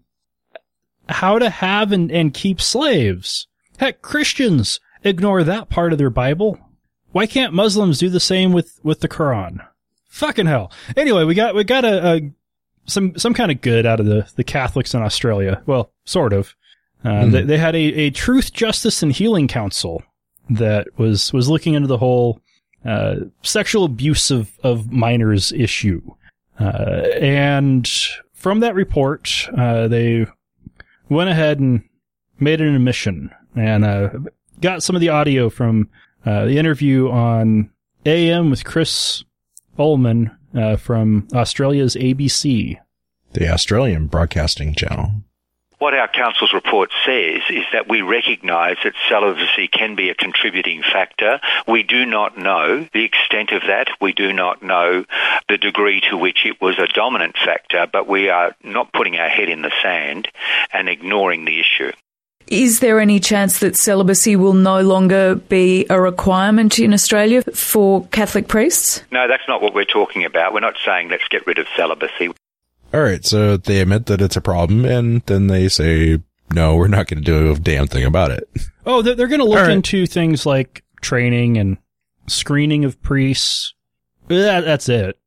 how 1.08 1.38
to 1.38 1.50
have 1.50 1.92
and, 1.92 2.10
and 2.10 2.34
keep 2.34 2.60
slaves. 2.60 3.46
Heck, 3.78 4.02
Christians 4.02 4.80
ignore 5.04 5.42
that 5.44 5.68
part 5.68 5.92
of 5.92 5.98
their 5.98 6.10
Bible. 6.10 6.58
Why 7.12 7.26
can't 7.26 7.54
Muslims 7.54 7.98
do 7.98 8.08
the 8.08 8.20
same 8.20 8.52
with, 8.52 8.78
with 8.82 9.00
the 9.00 9.08
Quran? 9.08 9.66
Fucking 10.08 10.46
hell. 10.46 10.70
Anyway, 10.96 11.24
we 11.24 11.34
got 11.34 11.54
we 11.54 11.64
got 11.64 11.84
a, 11.84 12.14
a 12.14 12.32
some 12.88 13.16
some 13.16 13.32
kind 13.34 13.52
of 13.52 13.60
good 13.60 13.86
out 13.86 14.00
of 14.00 14.06
the, 14.06 14.28
the 14.36 14.44
Catholics 14.44 14.92
in 14.94 15.02
Australia. 15.02 15.62
Well, 15.66 15.92
sort 16.04 16.32
of. 16.32 16.54
Uh, 17.04 17.26
Hmm. 17.26 17.30
they, 17.30 17.42
they 17.42 17.58
had 17.58 17.76
a, 17.76 17.78
a 17.78 18.10
truth, 18.10 18.52
justice, 18.52 19.04
and 19.04 19.12
healing 19.12 19.46
council 19.46 20.02
that 20.50 20.88
was 20.98 21.32
was 21.32 21.48
looking 21.48 21.74
into 21.74 21.86
the 21.86 21.98
whole 21.98 22.40
uh, 22.84 23.16
sexual 23.42 23.84
abuse 23.84 24.32
of, 24.32 24.50
of 24.64 24.90
minors 24.90 25.52
issue. 25.52 26.02
Uh, 26.58 27.04
and 27.20 27.88
from 28.32 28.58
that 28.60 28.74
report, 28.74 29.48
uh, 29.56 29.86
they 29.86 30.26
went 31.08 31.30
ahead 31.30 31.60
and 31.60 31.84
made 32.40 32.60
an 32.60 32.74
admission 32.74 33.30
and 33.54 33.84
uh, 33.84 34.10
got 34.60 34.82
some 34.82 34.96
of 34.96 35.00
the 35.00 35.08
audio 35.08 35.48
from 35.50 35.88
uh, 36.26 36.46
the 36.46 36.58
interview 36.58 37.08
on 37.10 37.70
AM 38.06 38.50
with 38.50 38.64
Chris 38.64 39.22
Uhlmann 39.78 40.36
uh, 40.58 40.76
from 40.76 41.28
Australia's 41.34 41.94
ABC. 41.94 42.78
the 43.32 43.48
Australian 43.48 44.06
Broadcasting 44.06 44.74
Channel. 44.74 45.12
What 45.78 45.94
our 45.94 46.08
council's 46.08 46.52
report 46.52 46.90
says 47.06 47.42
is 47.50 47.64
that 47.72 47.88
we 47.88 48.02
recognise 48.02 48.78
that 48.82 48.94
celibacy 49.08 49.68
can 49.68 49.94
be 49.94 50.10
a 50.10 50.14
contributing 50.14 50.82
factor. 50.82 51.40
We 51.68 51.84
do 51.84 52.04
not 52.04 52.36
know 52.36 52.88
the 52.92 53.04
extent 53.04 53.52
of 53.52 53.62
that. 53.68 53.88
We 54.00 54.12
do 54.12 54.32
not 54.32 54.60
know 54.60 55.04
the 55.48 55.56
degree 55.56 56.00
to 56.10 56.16
which 56.16 56.44
it 56.44 56.60
was 56.60 56.78
a 56.80 56.88
dominant 56.88 57.36
factor, 57.36 57.86
but 57.86 58.08
we 58.08 58.28
are 58.28 58.56
not 58.64 58.92
putting 58.92 59.16
our 59.16 59.28
head 59.28 59.48
in 59.48 59.62
the 59.62 59.72
sand 59.80 60.26
and 60.72 60.88
ignoring 60.88 61.44
the 61.44 61.60
issue. 61.60 61.92
Is 62.50 62.80
there 62.80 62.98
any 62.98 63.20
chance 63.20 63.58
that 63.60 63.76
celibacy 63.76 64.34
will 64.34 64.54
no 64.54 64.80
longer 64.80 65.34
be 65.34 65.86
a 65.90 66.00
requirement 66.00 66.78
in 66.78 66.94
Australia 66.94 67.42
for 67.42 68.06
Catholic 68.06 68.48
priests? 68.48 69.02
No, 69.10 69.28
that's 69.28 69.46
not 69.46 69.60
what 69.60 69.74
we're 69.74 69.84
talking 69.84 70.24
about. 70.24 70.54
We're 70.54 70.60
not 70.60 70.76
saying 70.84 71.10
let's 71.10 71.28
get 71.28 71.46
rid 71.46 71.58
of 71.58 71.66
celibacy. 71.76 72.30
All 72.94 73.02
right, 73.02 73.24
so 73.24 73.58
they 73.58 73.80
admit 73.80 74.06
that 74.06 74.22
it's 74.22 74.36
a 74.36 74.40
problem, 74.40 74.86
and 74.86 75.20
then 75.26 75.48
they 75.48 75.68
say, 75.68 76.20
"No, 76.50 76.74
we're 76.76 76.88
not 76.88 77.06
going 77.06 77.22
to 77.22 77.24
do 77.24 77.52
a 77.52 77.58
damn 77.58 77.86
thing 77.86 78.04
about 78.04 78.30
it." 78.30 78.48
Oh, 78.86 79.02
they're, 79.02 79.14
they're 79.14 79.28
going 79.28 79.40
to 79.40 79.44
look 79.44 79.58
All 79.58 79.64
right. 79.64 79.72
into 79.72 80.06
things 80.06 80.46
like 80.46 80.82
training 81.02 81.58
and 81.58 81.76
screening 82.26 82.86
of 82.86 83.00
priests. 83.02 83.74
That, 84.28 84.64
that's 84.64 84.88
it. 84.88 85.18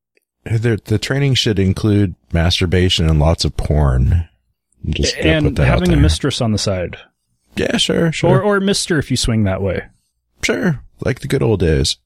The, 0.45 0.81
the 0.83 0.97
training 0.97 1.35
should 1.35 1.59
include 1.59 2.15
masturbation 2.33 3.07
and 3.07 3.19
lots 3.19 3.45
of 3.45 3.55
porn. 3.55 4.27
Just 4.89 5.15
and 5.17 5.45
put 5.45 5.55
that 5.57 5.67
out 5.67 5.79
having 5.79 5.93
a 5.93 5.97
mistress 5.97 6.41
on 6.41 6.51
the 6.51 6.57
side. 6.57 6.97
Yeah, 7.55 7.77
sure, 7.77 8.11
sure, 8.11 8.29
Or, 8.29 8.41
or 8.41 8.59
mister 8.59 8.97
if 8.99 9.11
you 9.11 9.17
swing 9.17 9.43
that 9.43 9.61
way. 9.61 9.83
sure, 10.43 10.81
like 11.05 11.19
the 11.19 11.27
good 11.27 11.43
old 11.43 11.59
days. 11.59 11.97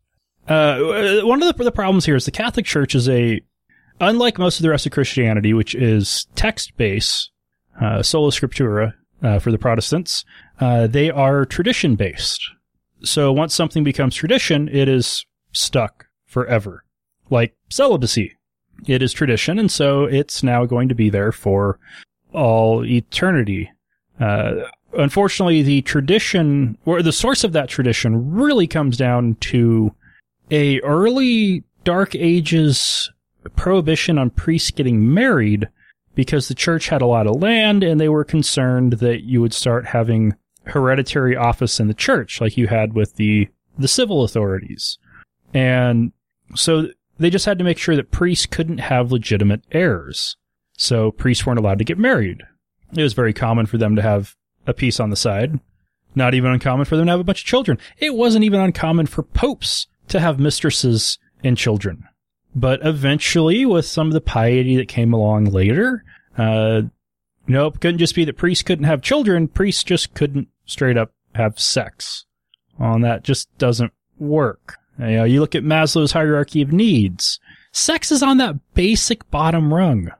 Uh, 0.47 1.21
one 1.23 1.41
of 1.41 1.55
the, 1.57 1.63
the 1.63 1.71
problems 1.71 2.05
here 2.05 2.15
is 2.15 2.25
the 2.25 2.31
Catholic 2.31 2.65
Church 2.65 2.93
is 2.95 3.07
a, 3.09 3.41
unlike 3.99 4.37
most 4.37 4.59
of 4.59 4.63
the 4.63 4.69
rest 4.69 4.85
of 4.85 4.91
Christianity, 4.91 5.53
which 5.53 5.73
is 5.75 6.27
text 6.35 6.75
based, 6.77 7.31
uh, 7.81 8.01
sola 8.03 8.31
scriptura, 8.31 8.93
uh, 9.23 9.39
for 9.39 9.51
the 9.51 9.57
Protestants, 9.57 10.23
uh, 10.59 10.87
they 10.87 11.09
are 11.09 11.45
tradition 11.45 11.95
based. 11.95 12.41
So 13.03 13.31
once 13.31 13.55
something 13.55 13.83
becomes 13.83 14.15
tradition, 14.15 14.67
it 14.69 14.87
is 14.87 15.25
stuck 15.51 16.07
forever. 16.25 16.83
Like 17.29 17.55
celibacy. 17.69 18.35
It 18.87 19.01
is 19.01 19.13
tradition, 19.13 19.57
and 19.57 19.71
so 19.71 20.03
it's 20.03 20.43
now 20.43 20.65
going 20.65 20.89
to 20.89 20.95
be 20.95 21.09
there 21.09 21.31
for 21.31 21.79
all 22.33 22.85
eternity. 22.85 23.71
Uh, 24.19 24.65
unfortunately, 24.97 25.61
the 25.61 25.81
tradition, 25.81 26.77
or 26.85 27.01
the 27.01 27.11
source 27.11 27.43
of 27.43 27.53
that 27.53 27.69
tradition 27.69 28.31
really 28.31 28.67
comes 28.67 28.97
down 28.97 29.35
to 29.41 29.93
a 30.51 30.79
early 30.81 31.63
Dark 31.83 32.15
Ages 32.15 33.11
prohibition 33.55 34.17
on 34.17 34.29
priests 34.31 34.71
getting 34.71 35.13
married 35.13 35.69
because 36.15 36.47
the 36.47 36.55
church 36.55 36.89
had 36.89 37.01
a 37.01 37.07
lot 37.07 37.27
of 37.27 37.41
land 37.41 37.83
and 37.83 37.99
they 37.99 38.09
were 38.09 38.23
concerned 38.23 38.93
that 38.93 39.23
you 39.23 39.41
would 39.41 39.53
start 39.53 39.85
having 39.85 40.33
hereditary 40.63 41.35
office 41.35 41.79
in 41.79 41.87
the 41.87 41.93
church 41.93 42.41
like 42.41 42.57
you 42.57 42.67
had 42.67 42.93
with 42.93 43.15
the 43.15 43.47
the 43.77 43.87
civil 43.87 44.23
authorities. 44.23 44.97
And 45.53 46.11
so 46.55 46.87
they 47.19 47.29
just 47.29 47.45
had 47.45 47.57
to 47.59 47.63
make 47.63 47.77
sure 47.77 47.95
that 47.95 48.11
priests 48.11 48.45
couldn't 48.45 48.79
have 48.79 49.11
legitimate 49.11 49.63
heirs. 49.71 50.37
So 50.77 51.11
priests 51.11 51.45
weren't 51.45 51.59
allowed 51.59 51.79
to 51.79 51.85
get 51.85 51.97
married. 51.97 52.43
It 52.95 53.01
was 53.01 53.13
very 53.13 53.33
common 53.33 53.65
for 53.65 53.77
them 53.77 53.95
to 53.95 54.01
have 54.01 54.35
a 54.67 54.73
piece 54.73 54.99
on 54.99 55.09
the 55.09 55.15
side. 55.15 55.59
Not 56.15 56.33
even 56.33 56.51
uncommon 56.51 56.85
for 56.85 56.95
them 56.95 57.07
to 57.07 57.11
have 57.11 57.19
a 57.19 57.25
bunch 57.25 57.41
of 57.41 57.47
children. 57.47 57.77
It 57.97 58.15
wasn't 58.15 58.45
even 58.45 58.59
uncommon 58.59 59.07
for 59.07 59.23
popes 59.23 59.87
to 60.07 60.19
have 60.19 60.39
mistresses 60.39 61.17
and 61.43 61.57
children. 61.57 62.05
But 62.55 62.79
eventually, 62.85 63.65
with 63.65 63.85
some 63.85 64.07
of 64.07 64.13
the 64.13 64.21
piety 64.21 64.77
that 64.77 64.87
came 64.87 65.13
along 65.13 65.45
later, 65.45 66.05
uh, 66.37 66.83
nope, 67.47 67.81
couldn't 67.81 67.99
just 67.99 68.15
be 68.15 68.23
that 68.23 68.37
priests 68.37 68.63
couldn't 68.63 68.85
have 68.85 69.01
children. 69.01 69.49
Priests 69.49 69.83
just 69.83 70.13
couldn't 70.13 70.47
straight 70.65 70.97
up 70.97 71.11
have 71.35 71.59
sex. 71.59 72.25
On 72.79 73.01
that 73.01 73.23
just 73.23 73.55
doesn't 73.57 73.93
work. 74.17 74.77
You 74.97 75.05
know, 75.07 75.23
you 75.25 75.41
look 75.41 75.55
at 75.55 75.63
Maslow's 75.63 76.13
hierarchy 76.13 76.61
of 76.61 76.71
needs. 76.71 77.39
Sex 77.73 78.11
is 78.11 78.23
on 78.23 78.37
that 78.37 78.55
basic 78.73 79.29
bottom 79.29 79.73
rung. 79.73 80.11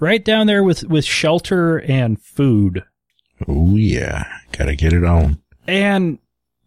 Right 0.00 0.24
down 0.24 0.48
there 0.48 0.64
with, 0.64 0.84
with 0.84 1.04
shelter 1.04 1.78
and 1.78 2.20
food. 2.20 2.82
Oh 3.46 3.76
yeah, 3.76 4.24
gotta 4.52 4.74
get 4.74 4.92
it 4.92 5.04
on. 5.04 5.40
And 5.66 6.18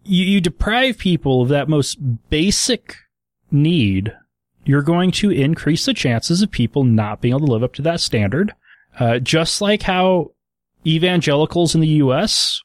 you, 0.04 0.26
you 0.26 0.42
deprive 0.42 0.98
people 0.98 1.42
of 1.42 1.50
that 1.50 1.70
most 1.70 1.98
basic 2.30 2.96
need, 3.52 4.14
you're 4.66 4.82
going 4.82 5.12
to 5.12 5.32
increase 5.32 5.86
the 5.86 5.94
chances 5.94 6.42
of 6.42 6.52
people 6.52 6.84
not 6.84 7.22
being 7.22 7.34
able 7.34 7.48
to 7.48 7.52
live 7.54 7.64
up 7.64 7.74
to 7.76 7.82
that 7.84 8.00
standard. 8.00 8.54
Uh, 9.00 9.20
just 9.20 9.62
like 9.62 9.84
how 9.84 10.32
evangelicals 10.86 11.76
in 11.76 11.82
the 11.82 11.88
U.S. 11.88 12.62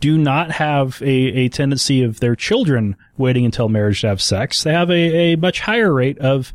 do 0.00 0.16
not 0.16 0.52
have 0.52 1.00
a, 1.02 1.10
a 1.10 1.48
tendency 1.48 2.02
of 2.02 2.20
their 2.20 2.36
children 2.36 2.96
waiting 3.16 3.44
until 3.44 3.68
marriage 3.68 4.02
to 4.02 4.08
have 4.08 4.22
sex. 4.22 4.62
They 4.62 4.72
have 4.72 4.90
a, 4.90 5.32
a 5.32 5.36
much 5.36 5.60
higher 5.60 5.92
rate 5.92 6.18
of 6.18 6.52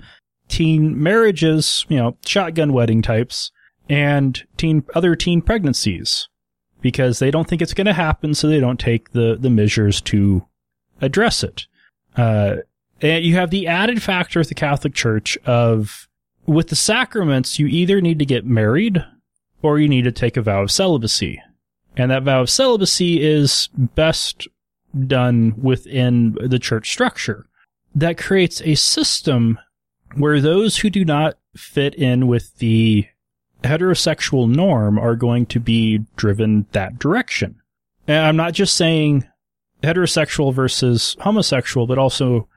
teen 0.47 1.01
marriages, 1.01 1.85
you 1.89 1.97
know, 1.97 2.17
shotgun 2.25 2.73
wedding 2.73 3.01
types, 3.01 3.51
and 3.89 4.41
teen 4.55 4.83
other 4.95 5.15
teen 5.15 5.41
pregnancies 5.41 6.29
because 6.81 7.19
they 7.19 7.31
don't 7.31 7.47
think 7.47 7.61
it's 7.61 7.73
going 7.73 7.87
to 7.87 7.93
happen, 7.93 8.33
so 8.33 8.47
they 8.47 8.59
don't 8.59 8.79
take 8.79 9.11
the 9.11 9.37
the 9.39 9.49
measures 9.49 10.01
to 10.01 10.45
address 11.01 11.43
it. 11.43 11.67
Uh, 12.15 12.57
and 13.01 13.23
you 13.23 13.35
have 13.35 13.51
the 13.51 13.67
added 13.67 14.01
factor 14.01 14.39
of 14.39 14.47
the 14.47 14.55
Catholic 14.55 14.93
Church 14.93 15.37
of 15.45 16.07
with 16.47 16.69
the 16.69 16.75
sacraments, 16.75 17.59
you 17.59 17.67
either 17.67 18.01
need 18.01 18.19
to 18.19 18.25
get 18.25 18.45
married 18.45 19.05
or 19.61 19.79
you 19.79 19.87
need 19.87 20.05
to 20.05 20.11
take 20.11 20.37
a 20.37 20.41
vow 20.41 20.63
of 20.63 20.71
celibacy. 20.71 21.41
And 21.95 22.09
that 22.09 22.23
vow 22.23 22.41
of 22.41 22.49
celibacy 22.49 23.21
is 23.21 23.69
best 23.73 24.47
done 25.05 25.53
within 25.61 26.37
the 26.39 26.59
church 26.59 26.89
structure. 26.89 27.47
That 27.93 28.17
creates 28.17 28.61
a 28.61 28.75
system 28.75 29.59
where 30.15 30.39
those 30.39 30.77
who 30.77 30.89
do 30.89 31.03
not 31.03 31.37
fit 31.55 31.95
in 31.95 32.27
with 32.27 32.57
the 32.59 33.07
heterosexual 33.67 34.49
norm 34.49 34.97
are 34.97 35.15
going 35.15 35.45
to 35.47 35.59
be 35.59 35.99
driven 36.15 36.65
that 36.71 36.99
direction. 36.99 37.61
And 38.07 38.25
I'm 38.25 38.35
not 38.35 38.53
just 38.53 38.75
saying 38.75 39.27
heterosexual 39.83 40.53
versus 40.53 41.15
homosexual, 41.19 41.87
but 41.87 41.97
also 41.97 42.47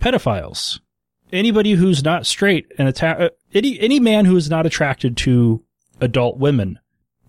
pedophiles. 0.00 0.80
Anybody 1.32 1.72
who's 1.72 2.04
not 2.04 2.26
straight 2.26 2.72
and 2.78 3.02
uh, 3.02 3.30
any 3.52 3.80
any 3.80 3.98
man 3.98 4.24
who 4.26 4.36
is 4.36 4.48
not 4.48 4.66
attracted 4.66 5.16
to 5.18 5.62
adult 6.00 6.38
women 6.38 6.78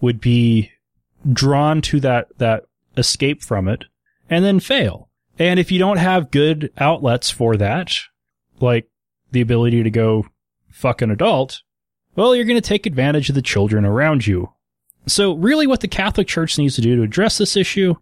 would 0.02 0.22
be 0.22 0.72
drawn 1.32 1.82
to 1.82 2.00
that 2.02 2.28
that 2.38 2.66
escape 2.96 3.44
from 3.44 3.68
it 3.68 3.86
and 4.30 4.44
then 4.44 4.60
fail. 4.60 5.10
And 5.40 5.60
if 5.60 5.72
you 5.72 5.80
don't 5.80 5.98
have 5.98 6.32
good 6.32 6.72
outlets 6.78 7.30
for 7.30 7.58
that, 7.58 7.94
like 8.60 8.88
the 9.32 9.42
ability 9.42 9.84
to 9.84 9.90
go 9.90 10.26
fuck 10.70 11.02
an 11.02 11.12
adult, 11.12 11.62
well, 12.18 12.36
you're 12.36 12.46
going 12.46 12.62
to 12.62 12.68
take 12.68 12.86
advantage 12.86 13.30
of 13.30 13.36
the 13.36 13.42
children 13.42 13.86
around 13.86 14.28
you. 14.28 14.52
So 15.06 15.36
really 15.36 15.66
what 15.68 15.80
the 15.80 15.88
Catholic 15.88 16.28
Church 16.28 16.58
needs 16.58 16.76
to 16.76 16.82
do 16.82 16.98
to 16.98 17.04
address 17.04 17.38
this 17.38 17.56
issue 17.56 17.96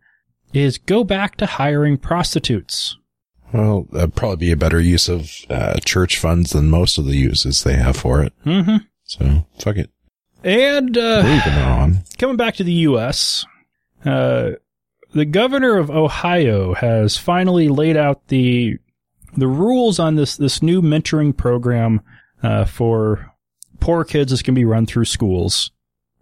is 0.53 0.79
go 0.79 1.03
back 1.03 1.35
to 1.37 1.45
hiring 1.45 1.97
prostitutes. 1.97 2.97
Well, 3.53 3.87
that'd 3.91 4.15
probably 4.15 4.37
be 4.37 4.51
a 4.51 4.57
better 4.57 4.79
use 4.81 5.07
of 5.07 5.31
uh, 5.49 5.79
church 5.85 6.17
funds 6.17 6.51
than 6.51 6.69
most 6.69 6.97
of 6.97 7.05
the 7.05 7.15
uses 7.15 7.63
they 7.63 7.75
have 7.75 7.95
for 7.95 8.23
it. 8.23 8.33
Mm-hmm. 8.45 8.77
So 9.03 9.45
fuck 9.59 9.75
it. 9.77 9.91
And 10.43 10.97
uh, 10.97 11.23
Moving 11.23 11.61
on. 11.61 12.03
coming 12.17 12.37
back 12.37 12.55
to 12.55 12.63
the 12.63 12.71
U.S., 12.73 13.45
uh, 14.03 14.51
the 15.13 15.25
governor 15.25 15.77
of 15.77 15.89
Ohio 15.89 16.73
has 16.73 17.17
finally 17.17 17.67
laid 17.67 17.97
out 17.97 18.27
the 18.27 18.77
the 19.37 19.47
rules 19.47 19.99
on 19.99 20.15
this 20.15 20.37
this 20.37 20.61
new 20.61 20.81
mentoring 20.81 21.35
program 21.35 22.01
uh, 22.43 22.65
for 22.65 23.31
poor 23.79 24.03
kids 24.03 24.31
is 24.31 24.41
going 24.41 24.55
to 24.55 24.59
be 24.59 24.65
run 24.65 24.85
through 24.85 25.05
schools. 25.05 25.71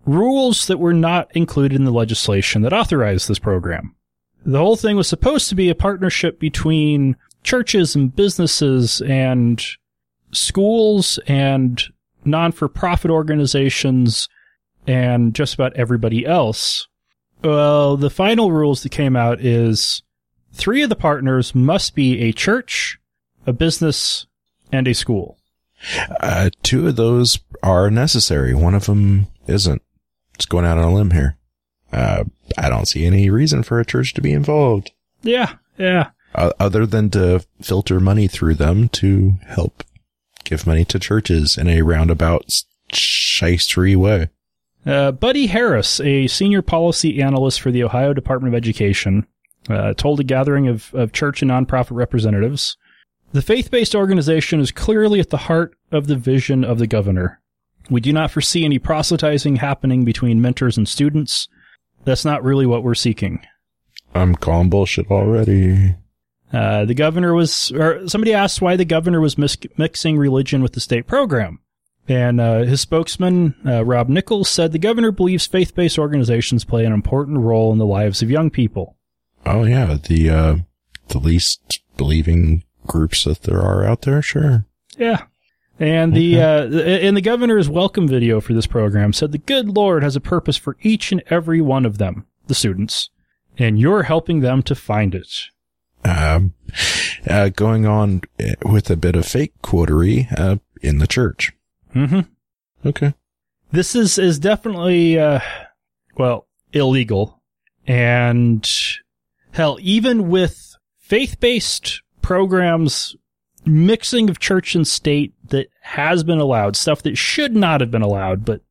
Rules 0.06 0.68
that 0.68 0.80
were 0.80 0.94
not 0.94 1.36
included 1.36 1.76
in 1.76 1.86
the 1.86 1.92
legislation 1.92 2.62
that 2.64 2.74
authorized 2.74 3.28
this 3.28 3.40
program. 3.40 3.96
The 4.46 4.60
whole 4.60 4.76
thing 4.76 4.98
was 4.98 5.08
supposed 5.08 5.48
to 5.50 5.56
be 5.56 5.70
a 5.70 5.76
partnership 5.76 6.40
between 6.40 7.16
churches 7.44 7.96
and 7.96 8.14
businesses 8.14 9.02
and 9.02 9.64
schools 10.32 11.20
and 11.28 11.82
non-for-profit 12.26 13.10
organizations 13.10 14.28
and 14.86 15.34
just 15.34 15.54
about 15.54 15.76
everybody 15.76 16.26
else. 16.26 16.88
Well, 17.44 17.96
the 17.98 18.10
final 18.10 18.52
rules 18.52 18.84
that 18.84 18.92
came 18.92 19.16
out 19.16 19.40
is 19.40 20.04
three 20.52 20.82
of 20.82 20.90
the 20.90 20.96
partners 20.96 21.56
must 21.56 21.96
be 21.96 22.22
a 22.22 22.34
church, 22.34 23.00
a 23.48 23.54
business, 23.54 24.26
and 24.72 24.88
a 24.88 24.94
school. 24.94 25.38
Uh, 26.22 26.50
two 26.62 26.88
of 26.88 26.96
those 26.96 27.40
are 27.62 27.90
necessary. 27.92 28.54
One 28.54 28.76
of 28.76 28.86
them 28.86 29.28
isn't. 29.48 29.82
It's 30.36 30.46
going 30.46 30.66
out 30.66 30.78
on 30.78 30.84
a 30.86 30.94
limb 30.94 31.12
here. 31.12 31.38
Uh, 31.92 32.24
I 32.58 32.70
don't 32.70 32.88
see 32.88 33.06
any 33.06 33.30
reason 33.30 33.62
for 33.64 33.80
a 33.80 33.86
church 33.86 34.14
to 34.16 34.22
be 34.22 34.34
involved 34.34 34.92
Yeah, 35.22 35.54
yeah. 35.78 36.10
uh, 36.34 36.52
other 36.60 36.86
than 36.88 37.10
to 37.12 37.46
filter 37.62 38.00
money 38.00 38.28
through 38.28 38.56
them 38.56 38.90
to 38.90 39.34
help 39.46 39.84
give 40.44 40.66
money 40.66 40.86
to 40.86 40.98
churches 41.00 41.56
in 41.58 41.68
a 41.68 41.84
roundabout 41.84 42.46
shystery 42.92 43.96
way. 43.96 44.30
Uh, 44.86 45.12
Buddy 45.12 45.48
Harris, 45.48 46.00
a 46.02 46.28
senior 46.28 46.62
policy 46.62 47.22
analyst 47.22 47.62
for 47.62 47.72
the 47.72 47.84
Ohio 47.84 48.14
Department 48.14 48.54
of 48.54 48.58
Education, 48.58 49.26
uh, 49.70 49.94
told 49.94 50.20
a 50.20 50.24
gathering 50.24 50.68
of, 50.68 50.94
of 50.94 51.14
church 51.14 51.42
and 51.42 51.52
nonprofit 51.52 51.92
representatives 51.96 52.76
The 53.34 53.42
faith 53.42 53.72
based 53.72 53.96
organization 53.96 54.60
is 54.60 54.72
clearly 54.72 55.20
at 55.20 55.32
the 55.32 55.38
heart 55.38 55.76
of 55.92 56.06
the 56.06 56.16
vision 56.16 56.64
of 56.64 56.78
the 56.78 56.86
governor. 56.86 57.42
We 57.90 58.00
do 58.00 58.14
not 58.14 58.30
foresee 58.30 58.64
any 58.64 58.78
proselytizing 58.78 59.58
happening 59.58 60.06
between 60.06 60.40
mentors 60.40 60.78
and 60.78 60.88
students. 60.88 61.50
That's 62.06 62.24
not 62.24 62.44
really 62.44 62.68
what 62.68 62.84
we're 62.84 62.94
seeking. 62.94 63.42
I'm 64.14 64.36
calling 64.36 64.70
bullshit 64.70 65.10
already. 65.10 65.96
Uh, 66.52 66.86
the 66.86 66.94
governor 66.94 67.34
was, 67.34 67.72
or 67.72 68.08
somebody 68.08 68.36
asked 68.36 68.62
why 68.62 68.76
the 68.76 68.86
governor 68.86 69.20
was 69.20 69.36
mis- 69.36 69.58
mixing 69.78 70.18
religion 70.18 70.62
with 70.62 70.74
the 70.74 70.80
state 70.80 71.08
program. 71.08 71.60
And 72.08 72.40
uh, 72.40 72.60
his 72.60 72.82
spokesman, 72.82 73.56
uh, 73.66 73.84
Rob 73.84 74.10
Nichols, 74.10 74.50
said 74.50 74.72
the 74.72 74.78
governor 74.80 75.12
believes 75.12 75.48
faith 75.48 75.74
based 75.74 75.98
organizations 75.98 76.66
play 76.66 76.86
an 76.86 76.94
important 76.94 77.40
role 77.40 77.72
in 77.72 77.80
the 77.80 77.86
lives 77.86 78.22
of 78.22 78.30
young 78.30 78.52
people. 78.52 78.96
Oh 79.44 79.64
yeah, 79.64 79.98
the 80.08 80.30
uh, 80.30 80.56
the 81.08 81.18
least 81.18 81.82
believing 81.98 82.64
groups 82.88 83.24
that 83.24 83.44
there 83.44 83.62
are 83.62 83.84
out 83.86 84.02
there. 84.04 84.22
Sure. 84.22 84.66
Yeah. 84.98 85.24
And 85.80 86.14
the, 86.14 86.40
uh, 86.40 86.66
the- 86.68 87.04
and 87.04 87.18
the 87.18 87.22
governor's 87.22 87.68
welcome 87.68 88.08
video 88.08 88.40
for 88.40 88.54
this 88.54 88.68
program 88.68 89.12
said 89.12 89.32
the 89.32 89.38
good 89.40 89.68
Lord 89.70 90.04
has 90.04 90.16
a 90.16 90.22
purpose 90.22 90.56
for 90.56 90.78
each 90.82 91.12
and 91.12 91.24
every 91.28 91.62
one 91.62 91.86
of 91.86 91.98
them, 91.98 92.28
the 92.48 92.54
students, 92.56 93.10
and 93.58 93.80
you're 93.80 94.04
helping 94.04 94.42
them 94.42 94.62
to 94.64 94.76
find 94.76 95.16
it. 95.16 95.28
Um, 96.06 96.54
uh, 97.28 97.50
going 97.50 97.86
on 97.86 98.22
uh, 98.40 98.54
with 98.66 98.90
a 98.92 98.96
bit 98.96 99.16
of 99.16 99.26
fake 99.26 99.54
quotery 99.64 100.28
uh, 100.38 100.58
in 100.82 101.00
the 101.00 101.08
church. 101.08 101.54
Mm-hmm. 101.96 102.20
Okay. 102.86 103.14
This 103.72 103.96
is, 103.96 104.20
is 104.20 104.38
definitely, 104.38 105.18
uh, 105.18 105.40
well, 106.18 106.48
illegal. 106.72 107.42
And 107.88 108.70
hell, 109.54 109.80
even 109.82 110.30
with 110.30 110.76
faith-based 111.00 112.03
programs, 112.24 113.16
mixing 113.66 114.30
of 114.30 114.40
church 114.40 114.74
and 114.74 114.88
state 114.88 115.34
that 115.50 115.68
has 115.82 116.24
been 116.24 116.40
allowed, 116.40 116.76
stuff 116.76 117.04
that 117.04 117.18
should 117.18 117.56
not 117.56 117.82
have 117.82 117.92
been 117.92 118.02
allowed, 118.02 118.44
but 118.44 118.62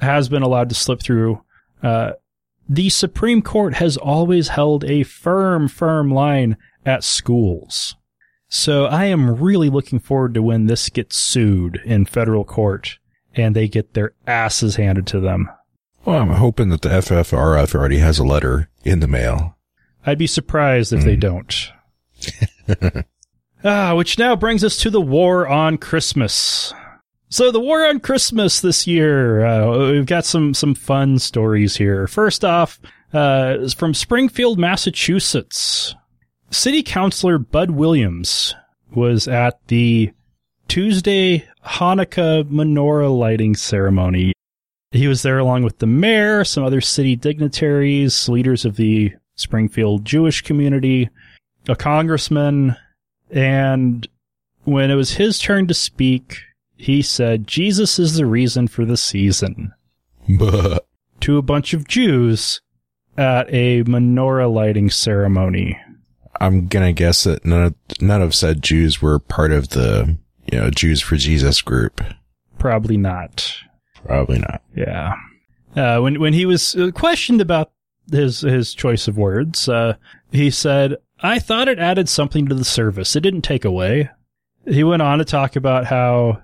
has 0.00 0.28
been 0.28 0.42
allowed 0.42 0.68
to 0.68 0.74
slip 0.74 1.02
through, 1.02 1.42
uh, 1.82 2.12
the 2.68 2.88
Supreme 2.90 3.42
Court 3.42 3.74
has 3.74 3.96
always 3.96 4.48
held 4.48 4.84
a 4.84 5.02
firm, 5.02 5.68
firm 5.68 6.10
line 6.10 6.56
at 6.84 7.02
schools. 7.02 7.96
So 8.48 8.84
I 8.86 9.06
am 9.06 9.36
really 9.36 9.68
looking 9.70 9.98
forward 9.98 10.34
to 10.34 10.42
when 10.42 10.66
this 10.66 10.88
gets 10.88 11.16
sued 11.16 11.80
in 11.84 12.04
federal 12.04 12.44
court 12.44 12.98
and 13.34 13.54
they 13.54 13.68
get 13.68 13.94
their 13.94 14.12
asses 14.26 14.76
handed 14.76 15.06
to 15.08 15.20
them. 15.20 15.50
Well, 16.04 16.20
I'm 16.20 16.30
hoping 16.30 16.70
that 16.70 16.82
the 16.82 16.88
FFRF 16.88 17.74
already 17.74 17.98
has 17.98 18.18
a 18.18 18.24
letter 18.24 18.70
in 18.84 19.00
the 19.00 19.06
mail. 19.06 19.56
I'd 20.06 20.18
be 20.18 20.26
surprised 20.26 20.92
if 20.92 21.04
they 21.04 21.16
don't. 21.16 21.70
ah, 23.64 23.94
which 23.94 24.18
now 24.18 24.36
brings 24.36 24.64
us 24.64 24.76
to 24.78 24.90
the 24.90 25.00
war 25.00 25.46
on 25.48 25.78
Christmas. 25.78 26.72
So 27.30 27.50
the 27.50 27.60
war 27.60 27.86
on 27.86 28.00
Christmas 28.00 28.60
this 28.60 28.86
year, 28.86 29.44
uh, 29.44 29.90
we've 29.90 30.06
got 30.06 30.24
some 30.24 30.54
some 30.54 30.74
fun 30.74 31.18
stories 31.18 31.76
here. 31.76 32.06
First 32.06 32.44
off, 32.44 32.80
uh, 33.12 33.68
from 33.76 33.94
Springfield, 33.94 34.58
Massachusetts. 34.58 35.94
City 36.50 36.82
Councilor 36.82 37.38
Bud 37.38 37.72
Williams 37.72 38.54
was 38.94 39.28
at 39.28 39.60
the 39.68 40.12
Tuesday 40.66 41.46
Hanukkah 41.64 42.44
menorah 42.44 43.16
lighting 43.16 43.54
ceremony. 43.54 44.32
He 44.90 45.06
was 45.06 45.20
there 45.22 45.38
along 45.38 45.64
with 45.64 45.78
the 45.78 45.86
mayor, 45.86 46.44
some 46.44 46.64
other 46.64 46.80
city 46.80 47.14
dignitaries, 47.14 48.28
leaders 48.28 48.64
of 48.64 48.76
the 48.76 49.12
Springfield 49.34 50.06
Jewish 50.06 50.40
community, 50.40 51.10
a 51.68 51.76
congressman, 51.76 52.76
and 53.30 54.08
when 54.64 54.90
it 54.90 54.94
was 54.94 55.12
his 55.12 55.38
turn 55.38 55.66
to 55.68 55.74
speak, 55.74 56.38
he 56.76 57.02
said, 57.02 57.46
Jesus 57.46 57.98
is 57.98 58.16
the 58.16 58.26
reason 58.26 58.68
for 58.68 58.84
the 58.84 58.96
season 58.96 59.72
to 61.20 61.36
a 61.36 61.42
bunch 61.42 61.74
of 61.74 61.86
Jews 61.88 62.60
at 63.16 63.52
a 63.52 63.82
menorah 63.84 64.52
lighting 64.52 64.90
ceremony. 64.90 65.78
I'm 66.40 66.68
gonna 66.68 66.92
guess 66.92 67.24
that 67.24 67.44
none 67.44 67.64
of, 67.64 67.74
none 68.00 68.22
of 68.22 68.34
said 68.34 68.62
Jews 68.62 69.02
were 69.02 69.18
part 69.18 69.50
of 69.50 69.70
the, 69.70 70.16
you 70.50 70.58
know, 70.58 70.70
Jews 70.70 71.00
for 71.02 71.16
Jesus 71.16 71.60
group. 71.62 72.00
Probably 72.58 72.96
not. 72.96 73.54
Probably 74.04 74.38
not. 74.38 74.62
Yeah. 74.74 75.14
Uh, 75.74 76.00
when 76.00 76.20
when 76.20 76.32
he 76.32 76.46
was 76.46 76.76
questioned 76.94 77.40
about 77.40 77.72
his 78.10 78.40
his 78.40 78.72
choice 78.72 79.08
of 79.08 79.18
words, 79.18 79.68
uh, 79.68 79.94
he 80.30 80.50
said, 80.50 80.96
"I 81.20 81.38
thought 81.38 81.68
it 81.68 81.78
added 81.78 82.08
something 82.08 82.46
to 82.46 82.54
the 82.54 82.64
service. 82.64 83.16
It 83.16 83.20
didn't 83.20 83.42
take 83.42 83.64
away." 83.64 84.10
He 84.66 84.84
went 84.84 85.02
on 85.02 85.18
to 85.18 85.24
talk 85.24 85.56
about 85.56 85.86
how 85.86 86.42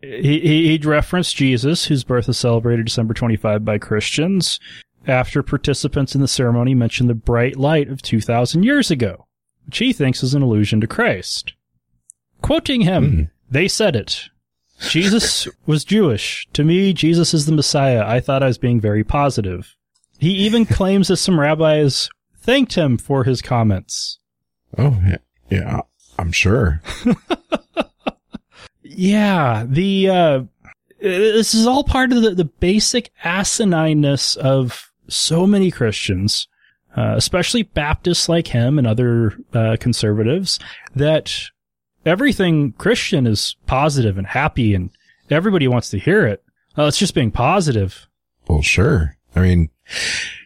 he, 0.00 0.40
he 0.40 0.68
he'd 0.68 0.84
referenced 0.84 1.36
Jesus, 1.36 1.86
whose 1.86 2.04
birth 2.04 2.28
is 2.28 2.38
celebrated 2.38 2.86
December 2.86 3.14
25 3.14 3.64
by 3.64 3.78
Christians, 3.78 4.60
after 5.06 5.42
participants 5.42 6.14
in 6.14 6.20
the 6.20 6.28
ceremony 6.28 6.74
mentioned 6.74 7.10
the 7.10 7.14
bright 7.14 7.56
light 7.56 7.88
of 7.88 8.00
2,000 8.02 8.62
years 8.62 8.90
ago, 8.90 9.26
which 9.66 9.78
he 9.78 9.92
thinks 9.92 10.22
is 10.22 10.34
an 10.34 10.42
allusion 10.42 10.80
to 10.80 10.86
Christ. 10.86 11.54
Quoting 12.42 12.82
him, 12.82 13.10
Hmm. 13.12 13.22
they 13.50 13.68
said 13.68 13.96
it. 13.96 14.28
Jesus 14.90 15.48
was 15.66 15.84
Jewish. 15.84 16.46
To 16.52 16.64
me, 16.64 16.92
Jesus 16.92 17.32
is 17.32 17.46
the 17.46 17.52
Messiah. 17.52 18.04
I 18.06 18.20
thought 18.20 18.42
I 18.42 18.46
was 18.48 18.58
being 18.58 18.80
very 18.80 19.04
positive. 19.04 19.74
He 20.18 20.30
even 20.30 20.66
claims 20.66 21.08
that 21.08 21.16
some 21.16 21.38
rabbis 21.40 22.08
thanked 22.44 22.74
him 22.74 22.98
for 22.98 23.24
his 23.24 23.42
comments. 23.42 24.18
Oh, 24.76 25.00
yeah, 25.50 25.80
I'm 26.18 26.32
sure. 26.32 26.82
Yeah, 28.96 29.64
the 29.68 30.08
uh 30.08 30.42
this 31.00 31.54
is 31.54 31.66
all 31.66 31.84
part 31.84 32.12
of 32.12 32.22
the, 32.22 32.30
the 32.30 32.44
basic 32.44 33.10
asinineness 33.24 34.36
of 34.36 34.90
so 35.08 35.46
many 35.46 35.70
Christians, 35.70 36.48
uh, 36.96 37.14
especially 37.16 37.62
Baptists 37.62 38.28
like 38.28 38.48
him 38.48 38.78
and 38.78 38.86
other 38.86 39.36
uh, 39.52 39.76
conservatives, 39.78 40.58
that 40.94 41.34
everything 42.06 42.72
Christian 42.72 43.26
is 43.26 43.56
positive 43.66 44.16
and 44.16 44.26
happy, 44.26 44.74
and 44.74 44.90
everybody 45.28 45.68
wants 45.68 45.90
to 45.90 45.98
hear 45.98 46.26
it. 46.26 46.42
Uh, 46.78 46.84
it's 46.84 46.98
just 46.98 47.14
being 47.14 47.30
positive. 47.30 48.06
Well, 48.48 48.62
sure. 48.62 49.18
I 49.36 49.40
mean, 49.40 49.68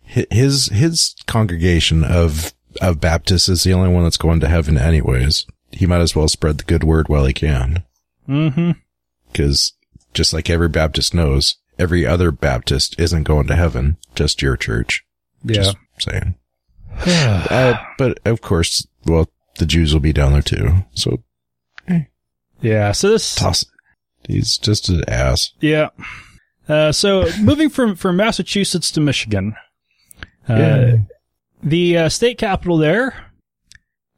his, 0.08 0.66
his 0.66 1.14
congregation 1.26 2.04
of, 2.04 2.52
of 2.80 3.00
Baptists 3.00 3.48
is 3.48 3.64
the 3.64 3.72
only 3.72 3.90
one 3.90 4.04
that's 4.04 4.16
going 4.16 4.40
to 4.40 4.48
heaven 4.48 4.78
anyways. 4.78 5.46
He 5.70 5.86
might 5.86 6.00
as 6.00 6.16
well 6.16 6.28
spread 6.28 6.58
the 6.58 6.64
good 6.64 6.84
word 6.84 7.08
while 7.08 7.26
he 7.26 7.32
can. 7.32 7.84
Mm-hmm. 8.28 8.72
Cause 9.34 9.74
just 10.14 10.32
like 10.32 10.48
every 10.48 10.68
Baptist 10.68 11.14
knows, 11.14 11.56
every 11.78 12.06
other 12.06 12.30
Baptist 12.30 12.98
isn't 12.98 13.24
going 13.24 13.46
to 13.48 13.56
heaven, 13.56 13.98
just 14.14 14.42
your 14.42 14.56
church. 14.56 15.04
Just 15.44 15.76
saying. 15.98 16.34
Uh, 17.00 17.74
but 17.96 18.18
of 18.24 18.40
course, 18.40 18.84
well, 19.04 19.30
the 19.58 19.66
Jews 19.66 19.92
will 19.92 20.00
be 20.00 20.12
down 20.12 20.32
there 20.32 20.42
too. 20.42 20.84
So 20.94 21.22
yeah. 22.60 22.92
So 22.92 23.10
this 23.10 23.34
toss. 23.34 23.64
He's 24.26 24.58
just 24.58 24.88
an 24.88 25.08
ass. 25.08 25.52
Yeah. 25.60 25.88
Uh, 26.68 26.92
so 26.92 27.28
moving 27.40 27.70
from, 27.70 27.94
from 27.94 28.16
Massachusetts 28.16 28.90
to 28.90 29.00
Michigan, 29.00 29.54
Yeah. 30.48 30.96
the 31.62 31.98
uh, 31.98 32.08
state 32.08 32.38
capital 32.38 32.78
there 32.78 33.32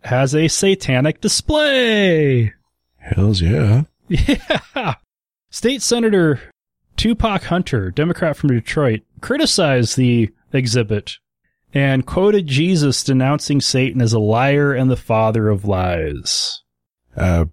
has 0.03 0.35
a 0.35 0.49
satanic 0.49 1.21
display. 1.21 2.53
Hells 2.99 3.41
yeah. 3.41 3.83
Yeah. 4.09 4.95
State 5.51 5.83
Senator 5.83 6.41
Tupac 6.97 7.45
Hunter, 7.45 7.91
Democrat 7.91 8.37
from 8.37 8.51
Detroit, 8.51 9.01
criticized 9.21 9.97
the 9.97 10.31
exhibit 10.53 11.13
and 11.73 12.07
quoted 12.07 12.47
Jesus 12.47 13.05
denouncing 13.05 13.61
Satan 13.61 14.01
as 14.01 14.13
a 14.13 14.19
liar 14.19 14.73
and 14.73 14.91
the 14.91 14.97
father 14.97 15.49
of 15.49 15.65
lies. 15.65 16.63
Uh, 17.17 17.47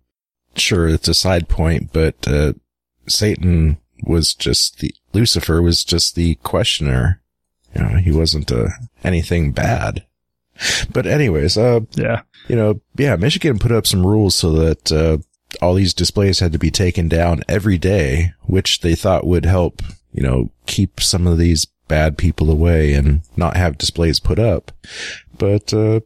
sure, 0.56 0.88
it's 0.88 1.08
a 1.08 1.14
side 1.14 1.48
point, 1.48 1.92
but, 1.94 2.28
uh, 2.28 2.54
Satan 3.08 3.78
was 4.04 4.34
just 4.34 4.80
the, 4.80 4.94
Lucifer 5.14 5.62
was 5.62 5.84
just 5.84 6.16
the 6.16 6.36
questioner. 6.36 7.22
You 7.78 7.84
know, 7.84 7.98
he 7.98 8.12
wasn't, 8.12 8.52
uh, 8.52 8.68
anything 9.04 9.52
bad. 9.52 10.04
But 10.92 11.06
anyways, 11.06 11.58
uh, 11.58 11.82
Yeah. 11.96 12.22
you 12.48 12.56
know, 12.56 12.82
yeah, 12.98 13.16
Michigan 13.16 13.60
put 13.60 13.72
up 13.72 13.86
some 13.86 14.06
rules 14.06 14.34
so 14.36 14.52
that, 14.54 14.92
uh, 14.92 15.18
all 15.62 15.76
these 15.76 15.94
displays 15.94 16.40
had 16.40 16.52
to 16.52 16.58
be 16.60 16.72
taken 16.72 17.08
down 17.08 17.44
every 17.48 17.78
day, 17.78 18.34
which 18.44 18.82
they 18.82 18.96
thought 18.96 19.26
would 19.28 19.46
help, 19.46 19.82
you 20.14 20.24
know, 20.24 20.52
keep 20.66 21.00
some 21.00 21.28
of 21.28 21.38
these 21.38 21.68
bad 21.88 22.18
people 22.18 22.50
away 22.52 22.94
and 22.94 23.22
not 23.38 23.56
have 23.56 23.78
displays 23.78 24.20
put 24.20 24.40
up. 24.40 24.72
But, 25.38 25.74
uh, 25.74 26.02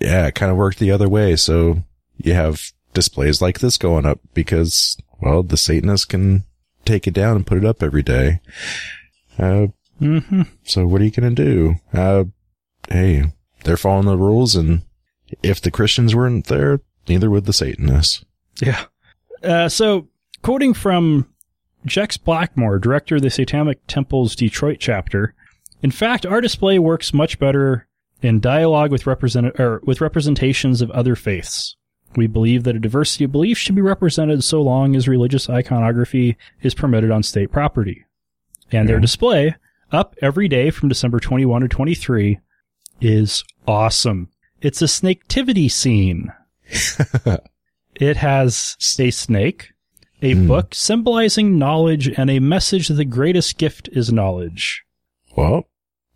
yeah, 0.00 0.26
it 0.26 0.34
kind 0.34 0.50
of 0.50 0.58
worked 0.58 0.78
the 0.78 0.90
other 0.90 1.08
way. 1.08 1.36
So 1.36 1.84
you 2.18 2.34
have 2.34 2.72
displays 2.92 3.40
like 3.40 3.60
this 3.60 3.78
going 3.78 4.04
up 4.04 4.18
because, 4.34 4.96
well, 5.22 5.42
the 5.42 5.56
Satanists 5.56 6.04
can 6.06 6.44
take 6.84 7.06
it 7.06 7.14
down 7.14 7.36
and 7.36 7.46
put 7.46 7.58
it 7.58 7.64
up 7.64 7.82
every 7.82 8.02
day. 8.02 8.40
Uh, 9.38 9.68
Mm-hmm. 10.00 10.42
so 10.62 10.86
what 10.86 11.00
are 11.00 11.04
you 11.04 11.10
going 11.10 11.34
to 11.34 11.44
do? 11.44 11.74
Uh, 11.92 12.24
hey, 12.88 13.32
they're 13.64 13.76
following 13.76 14.06
the 14.06 14.18
rules 14.18 14.54
and 14.54 14.82
if 15.42 15.60
the 15.60 15.70
Christians 15.70 16.14
weren't 16.14 16.46
there, 16.46 16.80
neither 17.08 17.30
would 17.30 17.46
the 17.46 17.52
Satanists. 17.52 18.24
Yeah. 18.60 18.84
Uh, 19.42 19.68
so, 19.68 20.08
quoting 20.42 20.74
from 20.74 21.28
Jex 21.84 22.16
Blackmore, 22.16 22.78
director 22.78 23.16
of 23.16 23.22
the 23.22 23.30
Satanic 23.30 23.80
Temple's 23.86 24.36
Detroit 24.36 24.78
chapter, 24.80 25.34
in 25.82 25.90
fact, 25.90 26.26
our 26.26 26.40
display 26.40 26.78
works 26.78 27.12
much 27.12 27.38
better 27.38 27.86
in 28.22 28.40
dialogue 28.40 28.90
with 28.90 29.06
represent 29.06 29.58
or 29.60 29.80
with 29.84 30.00
representations 30.00 30.80
of 30.80 30.90
other 30.90 31.14
faiths. 31.14 31.76
We 32.16 32.26
believe 32.26 32.64
that 32.64 32.76
a 32.76 32.80
diversity 32.80 33.24
of 33.24 33.32
beliefs 33.32 33.60
should 33.60 33.74
be 33.74 33.82
represented 33.82 34.42
so 34.42 34.62
long 34.62 34.96
as 34.96 35.06
religious 35.06 35.50
iconography 35.50 36.36
is 36.62 36.74
permitted 36.74 37.10
on 37.10 37.22
state 37.22 37.52
property. 37.52 38.06
And 38.72 38.88
their 38.88 38.98
display, 38.98 39.54
up 39.92 40.14
every 40.22 40.48
day 40.48 40.70
from 40.70 40.88
December 40.88 41.20
21 41.20 41.62
to 41.62 41.68
23, 41.68 42.38
is 43.00 43.44
awesome. 43.66 44.28
It's 44.60 44.82
a 44.82 44.86
snaketivity 44.86 45.70
scene. 45.70 46.32
It 47.98 48.18
has 48.18 48.76
a 48.98 49.10
snake, 49.10 49.72
a 50.20 50.34
Hmm. 50.34 50.46
book 50.48 50.74
symbolizing 50.74 51.58
knowledge, 51.58 52.08
and 52.08 52.28
a 52.28 52.40
message 52.40 52.88
that 52.88 52.94
the 52.94 53.06
greatest 53.06 53.56
gift 53.56 53.88
is 53.90 54.12
knowledge. 54.12 54.84
Well, 55.34 55.66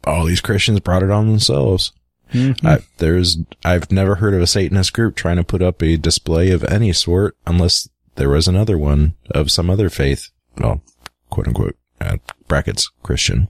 all 0.04 0.26
these 0.26 0.42
Christians 0.42 0.80
brought 0.80 1.02
it 1.02 1.10
on 1.10 1.28
themselves. 1.28 1.92
I, 2.34 2.80
there's, 2.98 3.38
I've 3.64 3.90
never 3.90 4.16
heard 4.16 4.34
of 4.34 4.42
a 4.42 4.46
Satanist 4.46 4.92
group 4.92 5.16
trying 5.16 5.36
to 5.38 5.42
put 5.44 5.62
up 5.62 5.82
a 5.82 5.96
display 5.96 6.50
of 6.50 6.62
any 6.64 6.92
sort 6.92 7.34
unless 7.46 7.88
there 8.16 8.28
was 8.28 8.46
another 8.46 8.76
one 8.76 9.14
of 9.30 9.50
some 9.50 9.68
other 9.70 9.88
faith. 9.88 10.28
Well, 10.58 10.82
quote 11.30 11.48
unquote, 11.48 11.76
uh, 12.00 12.18
brackets, 12.46 12.90
Christian. 13.02 13.48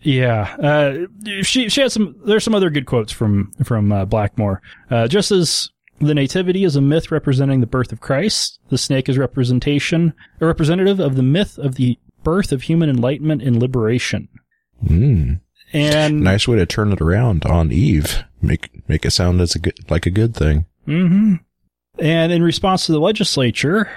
Yeah, 0.00 0.54
uh, 0.62 1.06
she 1.42 1.68
she 1.68 1.80
had 1.80 1.90
some. 1.90 2.14
There's 2.24 2.44
some 2.44 2.54
other 2.54 2.70
good 2.70 2.86
quotes 2.86 3.12
from 3.12 3.52
from 3.64 3.90
uh, 3.90 4.04
Blackmore. 4.04 4.62
Uh, 4.90 5.08
just 5.08 5.32
as 5.32 5.70
the 6.00 6.14
nativity 6.14 6.64
is 6.64 6.76
a 6.76 6.80
myth 6.80 7.10
representing 7.10 7.60
the 7.60 7.66
birth 7.66 7.90
of 7.90 8.00
Christ, 8.00 8.60
the 8.68 8.78
snake 8.78 9.08
is 9.08 9.18
representation 9.18 10.14
a 10.40 10.46
representative 10.46 11.00
of 11.00 11.16
the 11.16 11.22
myth 11.22 11.58
of 11.58 11.74
the 11.74 11.98
birth 12.22 12.52
of 12.52 12.62
human 12.62 12.88
enlightenment 12.88 13.42
and 13.42 13.60
liberation. 13.60 14.28
Mm. 14.84 15.40
And 15.72 16.20
Nice 16.20 16.48
way 16.48 16.56
to 16.56 16.66
turn 16.66 16.92
it 16.92 17.00
around 17.00 17.44
on 17.44 17.72
Eve. 17.72 18.24
Make, 18.40 18.88
make 18.88 19.04
it 19.04 19.10
sound 19.10 19.40
as 19.40 19.54
a 19.54 19.58
good, 19.58 19.90
like 19.90 20.06
a 20.06 20.10
good 20.10 20.34
thing. 20.34 20.66
hmm 20.86 21.34
And 21.98 22.32
in 22.32 22.42
response 22.42 22.86
to 22.86 22.92
the 22.92 23.00
legislature, 23.00 23.90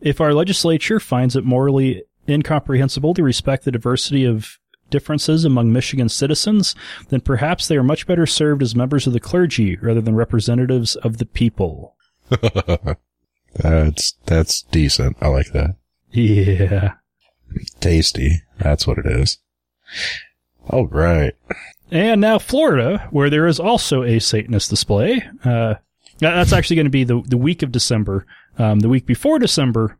if 0.00 0.20
our 0.20 0.34
legislature 0.34 0.98
finds 0.98 1.36
it 1.36 1.44
morally 1.44 2.02
incomprehensible 2.28 3.14
to 3.14 3.22
respect 3.22 3.64
the 3.64 3.70
diversity 3.70 4.24
of 4.24 4.58
differences 4.92 5.44
among 5.44 5.72
Michigan 5.72 6.08
citizens, 6.08 6.76
then 7.08 7.20
perhaps 7.20 7.66
they 7.66 7.76
are 7.76 7.82
much 7.82 8.06
better 8.06 8.26
served 8.26 8.62
as 8.62 8.76
members 8.76 9.08
of 9.08 9.12
the 9.12 9.18
clergy 9.20 9.74
rather 9.76 10.00
than 10.00 10.14
representatives 10.14 10.94
of 10.96 11.18
the 11.18 11.26
people. 11.26 11.96
That's, 13.54 14.14
that's 14.24 14.62
decent. 14.62 15.16
I 15.20 15.28
like 15.28 15.52
that. 15.52 15.76
Yeah. 16.10 16.94
Tasty. 17.80 18.42
That's 18.58 18.86
what 18.86 18.96
it 18.98 19.04
is. 19.06 19.38
All 20.70 20.86
right. 20.86 21.34
And 21.90 22.20
now 22.22 22.38
Florida, 22.38 23.08
where 23.10 23.28
there 23.28 23.46
is 23.46 23.60
also 23.60 24.04
a 24.04 24.20
Satanist 24.20 24.70
display. 24.70 25.22
Uh, 25.44 25.74
that's 26.18 26.52
actually 26.54 26.76
going 26.76 26.86
to 26.86 26.90
be 26.90 27.04
the, 27.04 27.20
the 27.26 27.36
week 27.36 27.62
of 27.62 27.72
December. 27.72 28.26
Um, 28.58 28.80
the 28.80 28.88
week 28.88 29.04
before 29.06 29.38
December, 29.38 29.98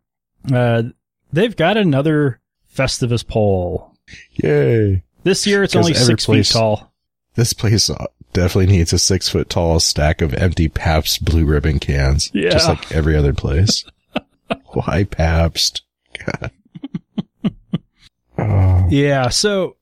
Uh, 0.51 0.84
they've 1.32 1.55
got 1.57 1.76
another 1.76 2.40
Festivus 2.74 3.26
pole. 3.26 3.91
Yay. 4.32 5.03
This 5.24 5.46
year 5.46 5.62
it's 5.62 5.76
only 5.76 5.94
six 5.94 6.26
place- 6.26 6.48
feet 6.50 6.59
tall. 6.59 6.92
This 7.34 7.53
place 7.55 7.88
uh, 7.88 8.07
definitely 8.34 8.66
needs 8.74 8.92
a 8.92 8.98
six 8.98 9.28
foot 9.28 9.48
tall 9.48 9.80
stack 9.80 10.20
of 10.20 10.34
empty 10.34 10.68
Pabst 10.68 11.24
blue 11.24 11.44
ribbon 11.46 11.78
cans. 11.78 12.30
Yeah. 12.34 12.50
Just 12.50 12.68
like 12.68 12.92
every 12.92 13.16
other 13.16 13.32
place. 13.32 13.84
Why 14.72 15.05
Pabst? 15.05 15.82
God. 16.26 16.50
oh, 18.38 18.86
Yeah. 18.90 19.28
So, 19.30 19.76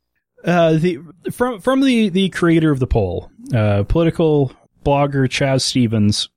uh, 0.44 0.74
the 0.74 0.98
from 1.32 1.60
from 1.60 1.80
the 1.80 2.08
the 2.08 2.28
creator 2.28 2.70
of 2.70 2.78
the 2.78 2.86
pole, 2.86 3.30
uh, 3.54 3.82
political 3.84 4.52
blogger 4.84 5.26
Chaz 5.28 5.62
Stevens. 5.62 6.28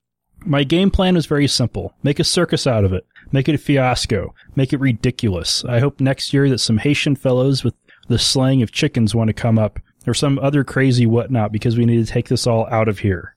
My 0.46 0.64
game 0.64 0.92
plan 0.92 1.16
was 1.16 1.26
very 1.26 1.48
simple: 1.48 1.94
make 2.04 2.20
a 2.20 2.24
circus 2.24 2.66
out 2.68 2.84
of 2.84 2.92
it, 2.94 3.06
make 3.34 3.50
it 3.50 3.56
a 3.56 3.58
fiasco, 3.58 4.34
make 4.56 4.72
it 4.72 4.80
ridiculous. 4.80 5.66
I 5.66 5.80
hope 5.80 6.00
next 6.00 6.32
year 6.34 6.48
that 6.50 6.60
some 6.60 6.78
Haitian 6.78 7.18
fellows 7.18 7.64
with 7.66 7.74
the 8.08 8.18
slang 8.20 8.62
of 8.62 8.72
chickens 8.72 9.14
want 9.14 9.28
to 9.28 9.34
come 9.34 9.60
up, 9.60 9.80
or 10.08 10.14
some 10.14 10.40
other 10.40 10.64
crazy 10.64 11.06
whatnot, 11.06 11.52
because 11.52 11.76
we 11.78 11.86
need 11.86 12.06
to 12.06 12.12
take 12.12 12.30
this 12.30 12.48
all 12.48 12.68
out 12.68 12.88
of 12.88 13.00
here. 13.00 13.36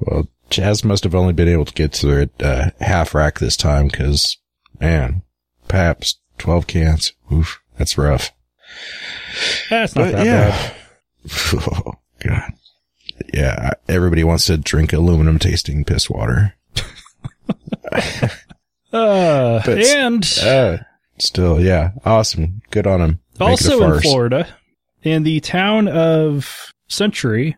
well, 0.00 0.28
Chaz 0.50 0.84
must 0.84 1.04
have 1.04 1.14
only 1.14 1.32
been 1.32 1.48
able 1.48 1.64
to 1.64 1.74
get 1.74 1.92
to 1.94 2.10
it 2.20 2.30
uh, 2.40 2.70
half 2.80 3.14
rack 3.14 3.38
this 3.38 3.56
time 3.56 3.88
because, 3.88 4.38
man, 4.80 5.22
Pabst, 5.68 6.18
12 6.38 6.66
cans. 6.66 7.12
Oof, 7.32 7.60
that's 7.76 7.98
rough. 7.98 8.30
That's 9.70 9.94
not 9.94 10.04
But 10.04 10.12
that 10.12 10.26
yeah. 10.26 10.50
bad. 10.50 10.74
Oh, 11.54 11.92
God. 12.20 12.52
Yeah, 13.34 13.72
everybody 13.88 14.24
wants 14.24 14.46
to 14.46 14.56
drink 14.56 14.92
aluminum 14.92 15.38
tasting 15.38 15.84
piss 15.84 16.08
water. 16.08 16.54
Uh, 18.92 19.60
But- 19.64 19.78
and 19.78 20.38
Uh, 20.42 20.78
still, 21.18 21.60
yeah, 21.60 21.92
awesome. 22.04 22.62
Good 22.70 22.86
on 22.86 23.00
him. 23.00 23.20
also 23.40 23.94
in 23.94 24.00
Florida, 24.00 24.48
in 25.02 25.22
the 25.22 25.40
town 25.40 25.88
of 25.88 26.72
Century, 26.88 27.56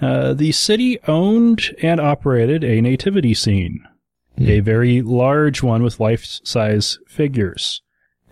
uh, 0.00 0.32
the 0.32 0.52
city 0.52 0.98
owned 1.06 1.74
and 1.82 2.00
operated 2.00 2.64
a 2.64 2.80
nativity 2.80 3.34
scene, 3.34 3.80
a 4.38 4.60
very 4.60 5.02
large 5.02 5.62
one 5.62 5.82
with 5.82 6.00
life-size 6.00 6.98
figures. 7.06 7.82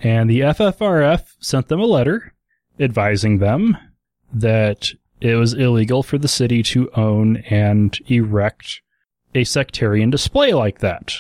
And 0.02 0.30
the 0.30 0.40
FFRF 0.42 1.34
sent 1.40 1.68
them 1.68 1.80
a 1.80 1.84
letter 1.84 2.32
advising 2.80 3.38
them 3.38 3.76
that 4.32 4.92
it 5.20 5.34
was 5.34 5.52
illegal 5.54 6.02
for 6.02 6.16
the 6.16 6.28
city 6.28 6.62
to 6.62 6.90
own 6.94 7.38
and 7.50 7.98
erect 8.06 8.80
a 9.34 9.44
sectarian 9.44 10.08
display 10.10 10.54
like 10.54 10.78
that. 10.78 11.14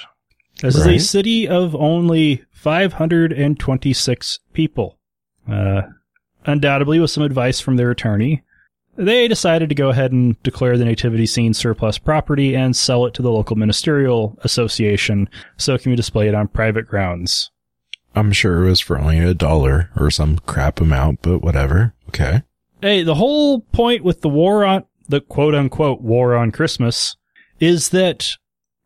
This 0.60 0.74
is 0.74 0.86
a 0.86 0.98
city 0.98 1.46
of 1.46 1.74
only 1.76 2.44
526 2.52 4.40
people. 4.52 4.98
Uh, 5.50 5.82
undoubtedly, 6.46 6.98
with 6.98 7.10
some 7.10 7.22
advice 7.22 7.60
from 7.60 7.76
their 7.76 7.90
attorney, 7.90 8.42
they 8.96 9.28
decided 9.28 9.68
to 9.68 9.76
go 9.76 9.90
ahead 9.90 10.10
and 10.10 10.42
declare 10.42 10.76
the 10.76 10.84
nativity 10.84 11.26
scene 11.26 11.54
surplus 11.54 11.98
property 11.98 12.56
and 12.56 12.76
sell 12.76 13.06
it 13.06 13.14
to 13.14 13.22
the 13.22 13.30
local 13.30 13.54
ministerial 13.54 14.36
association 14.42 15.28
so 15.56 15.74
it 15.74 15.82
can 15.82 15.92
be 15.92 15.96
displayed 15.96 16.34
on 16.34 16.48
private 16.48 16.88
grounds. 16.88 17.52
I'm 18.16 18.32
sure 18.32 18.64
it 18.64 18.68
was 18.68 18.80
for 18.80 18.98
only 18.98 19.20
a 19.20 19.34
dollar 19.34 19.90
or 19.96 20.10
some 20.10 20.40
crap 20.40 20.80
amount, 20.80 21.22
but 21.22 21.38
whatever. 21.38 21.94
Okay. 22.08 22.42
Hey, 22.82 23.04
the 23.04 23.14
whole 23.14 23.60
point 23.60 24.02
with 24.02 24.22
the 24.22 24.28
war 24.28 24.64
on 24.64 24.84
the 25.08 25.20
quote 25.20 25.54
unquote 25.54 26.00
war 26.00 26.34
on 26.34 26.50
Christmas 26.50 27.16
is 27.60 27.90
that 27.90 28.30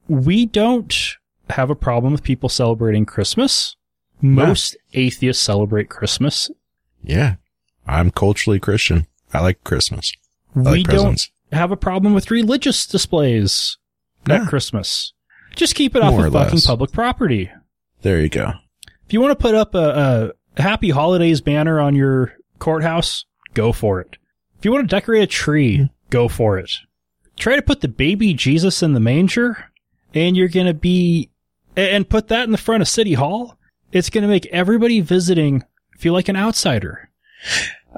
we 0.08 0.44
don't 0.44 1.16
have 1.52 1.70
a 1.70 1.74
problem 1.74 2.12
with 2.12 2.22
people 2.22 2.48
celebrating 2.48 3.04
Christmas. 3.06 3.76
Most 4.20 4.76
atheists 4.92 5.42
celebrate 5.42 5.88
Christmas. 5.88 6.50
Yeah. 7.02 7.36
I'm 7.86 8.10
culturally 8.10 8.60
Christian. 8.60 9.06
I 9.34 9.40
like 9.40 9.62
Christmas. 9.64 10.12
I 10.54 10.58
we 10.60 10.64
like 10.64 10.86
don't 10.86 11.20
have 11.52 11.72
a 11.72 11.76
problem 11.76 12.14
with 12.14 12.30
religious 12.30 12.86
displays 12.86 13.76
Yeah. 14.28 14.42
at 14.42 14.48
Christmas. 14.48 15.12
Just 15.56 15.74
keep 15.74 15.96
it 15.96 16.02
off 16.02 16.12
More 16.12 16.26
of 16.26 16.32
fucking 16.32 16.54
less. 16.54 16.66
public 16.66 16.92
property. 16.92 17.50
There 18.02 18.20
you 18.20 18.28
go. 18.28 18.52
If 19.06 19.12
you 19.12 19.20
want 19.20 19.32
to 19.36 19.42
put 19.42 19.54
up 19.54 19.74
a, 19.74 20.32
a 20.56 20.62
happy 20.62 20.90
holidays 20.90 21.40
banner 21.40 21.80
on 21.80 21.94
your 21.94 22.34
courthouse, 22.58 23.24
go 23.54 23.72
for 23.72 24.00
it. 24.00 24.16
If 24.58 24.64
you 24.64 24.70
want 24.72 24.88
to 24.88 24.94
decorate 24.96 25.22
a 25.24 25.26
tree, 25.26 25.90
go 26.10 26.28
for 26.28 26.58
it. 26.58 26.70
Try 27.36 27.56
to 27.56 27.62
put 27.62 27.80
the 27.80 27.88
baby 27.88 28.32
Jesus 28.34 28.82
in 28.82 28.92
the 28.92 29.00
manger 29.00 29.66
and 30.14 30.36
you're 30.36 30.48
going 30.48 30.66
to 30.66 30.74
be, 30.74 31.30
and 31.76 32.08
put 32.08 32.28
that 32.28 32.44
in 32.44 32.52
the 32.52 32.58
front 32.58 32.82
of 32.82 32.88
City 32.88 33.14
Hall. 33.14 33.58
It's 33.92 34.10
going 34.10 34.22
to 34.22 34.28
make 34.28 34.46
everybody 34.46 35.00
visiting 35.00 35.64
feel 35.98 36.12
like 36.12 36.28
an 36.28 36.36
outsider. 36.36 37.10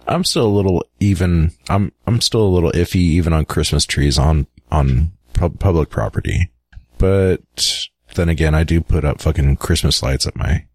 I'm 0.06 0.24
still 0.24 0.46
a 0.46 0.48
little 0.48 0.84
even. 1.00 1.52
I'm 1.68 1.92
I'm 2.06 2.20
still 2.20 2.42
a 2.42 2.48
little 2.48 2.72
iffy 2.72 2.96
even 2.96 3.32
on 3.32 3.44
Christmas 3.44 3.86
trees 3.86 4.18
on 4.18 4.46
on 4.70 5.12
pub- 5.34 5.60
public 5.60 5.90
property. 5.90 6.50
But 6.98 7.88
then 8.14 8.28
again, 8.28 8.54
I 8.54 8.64
do 8.64 8.80
put 8.80 9.04
up 9.04 9.20
fucking 9.20 9.56
Christmas 9.56 10.02
lights 10.02 10.26
at 10.26 10.36
my 10.36 10.66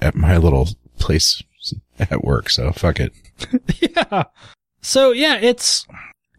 at 0.00 0.14
my 0.14 0.36
little 0.36 0.68
place 0.98 1.42
at 1.98 2.22
work. 2.22 2.50
So 2.50 2.72
fuck 2.72 3.00
it. 3.00 3.12
yeah. 3.80 4.24
So 4.82 5.10
yeah, 5.12 5.38
it's 5.40 5.86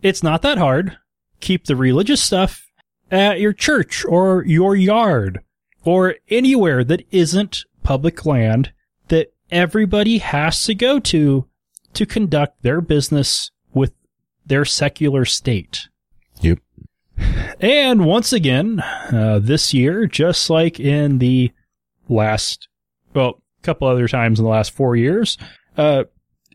it's 0.02 0.24
not 0.24 0.42
that 0.44 0.58
hard. 0.58 0.98
Keep 1.40 1.66
the 1.66 1.76
religious 1.76 2.22
stuff 2.22 2.68
at 3.10 3.40
your 3.40 3.54
church 3.54 4.06
or 4.06 4.46
your 4.46 4.76
yard 4.76 5.42
or 5.84 6.16
anywhere 6.30 6.84
that 6.84 7.06
isn't 7.12 7.66
public 7.84 8.26
land 8.26 8.72
that 9.08 9.34
everybody 9.50 10.20
has 10.20 10.64
to 10.66 10.76
go 10.76 11.00
to 11.00 11.48
to 11.94 12.06
conduct 12.06 12.62
their 12.62 12.82
business 12.82 13.52
with 13.74 13.94
their 14.46 14.66
secular 14.66 15.26
state. 15.26 15.88
Yep. 16.42 16.60
And 17.60 18.06
once 18.06 18.34
again, 18.34 18.80
uh, 18.80 19.40
this 19.42 19.74
year, 19.74 20.08
just 20.08 20.50
like 20.50 20.80
in 20.80 21.20
the 21.20 21.52
last, 22.10 22.68
well, 23.14 23.42
a 23.60 23.64
couple 23.64 23.88
other 23.88 24.08
times 24.08 24.40
in 24.40 24.46
the 24.46 24.52
last 24.52 24.72
four 24.72 24.96
years, 24.96 25.38
uh, 25.78 26.06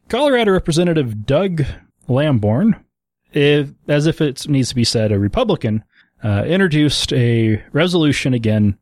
Colorado 0.09 0.53
Representative 0.53 1.27
Doug 1.27 1.65
Lamborn, 2.09 2.85
if, 3.33 3.69
as 3.89 4.07
if 4.07 4.21
it 4.21 4.49
needs 4.49 4.71
to 4.71 4.75
be 4.75 4.85
said, 4.85 5.13
a 5.13 5.19
Republican, 5.19 5.85
uh, 6.25 6.45
introduced 6.47 7.13
a 7.13 7.63
resolution 7.73 8.35
again, 8.35 8.79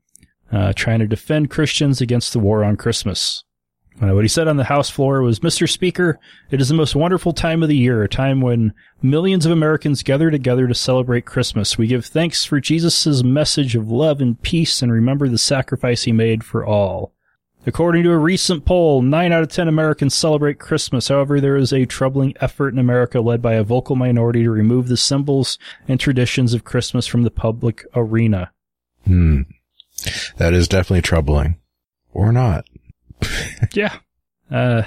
uh, 0.53 0.72
trying 0.74 1.01
to 1.01 1.07
defend 1.07 1.51
Christians 1.51 2.01
against 2.01 2.32
the 2.32 2.38
war 2.38 2.64
on 2.64 2.76
Christmas. 2.76 3.45
Uh, 4.03 4.12
what 4.12 4.24
he 4.24 4.28
said 4.28 4.49
on 4.49 4.57
the 4.57 4.64
House 4.64 4.90
floor 4.90 5.22
was, 5.22 5.38
Mr. 5.40 5.68
Speaker, 5.68 6.18
it 6.51 6.61
is 6.61 6.68
the 6.68 6.74
most 6.74 6.97
wonderful 6.97 7.32
time 7.32 7.62
of 7.62 7.68
the 7.68 7.76
year, 7.76 8.03
a 8.03 8.09
time 8.09 8.40
when 8.40 8.74
millions 9.01 9.47
of 9.47 9.53
Americans 9.53 10.03
gather 10.03 10.32
together 10.32 10.66
to 10.66 10.74
celebrate 10.74 11.24
Christmas. 11.24 11.78
We 11.78 11.86
give 11.86 12.05
thanks 12.05 12.45
for 12.45 12.61
Jesus' 12.61 13.22
message 13.22 13.76
of 13.76 13.90
love 13.90 14.20
and 14.20 14.40
peace 14.42 14.82
and 14.82 14.90
remember 14.90 15.28
the 15.28 15.38
sacrifice 15.38 16.03
he 16.03 16.12
made 16.12 16.42
for 16.42 16.66
all. 16.66 17.12
According 17.66 18.03
to 18.03 18.11
a 18.11 18.18
recent 18.18 18.66
poll, 18.66 19.01
9 19.01 19.32
out 19.32 19.42
of 19.42 19.49
10 19.49 19.68
Americans 19.68 20.14
celebrate 20.14 20.59
Christmas. 20.59 21.09
However, 21.09 21.40
there 21.40 21.57
is 21.57 21.72
a 21.72 21.86
troubling 21.86 22.34
effort 22.40 22.74
in 22.74 22.78
America 22.78 23.20
led 23.20 23.40
by 23.40 23.55
a 23.55 23.62
vocal 23.62 23.97
minority 23.97 24.42
to 24.42 24.51
remove 24.51 24.88
the 24.88 24.97
symbols 24.97 25.57
and 25.88 25.99
traditions 25.99 26.53
of 26.53 26.64
Christmas 26.64 27.07
from 27.07 27.22
the 27.22 27.30
public 27.30 27.84
arena. 27.95 28.51
Hmm. 29.07 29.42
That 30.36 30.53
is 30.55 30.68
definitely 30.68 31.03
troubling. 31.03 31.59
Or 32.12 32.32
not. 32.32 32.66
Yeah. 33.72 33.97
Uh, 34.51 34.82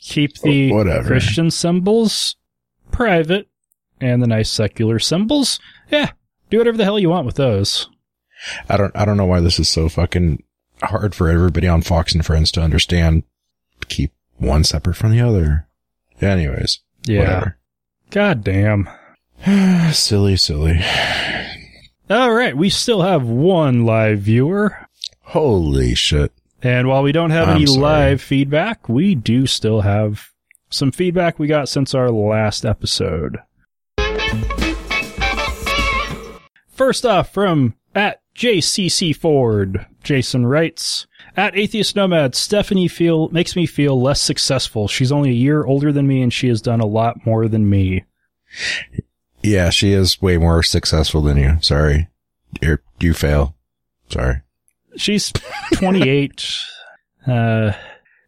keep 0.00 0.38
the 0.40 0.68
Wh- 0.68 0.72
whatever. 0.74 1.06
Christian 1.08 1.50
symbols 1.50 2.36
private 2.92 3.48
and 4.00 4.22
the 4.22 4.26
nice 4.26 4.50
secular 4.50 4.98
symbols. 4.98 5.58
Yeah. 5.90 6.10
Do 6.50 6.58
whatever 6.58 6.76
the 6.76 6.84
hell 6.84 6.98
you 6.98 7.08
want 7.10 7.26
with 7.26 7.36
those. 7.36 7.88
I 8.68 8.76
don't 8.76 8.94
I 8.94 9.04
don't 9.04 9.16
know 9.16 9.24
why 9.26 9.40
this 9.40 9.58
is 9.58 9.68
so 9.68 9.88
fucking 9.88 10.42
hard 10.82 11.14
for 11.14 11.28
everybody 11.28 11.66
on 11.66 11.82
Fox 11.82 12.14
and 12.14 12.24
Friends 12.24 12.52
to 12.52 12.60
understand. 12.60 13.24
Keep 13.88 14.12
one 14.36 14.62
separate 14.64 14.94
from 14.96 15.10
the 15.12 15.20
other. 15.20 15.66
Anyways. 16.20 16.80
Yeah. 17.04 17.52
God 18.10 18.44
damn. 18.44 18.88
Silly, 19.92 20.36
silly. 20.36 20.78
All 22.10 22.32
right. 22.32 22.56
We 22.56 22.70
still 22.70 23.02
have 23.02 23.24
one 23.26 23.84
live 23.84 24.20
viewer. 24.20 24.88
Holy 25.20 25.94
shit. 25.94 26.32
And 26.62 26.88
while 26.88 27.02
we 27.02 27.12
don't 27.12 27.30
have 27.30 27.48
I'm 27.48 27.56
any 27.56 27.66
sorry. 27.66 27.80
live 27.80 28.22
feedback, 28.22 28.88
we 28.88 29.14
do 29.14 29.46
still 29.46 29.82
have 29.82 30.30
some 30.70 30.90
feedback 30.90 31.38
we 31.38 31.46
got 31.46 31.68
since 31.68 31.94
our 31.94 32.10
last 32.10 32.64
episode. 32.64 33.38
First 36.68 37.04
off, 37.04 37.32
from 37.32 37.74
at 37.94 38.22
JCC 38.34 39.14
Ford, 39.14 39.86
Jason 40.02 40.46
writes, 40.46 41.06
at 41.36 41.56
Atheist 41.56 41.94
Nomad, 41.94 42.34
Stephanie 42.34 42.88
feel 42.88 43.28
makes 43.28 43.54
me 43.54 43.66
feel 43.66 44.00
less 44.00 44.22
successful. 44.22 44.88
She's 44.88 45.12
only 45.12 45.30
a 45.30 45.34
year 45.34 45.64
older 45.64 45.92
than 45.92 46.06
me 46.06 46.22
and 46.22 46.32
she 46.32 46.48
has 46.48 46.62
done 46.62 46.80
a 46.80 46.86
lot 46.86 47.26
more 47.26 47.48
than 47.48 47.68
me. 47.68 48.04
Yeah, 49.48 49.70
she 49.70 49.92
is 49.92 50.20
way 50.20 50.36
more 50.36 50.62
successful 50.62 51.22
than 51.22 51.38
you. 51.38 51.56
Sorry. 51.62 52.08
You're, 52.60 52.82
you 53.00 53.14
fail. 53.14 53.56
Sorry. 54.10 54.42
She's 54.96 55.32
28. 55.72 56.46
Uh, 57.26 57.72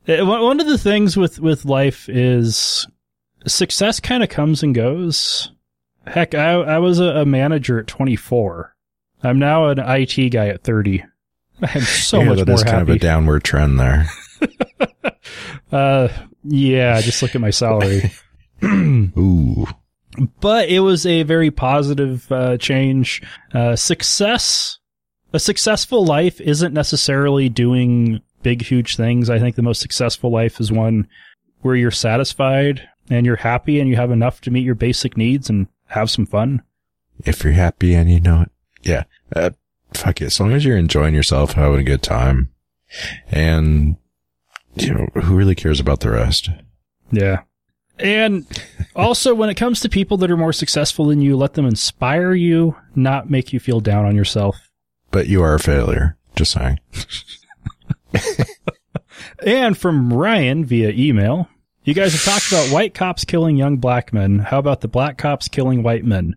one 0.07 0.61
of 0.61 0.67
the 0.67 0.79
things 0.79 1.19
with, 1.19 1.39
with 1.39 1.67
life 1.67 2.09
is 2.09 2.87
success 3.47 4.01
kind 4.01 4.23
of 4.23 4.31
comes 4.31 4.63
and 4.63 4.75
goes. 4.75 5.53
Heck, 6.07 6.35
I, 6.35 6.53
I 6.53 6.79
was 6.79 6.99
a, 6.99 7.27
manager 7.27 7.79
at 7.81 7.87
24. 7.87 8.75
I'm 9.23 9.39
now 9.39 9.69
an 9.69 9.79
IT 9.79 10.31
guy 10.31 10.49
at 10.49 10.63
30. 10.63 11.05
I'm 11.63 11.81
so 11.83 12.21
yeah, 12.21 12.25
much 12.25 12.39
that 12.39 12.47
more 12.47 12.55
is 12.55 12.65
kind 12.65 12.81
of 12.81 12.89
a 12.89 12.99
downward 12.99 13.45
trend 13.45 13.79
there. 13.79 14.07
uh, 15.73 16.09
yeah, 16.45 16.99
just 17.03 17.21
look 17.21 17.35
at 17.35 17.43
my 17.43 17.51
salary. 17.51 18.11
Ooh. 18.65 19.67
But 20.41 20.69
it 20.69 20.81
was 20.81 21.07
a 21.07 21.23
very 21.23 21.51
positive 21.51 22.31
uh, 22.33 22.57
change. 22.57 23.23
Uh, 23.53 23.77
success, 23.77 24.79
a 25.33 25.39
successful 25.39 26.05
life 26.05 26.41
isn't 26.41 26.75
necessarily 26.75 27.49
doing 27.49 28.21
big, 28.43 28.63
huge 28.63 28.97
things. 28.97 29.31
I 29.31 29.39
think 29.39 29.57
the 29.57 29.63
most 29.63 29.81
successful 29.81 30.31
life 30.31 30.61
is 30.61 30.73
one 30.73 31.09
where 31.61 31.77
you're 31.77 31.91
satisfied 31.91 32.89
and 33.09 33.27
you're 33.27 33.37
happy 33.37 33.81
and 33.81 33.89
you 33.89 33.97
have 33.97 34.11
enough 34.11 34.41
to 34.43 34.51
meet 34.51 34.65
your 34.65 34.75
basic 34.75 35.17
needs 35.17 35.49
and 35.51 35.67
have 35.87 36.11
some 36.11 36.27
fun. 36.27 36.63
If 37.25 37.45
you're 37.45 37.53
happy 37.53 37.95
and 37.95 38.11
you 38.11 38.21
know 38.21 38.43
it. 38.43 38.51
Yeah. 38.83 39.05
Uh, 39.35 39.51
fuck 39.93 40.21
it. 40.23 40.27
As 40.27 40.41
long 40.41 40.53
as 40.53 40.65
you're 40.65 40.77
enjoying 40.77 41.15
yourself, 41.15 41.53
having 41.53 41.81
a 41.81 41.85
good 41.85 42.03
time. 42.03 42.51
And, 43.31 43.97
you 44.75 44.95
know, 44.95 45.07
who 45.23 45.37
really 45.37 45.55
cares 45.55 45.81
about 45.81 46.01
the 46.01 46.11
rest? 46.11 46.51
Yeah. 47.13 47.43
And 48.01 48.47
also, 48.97 49.35
when 49.35 49.51
it 49.51 49.57
comes 49.57 49.81
to 49.81 49.89
people 49.89 50.17
that 50.19 50.31
are 50.31 50.37
more 50.37 50.53
successful 50.53 51.07
than 51.07 51.21
you, 51.21 51.37
let 51.37 51.55
them 51.55 51.67
inspire 51.67 52.33
you, 52.33 52.77
not 52.95 53.31
make 53.31 53.53
you 53.53 53.61
feel 53.61 53.81
down 53.81 54.07
on 54.07 54.17
yourself. 54.17 54.57
But 55.11 55.29
you 55.29 55.43
are 55.43 55.55
a 55.55 55.61
failure. 55.61 56.17
Just 56.37 56.53
saying. 56.53 56.81
And 59.43 59.77
from 59.77 60.13
Ryan 60.13 60.65
via 60.65 60.91
email, 60.91 61.49
you 61.85 61.95
guys 61.95 62.13
have 62.13 62.23
talked 62.23 62.49
about 62.49 62.73
white 62.73 62.93
cops 62.93 63.25
killing 63.25 63.57
young 63.57 63.79
black 63.79 64.13
men. 64.13 64.41
How 64.41 64.59
about 64.59 64.83
the 64.83 64.89
black 64.89 65.17
cops 65.17 65.49
killing 65.49 65.83
white 65.83 66.05
men? 66.05 66.37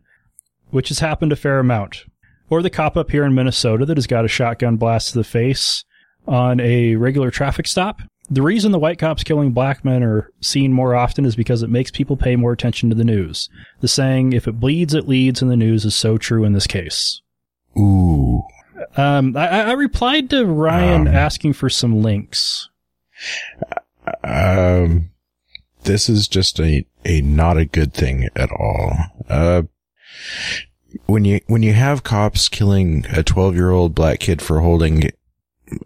Which 0.69 0.89
has 0.89 0.99
happened 0.99 1.31
a 1.31 1.35
fair 1.35 1.59
amount. 1.59 2.05
Or 2.49 2.61
the 2.61 2.69
cop 2.69 2.95
up 2.95 3.11
here 3.11 3.25
in 3.25 3.33
Minnesota 3.33 3.85
that 3.85 3.97
has 3.97 4.07
got 4.07 4.25
a 4.25 4.29
shotgun 4.29 4.77
blast 4.77 5.11
to 5.11 5.17
the 5.17 5.23
face 5.23 5.83
on 6.27 6.59
a 6.59 6.95
regular 6.95 7.29
traffic 7.29 7.67
stop. 7.67 8.01
The 8.29 8.41
reason 8.41 8.71
the 8.71 8.79
white 8.79 8.99
cops 8.99 9.23
killing 9.23 9.51
black 9.51 9.83
men 9.83 10.01
are 10.01 10.31
seen 10.41 10.71
more 10.71 10.95
often 10.95 11.25
is 11.25 11.35
because 11.35 11.61
it 11.61 11.69
makes 11.69 11.91
people 11.91 12.15
pay 12.15 12.35
more 12.35 12.53
attention 12.53 12.89
to 12.89 12.95
the 12.95 13.03
news. 13.03 13.49
The 13.81 13.87
saying, 13.87 14.33
if 14.33 14.47
it 14.47 14.59
bleeds, 14.59 14.93
it 14.93 15.07
leads 15.07 15.41
in 15.41 15.49
the 15.49 15.57
news 15.57 15.83
is 15.85 15.93
so 15.93 16.17
true 16.17 16.43
in 16.45 16.53
this 16.53 16.67
case. 16.67 17.21
Ooh. 17.77 18.43
Um, 18.95 19.35
I, 19.35 19.47
I 19.47 19.71
replied 19.73 20.29
to 20.29 20.45
Ryan 20.45 21.07
Um. 21.07 21.13
asking 21.15 21.53
for 21.53 21.69
some 21.69 22.01
links. 22.01 22.69
Um, 24.23 25.09
this 25.83 26.09
is 26.09 26.27
just 26.27 26.59
a, 26.59 26.85
a 27.05 27.21
not 27.21 27.57
a 27.57 27.65
good 27.65 27.93
thing 27.93 28.29
at 28.35 28.51
all. 28.51 28.93
Uh, 29.29 29.63
when 31.07 31.25
you, 31.25 31.41
when 31.47 31.63
you 31.63 31.73
have 31.73 32.03
cops 32.03 32.47
killing 32.47 33.05
a 33.11 33.23
12 33.23 33.55
year 33.55 33.71
old 33.71 33.93
black 33.95 34.19
kid 34.19 34.41
for 34.41 34.61
holding 34.61 35.11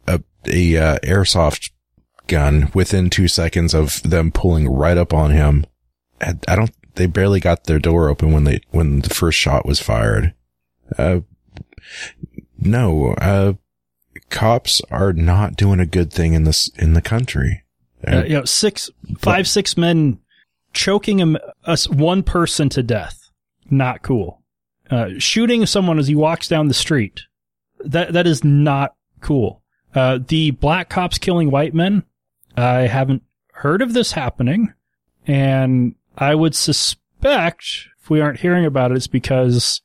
a, 0.08 0.22
a, 0.46 0.78
uh, 0.78 1.00
airsoft 1.00 1.72
gun 2.28 2.72
within 2.74 3.10
two 3.10 3.28
seconds 3.28 3.74
of 3.74 4.02
them 4.04 4.32
pulling 4.32 4.68
right 4.68 4.98
up 4.98 5.14
on 5.14 5.32
him, 5.32 5.66
I, 6.22 6.56
don't, 6.56 6.72
they 6.96 7.06
barely 7.06 7.40
got 7.40 7.66
their 7.66 7.80
door 7.80 8.10
open 8.10 8.32
when 8.32 8.44
they, 8.44 8.62
when 8.72 9.02
the 9.02 9.14
first 9.14 9.38
shot 9.38 9.66
was 9.66 9.80
fired. 9.80 10.34
Uh, 10.98 11.22
no, 12.58 13.14
uh, 13.14 13.54
cops 14.30 14.82
are 14.90 15.14
not 15.14 15.56
doing 15.56 15.80
a 15.80 15.86
good 15.86 16.12
thing 16.12 16.34
in 16.34 16.44
this, 16.44 16.70
in 16.78 16.94
the 16.94 17.02
country. 17.02 17.64
uh, 18.08 18.24
you 18.24 18.38
know, 18.38 18.46
six, 18.46 18.90
five, 19.20 19.48
six 19.48 19.78
men 19.78 20.20
choking 20.74 21.20
him, 21.20 21.38
us 21.66 21.90
one 21.90 22.24
person 22.24 22.70
to 22.70 22.84
death. 22.84 23.30
Not 23.70 24.02
cool. 24.02 24.42
Uh, 24.90 25.10
shooting 25.18 25.66
someone 25.66 26.00
as 26.00 26.08
he 26.08 26.16
walks 26.16 26.48
down 26.48 26.68
the 26.68 26.74
street. 26.74 27.22
That 27.80 28.14
that 28.14 28.26
is 28.26 28.44
not 28.44 28.96
cool. 29.20 29.62
Uh, 29.94 30.20
the 30.26 30.52
black 30.52 30.90
cops 30.90 31.18
killing 31.18 31.52
white 31.52 31.74
men. 31.74 32.04
I 32.58 32.88
haven't 32.88 33.24
heard 33.54 33.82
of 33.82 33.94
this 33.94 34.14
happening, 34.14 34.74
and 35.26 35.96
I 36.18 36.36
would 36.36 36.56
suspect 36.56 37.88
if 38.02 38.10
we 38.10 38.22
aren't 38.22 38.40
hearing 38.40 38.66
about 38.66 38.92
it, 38.92 38.98
it's 38.98 39.08
because 39.08 39.82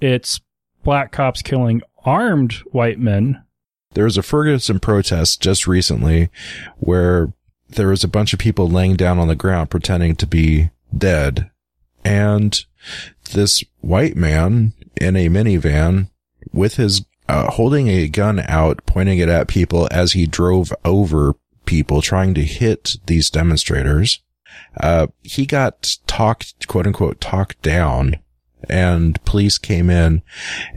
it's 0.00 0.40
black 0.82 1.12
cops 1.12 1.42
killing 1.42 1.82
armed 2.04 2.52
white 2.72 2.98
men. 2.98 3.42
There 3.92 4.04
was 4.04 4.16
a 4.16 4.22
Ferguson 4.22 4.80
protest 4.80 5.40
just 5.40 5.66
recently 5.66 6.30
where 6.78 7.32
there 7.68 7.88
was 7.88 8.04
a 8.04 8.08
bunch 8.08 8.32
of 8.32 8.38
people 8.38 8.68
laying 8.68 8.96
down 8.96 9.18
on 9.18 9.28
the 9.28 9.34
ground 9.34 9.70
pretending 9.70 10.16
to 10.16 10.26
be 10.26 10.70
dead. 10.96 11.50
And 12.04 12.64
this 13.32 13.64
white 13.80 14.16
man 14.16 14.72
in 15.00 15.16
a 15.16 15.28
minivan 15.28 16.10
with 16.52 16.76
his, 16.76 17.04
uh, 17.28 17.50
holding 17.52 17.88
a 17.88 18.08
gun 18.08 18.40
out, 18.48 18.84
pointing 18.86 19.18
it 19.18 19.28
at 19.28 19.48
people 19.48 19.88
as 19.90 20.12
he 20.12 20.26
drove 20.26 20.72
over 20.84 21.34
people 21.70 22.02
trying 22.02 22.34
to 22.34 22.42
hit 22.42 22.96
these 23.06 23.30
demonstrators. 23.30 24.20
Uh, 24.80 25.06
he 25.22 25.46
got 25.46 25.96
talked, 26.08 26.66
quote 26.66 26.84
unquote, 26.84 27.20
talked 27.20 27.62
down 27.62 28.16
and 28.68 29.24
police 29.24 29.56
came 29.56 29.88
in 29.88 30.22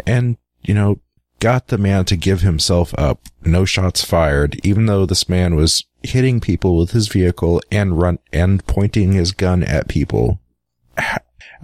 and, 0.06 0.38
you 0.62 0.76
know, 0.76 1.00
got 1.40 1.68
the 1.70 1.80
man 1.80 2.06
to 2.06 2.16
give 2.16 2.42
himself 2.42 2.94
up. 2.96 3.28
No 3.44 3.66
shots 3.66 4.06
fired, 4.06 4.64
even 4.64 4.86
though 4.86 5.08
this 5.08 5.28
man 5.28 5.56
was 5.56 5.84
hitting 6.04 6.40
people 6.40 6.78
with 6.78 6.92
his 6.92 7.08
vehicle 7.08 7.60
and 7.72 8.00
run 8.00 8.20
and 8.32 8.66
pointing 8.68 9.14
his 9.14 9.32
gun 9.32 9.64
at 9.64 9.88
people. 9.88 10.40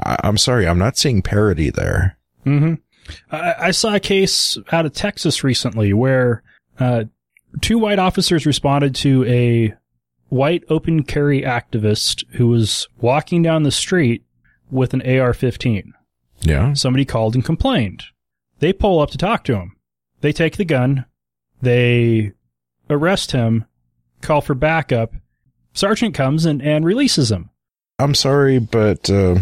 I'm 0.02 0.40
sorry, 0.40 0.68
I'm 0.68 0.80
not 0.80 0.98
seeing 0.98 1.22
parity 1.22 1.70
there. 1.70 2.18
hmm 2.44 2.76
I, 3.32 3.56
I 3.60 3.72
saw 3.72 3.94
a 3.94 4.00
case 4.00 4.58
out 4.72 4.86
of 4.88 4.94
Texas 4.94 5.44
recently 5.44 5.94
where 5.94 6.42
uh, 6.80 7.06
two 7.62 7.78
white 7.78 8.00
officers 8.00 8.46
responded 8.46 8.96
to 8.96 9.26
a 9.26 9.74
white 10.30 10.64
open 10.70 11.04
carry 11.04 11.42
activist 11.42 12.24
who 12.34 12.48
was 12.48 12.88
walking 13.00 13.42
down 13.42 13.64
the 13.64 13.72
street 13.72 14.24
with 14.72 14.94
an 14.94 15.02
AR-15. 15.02 15.92
Yeah. 16.42 16.74
Somebody 16.74 17.06
called 17.06 17.36
and 17.36 17.44
complained. 17.44 18.04
They 18.60 18.74
pull 18.74 19.00
up 19.00 19.10
to 19.12 19.18
talk 19.18 19.44
to 19.46 19.56
him. 19.56 19.76
They 20.22 20.32
take 20.32 20.58
the 20.58 20.66
gun. 20.66 21.06
They 21.62 22.34
arrest 22.90 23.32
him, 23.32 23.66
call 24.22 24.42
for 24.42 24.54
backup. 24.54 25.14
Sergeant 25.74 26.14
comes 26.14 26.46
and, 26.46 26.62
and 26.62 26.86
releases 26.86 27.32
him. 27.32 27.50
I'm 28.00 28.16
sorry, 28.16 28.60
but, 28.60 29.10
uh, 29.10 29.40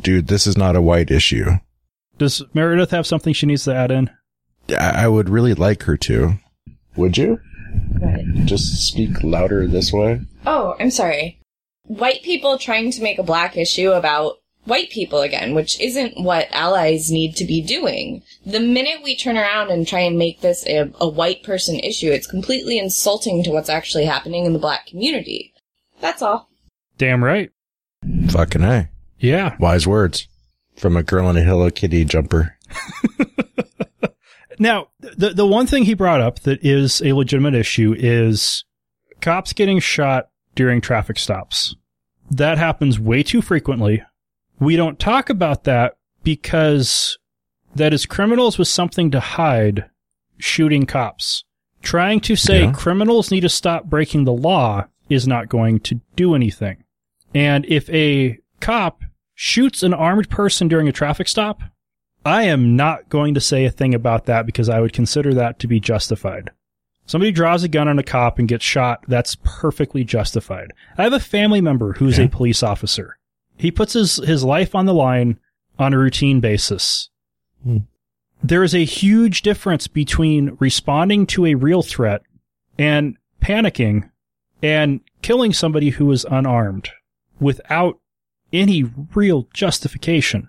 dude, 0.00 0.28
this 0.28 0.46
is 0.46 0.56
not 0.56 0.76
a 0.76 0.82
white 0.82 1.10
issue. 1.10 1.46
Does 2.18 2.42
Meredith 2.54 2.90
have 2.90 3.06
something 3.06 3.34
she 3.34 3.46
needs 3.46 3.64
to 3.64 3.74
add 3.74 3.90
in? 3.90 4.10
I 4.78 5.08
would 5.08 5.28
really 5.28 5.54
like 5.54 5.82
her 5.84 5.96
to. 5.98 6.38
Would 6.96 7.16
you? 7.18 7.40
Go 7.98 8.06
ahead. 8.06 8.26
Just 8.44 8.86
speak 8.88 9.22
louder 9.22 9.66
this 9.66 9.92
way. 9.92 10.20
Oh, 10.46 10.74
I'm 10.78 10.90
sorry. 10.90 11.38
White 11.84 12.22
people 12.22 12.58
trying 12.58 12.90
to 12.92 13.02
make 13.02 13.18
a 13.18 13.24
black 13.24 13.56
issue 13.56 13.90
about 13.92 14.36
white 14.64 14.90
people 14.90 15.20
again, 15.20 15.54
which 15.54 15.80
isn't 15.80 16.20
what 16.22 16.48
allies 16.52 17.10
need 17.10 17.34
to 17.36 17.44
be 17.44 17.62
doing. 17.62 18.22
The 18.46 18.60
minute 18.60 19.02
we 19.02 19.16
turn 19.16 19.36
around 19.36 19.70
and 19.70 19.86
try 19.86 20.00
and 20.00 20.18
make 20.18 20.40
this 20.40 20.66
a, 20.66 20.90
a 21.00 21.08
white 21.08 21.42
person 21.42 21.78
issue, 21.80 22.10
it's 22.10 22.26
completely 22.26 22.78
insulting 22.78 23.42
to 23.44 23.50
what's 23.50 23.68
actually 23.68 24.04
happening 24.04 24.44
in 24.44 24.52
the 24.52 24.58
black 24.58 24.86
community. 24.86 25.52
That's 26.00 26.22
all. 26.22 26.48
Damn 26.98 27.24
right. 27.24 27.50
Fucking 28.28 28.62
A. 28.62 28.90
Yeah. 29.18 29.56
Wise 29.58 29.86
words. 29.86 30.28
From 30.76 30.96
a 30.96 31.02
girl 31.02 31.28
in 31.30 31.36
a 31.36 31.42
Hello 31.42 31.70
Kitty 31.70 32.04
jumper. 32.04 32.56
Now, 34.62 34.88
the 35.00 35.30
the 35.30 35.46
one 35.46 35.66
thing 35.66 35.84
he 35.84 35.94
brought 35.94 36.20
up 36.20 36.40
that 36.40 36.64
is 36.64 37.02
a 37.02 37.12
legitimate 37.14 37.54
issue 37.54 37.96
is 37.98 38.64
cops 39.20 39.52
getting 39.52 39.80
shot 39.80 40.28
during 40.54 40.80
traffic 40.80 41.18
stops. 41.18 41.74
That 42.30 42.58
happens 42.58 43.00
way 43.00 43.24
too 43.24 43.42
frequently. 43.42 44.04
We 44.60 44.76
don't 44.76 45.00
talk 45.00 45.28
about 45.28 45.64
that 45.64 45.96
because 46.22 47.18
that 47.74 47.92
is 47.92 48.06
criminals 48.06 48.56
with 48.56 48.68
something 48.68 49.10
to 49.10 49.18
hide 49.18 49.90
shooting 50.38 50.86
cops. 50.86 51.44
Trying 51.82 52.20
to 52.20 52.36
say 52.36 52.62
Yeah. 52.66 52.72
criminals 52.72 53.32
need 53.32 53.40
to 53.40 53.48
stop 53.48 53.86
breaking 53.86 54.24
the 54.24 54.32
law 54.32 54.86
is 55.08 55.26
not 55.26 55.48
going 55.48 55.80
to 55.80 56.00
do 56.14 56.36
anything. 56.36 56.84
And 57.34 57.66
if 57.66 57.90
a 57.90 58.38
cop 58.60 59.02
shoots 59.34 59.82
an 59.82 59.92
armed 59.92 60.30
person 60.30 60.68
during 60.68 60.86
a 60.86 60.92
traffic 60.92 61.26
stop, 61.26 61.62
I 62.24 62.44
am 62.44 62.76
not 62.76 63.08
going 63.08 63.34
to 63.34 63.40
say 63.40 63.64
a 63.64 63.70
thing 63.70 63.94
about 63.94 64.26
that 64.26 64.46
because 64.46 64.68
I 64.68 64.80
would 64.80 64.92
consider 64.92 65.34
that 65.34 65.58
to 65.60 65.66
be 65.66 65.80
justified. 65.80 66.50
Somebody 67.06 67.32
draws 67.32 67.64
a 67.64 67.68
gun 67.68 67.88
on 67.88 67.98
a 67.98 68.02
cop 68.04 68.38
and 68.38 68.46
gets 68.48 68.64
shot, 68.64 69.04
that's 69.08 69.36
perfectly 69.42 70.04
justified. 70.04 70.72
I 70.96 71.02
have 71.02 71.12
a 71.12 71.20
family 71.20 71.60
member 71.60 71.94
who's 71.94 72.18
Yeah. 72.18 72.24
a 72.26 72.28
police 72.28 72.62
officer. 72.62 73.18
He 73.56 73.70
puts 73.70 73.92
his, 73.94 74.16
his 74.16 74.44
life 74.44 74.74
on 74.74 74.86
the 74.86 74.94
line 74.94 75.38
on 75.78 75.92
a 75.92 75.98
routine 75.98 76.40
basis. 76.40 77.10
Hmm. 77.64 77.78
There 78.42 78.62
is 78.62 78.74
a 78.74 78.84
huge 78.84 79.42
difference 79.42 79.86
between 79.88 80.56
responding 80.60 81.26
to 81.28 81.46
a 81.46 81.54
real 81.54 81.82
threat 81.82 82.22
and 82.78 83.16
panicking 83.40 84.10
and 84.62 85.00
killing 85.22 85.52
somebody 85.52 85.90
who 85.90 86.10
is 86.12 86.24
unarmed 86.30 86.90
without 87.40 87.98
any 88.52 88.84
real 89.14 89.48
justification. 89.52 90.48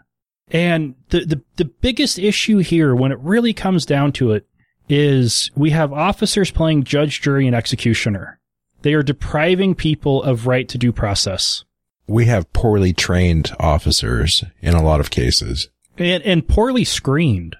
And 0.49 0.95
the, 1.09 1.25
the, 1.25 1.41
the 1.55 1.65
biggest 1.65 2.19
issue 2.19 2.59
here, 2.59 2.95
when 2.95 3.11
it 3.11 3.19
really 3.19 3.53
comes 3.53 3.85
down 3.85 4.11
to 4.13 4.31
it, 4.33 4.45
is 4.89 5.49
we 5.55 5.71
have 5.71 5.93
officers 5.93 6.51
playing 6.51 6.83
judge, 6.83 7.21
jury, 7.21 7.47
and 7.47 7.55
executioner. 7.55 8.39
They 8.81 8.93
are 8.93 9.03
depriving 9.03 9.75
people 9.75 10.21
of 10.23 10.45
right 10.45 10.67
to 10.69 10.77
due 10.77 10.91
process. 10.91 11.63
We 12.05 12.25
have 12.25 12.51
poorly 12.51 12.91
trained 12.91 13.55
officers 13.59 14.43
in 14.61 14.73
a 14.73 14.83
lot 14.83 14.99
of 14.99 15.09
cases. 15.09 15.69
And, 15.97 16.21
and 16.23 16.47
poorly 16.47 16.83
screened. 16.83 17.55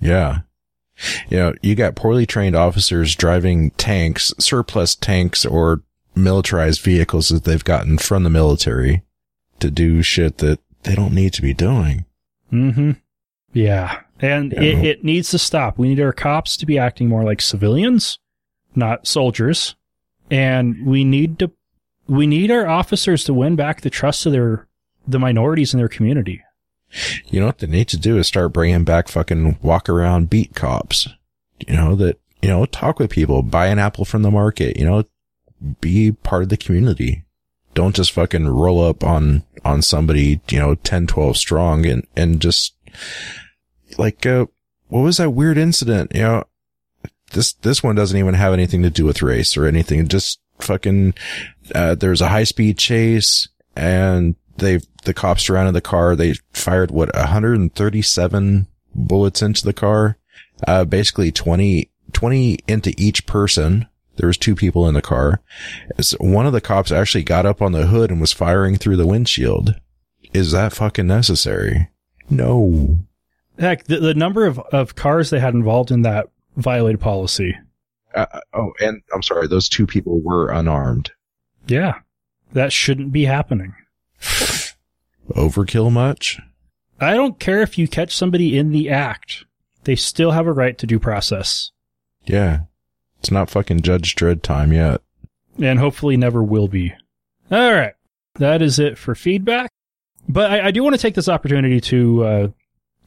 Yeah. 0.00 0.40
You 1.28 1.38
know, 1.38 1.54
you 1.60 1.74
got 1.74 1.96
poorly 1.96 2.26
trained 2.26 2.54
officers 2.54 3.16
driving 3.16 3.70
tanks, 3.72 4.32
surplus 4.38 4.94
tanks 4.94 5.44
or 5.44 5.82
militarized 6.14 6.82
vehicles 6.82 7.30
that 7.30 7.44
they've 7.44 7.64
gotten 7.64 7.98
from 7.98 8.22
the 8.22 8.30
military 8.30 9.02
to 9.58 9.70
do 9.70 10.02
shit 10.02 10.38
that 10.38 10.60
they 10.82 10.94
don't 10.94 11.14
need 11.14 11.32
to 11.34 11.42
be 11.42 11.54
doing. 11.54 12.04
Mm-hmm. 12.52 12.92
Yeah. 13.52 14.00
And 14.20 14.52
Yeah. 14.52 14.60
it, 14.62 14.84
it 14.84 15.04
needs 15.04 15.30
to 15.30 15.38
stop. 15.38 15.78
We 15.78 15.88
need 15.88 16.00
our 16.00 16.12
cops 16.12 16.56
to 16.58 16.66
be 16.66 16.78
acting 16.78 17.08
more 17.08 17.24
like 17.24 17.40
civilians, 17.40 18.18
not 18.74 19.06
soldiers. 19.06 19.74
And 20.30 20.86
we 20.86 21.04
need 21.04 21.38
to, 21.40 21.50
we 22.06 22.26
need 22.26 22.50
our 22.50 22.66
officers 22.66 23.24
to 23.24 23.34
win 23.34 23.56
back 23.56 23.80
the 23.80 23.90
trust 23.90 24.26
of 24.26 24.32
their, 24.32 24.66
the 25.06 25.18
minorities 25.18 25.74
in 25.74 25.78
their 25.78 25.88
community. 25.88 26.42
You 27.26 27.40
know 27.40 27.46
what 27.46 27.58
they 27.58 27.66
need 27.68 27.88
to 27.88 27.96
do 27.96 28.18
is 28.18 28.26
start 28.26 28.52
bringing 28.52 28.84
back 28.84 29.08
fucking 29.08 29.58
walk 29.62 29.88
around 29.88 30.28
beat 30.30 30.54
cops. 30.54 31.08
You 31.66 31.74
know, 31.76 31.94
that, 31.96 32.18
you 32.42 32.48
know, 32.48 32.64
talk 32.66 32.98
with 32.98 33.10
people, 33.10 33.42
buy 33.42 33.66
an 33.68 33.78
apple 33.78 34.04
from 34.04 34.22
the 34.22 34.30
market, 34.30 34.76
you 34.76 34.84
know, 34.84 35.04
be 35.80 36.10
part 36.12 36.42
of 36.42 36.48
the 36.48 36.56
community. 36.56 37.24
Don't 37.74 37.94
just 37.94 38.12
fucking 38.12 38.48
roll 38.48 38.82
up 38.82 39.04
on, 39.04 39.44
on 39.64 39.82
somebody, 39.82 40.40
you 40.50 40.58
know, 40.58 40.74
10, 40.74 41.06
12 41.06 41.36
strong 41.36 41.86
and, 41.86 42.06
and 42.16 42.40
just 42.40 42.74
like, 43.98 44.26
uh, 44.26 44.46
what 44.88 45.02
was 45.02 45.18
that 45.18 45.30
weird 45.30 45.58
incident? 45.58 46.12
You 46.14 46.22
know, 46.22 46.44
this, 47.32 47.52
this 47.54 47.82
one 47.82 47.94
doesn't 47.94 48.18
even 48.18 48.34
have 48.34 48.52
anything 48.52 48.82
to 48.82 48.90
do 48.90 49.04
with 49.04 49.22
race 49.22 49.56
or 49.56 49.66
anything. 49.66 50.08
Just 50.08 50.40
fucking, 50.58 51.14
uh, 51.74 51.94
there's 51.94 52.20
a 52.20 52.28
high 52.28 52.44
speed 52.44 52.76
chase 52.76 53.48
and 53.76 54.34
they, 54.56 54.80
the 55.04 55.14
cops 55.14 55.44
surrounded 55.44 55.72
the 55.72 55.80
car. 55.80 56.16
They 56.16 56.34
fired 56.52 56.90
what, 56.90 57.14
137 57.14 58.66
bullets 58.94 59.42
into 59.42 59.64
the 59.64 59.72
car. 59.72 60.18
Uh, 60.66 60.84
basically 60.84 61.32
20, 61.32 61.90
20 62.12 62.58
into 62.68 62.92
each 62.98 63.26
person. 63.26 63.86
There 64.20 64.26
was 64.26 64.36
two 64.36 64.54
people 64.54 64.86
in 64.86 64.92
the 64.92 65.00
car. 65.00 65.40
One 66.18 66.46
of 66.46 66.52
the 66.52 66.60
cops 66.60 66.92
actually 66.92 67.24
got 67.24 67.46
up 67.46 67.62
on 67.62 67.72
the 67.72 67.86
hood 67.86 68.10
and 68.10 68.20
was 68.20 68.34
firing 68.34 68.76
through 68.76 68.96
the 68.96 69.06
windshield. 69.06 69.80
Is 70.34 70.52
that 70.52 70.74
fucking 70.74 71.06
necessary? 71.06 71.88
No. 72.28 72.98
Heck, 73.58 73.84
the, 73.84 73.98
the 73.98 74.12
number 74.12 74.44
of, 74.44 74.58
of 74.58 74.94
cars 74.94 75.30
they 75.30 75.40
had 75.40 75.54
involved 75.54 75.90
in 75.90 76.02
that 76.02 76.26
violated 76.58 77.00
policy. 77.00 77.56
Uh, 78.14 78.26
oh, 78.52 78.72
and 78.80 79.00
I'm 79.14 79.22
sorry. 79.22 79.48
Those 79.48 79.70
two 79.70 79.86
people 79.86 80.20
were 80.20 80.50
unarmed. 80.50 81.12
Yeah. 81.66 82.00
That 82.52 82.74
shouldn't 82.74 83.12
be 83.12 83.24
happening. 83.24 83.74
Overkill 85.30 85.90
much? 85.90 86.38
I 87.00 87.14
don't 87.14 87.40
care 87.40 87.62
if 87.62 87.78
you 87.78 87.88
catch 87.88 88.14
somebody 88.14 88.58
in 88.58 88.72
the 88.72 88.90
act. 88.90 89.46
They 89.84 89.96
still 89.96 90.32
have 90.32 90.46
a 90.46 90.52
right 90.52 90.76
to 90.76 90.86
due 90.86 90.98
process. 90.98 91.70
Yeah. 92.26 92.64
It's 93.20 93.30
not 93.30 93.48
fucking 93.50 93.82
Judge 93.82 94.14
Dredd 94.16 94.42
time 94.42 94.72
yet. 94.72 95.00
and 95.60 95.78
hopefully 95.78 96.16
never 96.16 96.42
will 96.42 96.68
be. 96.68 96.92
All 97.50 97.72
right. 97.72 97.92
That 98.36 98.62
is 98.62 98.78
it 98.78 98.96
for 98.98 99.14
feedback. 99.14 99.70
But 100.28 100.50
I, 100.50 100.66
I 100.66 100.70
do 100.70 100.82
want 100.82 100.94
to 100.94 101.00
take 101.02 101.14
this 101.14 101.28
opportunity 101.28 101.80
to 101.82 102.24
uh, 102.24 102.48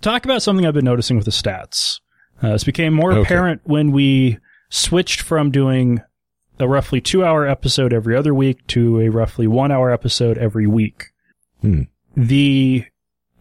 talk 0.02 0.26
about 0.26 0.42
something 0.44 0.66
I've 0.66 0.74
been 0.74 0.86
noticing 0.86 1.16
with 1.16 1.26
the 1.26 1.32
stats. 1.32 2.00
Uh, 2.42 2.52
this 2.52 2.64
became 2.64 2.94
more 2.94 3.12
Okay. 3.14 3.22
apparent 3.22 3.62
when 3.64 3.92
we 3.92 4.38
switched 4.70 5.22
from 5.22 5.50
doing 5.52 6.02
a 6.60 6.68
roughly 6.68 7.00
two 7.02 7.24
hour 7.24 7.48
episode 7.48 7.94
every 7.94 8.16
other 8.16 8.34
week 8.34 8.66
to 8.68 9.00
a 9.02 9.10
roughly 9.10 9.48
one 9.48 9.72
hour 9.72 9.90
episode 9.92 10.38
every 10.38 10.68
week. 10.68 11.06
Hmm. 11.62 11.84
The 12.16 12.86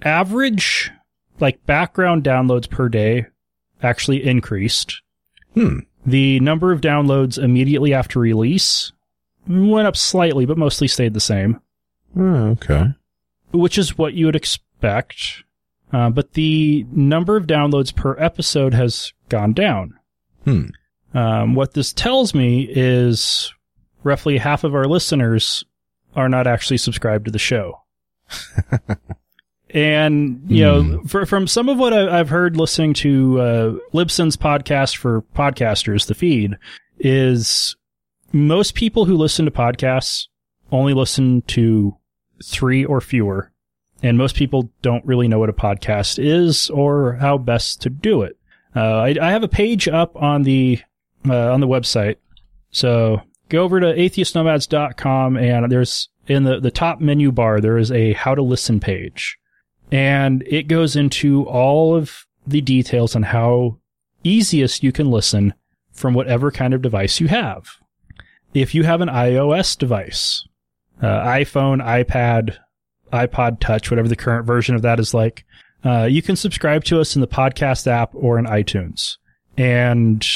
average, 0.02 0.90
like 1.40 1.64
background 1.66 2.24
downloads 2.24 2.68
per 2.70 2.88
day 2.88 3.26
actually 3.82 4.24
increased. 4.24 5.02
Hmm. 5.54 5.80
The 6.04 6.40
number 6.40 6.72
of 6.72 6.80
downloads 6.80 7.38
immediately 7.42 7.94
after 7.94 8.18
release 8.18 8.92
went 9.46 9.86
up 9.86 9.96
slightly, 9.96 10.46
but 10.46 10.58
mostly 10.58 10.88
stayed 10.88 11.14
the 11.14 11.20
same, 11.20 11.60
Oh, 12.16 12.48
okay. 12.50 12.86
which 13.52 13.78
is 13.78 13.96
what 13.98 14.14
you 14.14 14.26
would 14.26 14.36
expect. 14.36 15.44
Uh, 15.92 16.10
but 16.10 16.32
the 16.32 16.86
number 16.90 17.36
of 17.36 17.46
downloads 17.46 17.94
per 17.94 18.16
episode 18.18 18.74
has 18.74 19.12
gone 19.28 19.52
down. 19.52 19.98
Hmm. 20.44 20.66
Um, 21.14 21.54
what 21.54 21.74
this 21.74 21.92
tells 21.92 22.34
me 22.34 22.62
is 22.70 23.52
roughly 24.02 24.38
half 24.38 24.64
of 24.64 24.74
our 24.74 24.86
listeners 24.86 25.64
are 26.16 26.28
not 26.28 26.46
actually 26.46 26.78
subscribed 26.78 27.26
to 27.26 27.30
the 27.30 27.38
show. 27.38 27.80
and, 29.72 30.42
you 30.48 30.62
know, 30.62 31.02
for, 31.06 31.24
from 31.24 31.46
some 31.46 31.68
of 31.68 31.78
what 31.78 31.94
I, 31.94 32.18
I've 32.18 32.28
heard 32.28 32.56
listening 32.56 32.92
to 32.94 33.40
uh, 33.40 33.72
Libsyn's 33.94 34.36
podcast 34.36 34.96
for 34.96 35.22
podcasters, 35.34 36.06
the 36.06 36.14
feed, 36.14 36.56
is 36.98 37.74
most 38.32 38.74
people 38.74 39.06
who 39.06 39.16
listen 39.16 39.44
to 39.46 39.50
podcasts 39.50 40.26
only 40.70 40.92
listen 40.94 41.42
to 41.42 41.96
three 42.44 42.84
or 42.84 43.00
fewer. 43.00 43.50
And 44.02 44.18
most 44.18 44.36
people 44.36 44.70
don't 44.82 45.06
really 45.06 45.28
know 45.28 45.38
what 45.38 45.48
a 45.48 45.54
podcast 45.54 46.22
is 46.22 46.68
or 46.70 47.14
how 47.14 47.38
best 47.38 47.80
to 47.82 47.90
do 47.90 48.22
it. 48.22 48.36
Uh, 48.74 48.98
I, 48.98 49.14
I 49.20 49.30
have 49.30 49.44
a 49.44 49.48
page 49.48 49.86
up 49.86 50.16
on 50.16 50.42
the 50.42 50.80
uh, 51.28 51.52
on 51.52 51.60
the 51.60 51.68
website. 51.68 52.16
So 52.72 53.22
go 53.48 53.62
over 53.62 53.78
to 53.80 53.86
atheistnomads.com 53.86 55.36
and 55.36 55.70
there's 55.70 56.08
in 56.26 56.44
the, 56.44 56.58
the 56.58 56.70
top 56.70 57.00
menu 57.00 57.30
bar, 57.30 57.60
there 57.60 57.78
is 57.78 57.92
a 57.92 58.12
how 58.14 58.34
to 58.34 58.42
listen 58.42 58.80
page. 58.80 59.38
And 59.92 60.42
it 60.46 60.68
goes 60.68 60.96
into 60.96 61.44
all 61.44 61.94
of 61.94 62.26
the 62.46 62.62
details 62.62 63.14
on 63.14 63.22
how 63.22 63.78
easiest 64.24 64.82
you 64.82 64.90
can 64.90 65.10
listen 65.10 65.52
from 65.92 66.14
whatever 66.14 66.50
kind 66.50 66.72
of 66.72 66.80
device 66.80 67.20
you 67.20 67.28
have. 67.28 67.68
If 68.54 68.74
you 68.74 68.84
have 68.84 69.02
an 69.02 69.08
iOS 69.08 69.76
device, 69.76 70.46
uh, 71.02 71.24
iPhone, 71.24 71.84
iPad, 71.84 72.56
iPod 73.12 73.60
Touch, 73.60 73.90
whatever 73.90 74.08
the 74.08 74.16
current 74.16 74.46
version 74.46 74.74
of 74.74 74.82
that 74.82 74.98
is 74.98 75.12
like, 75.12 75.44
uh, 75.84 76.04
you 76.04 76.22
can 76.22 76.36
subscribe 76.36 76.84
to 76.84 76.98
us 76.98 77.14
in 77.14 77.20
the 77.20 77.28
podcast 77.28 77.86
app 77.86 78.14
or 78.14 78.38
in 78.38 78.46
iTunes. 78.46 79.18
And 79.58 80.26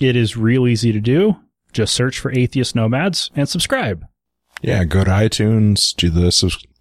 it 0.00 0.16
is 0.16 0.36
real 0.36 0.66
easy 0.66 0.92
to 0.92 1.00
do. 1.00 1.36
Just 1.72 1.94
search 1.94 2.18
for 2.18 2.32
Atheist 2.32 2.74
Nomads 2.74 3.30
and 3.36 3.48
subscribe. 3.48 4.04
Yeah, 4.60 4.82
go 4.84 5.04
to 5.04 5.10
iTunes, 5.10 5.94
do 5.94 6.10
the 6.10 6.32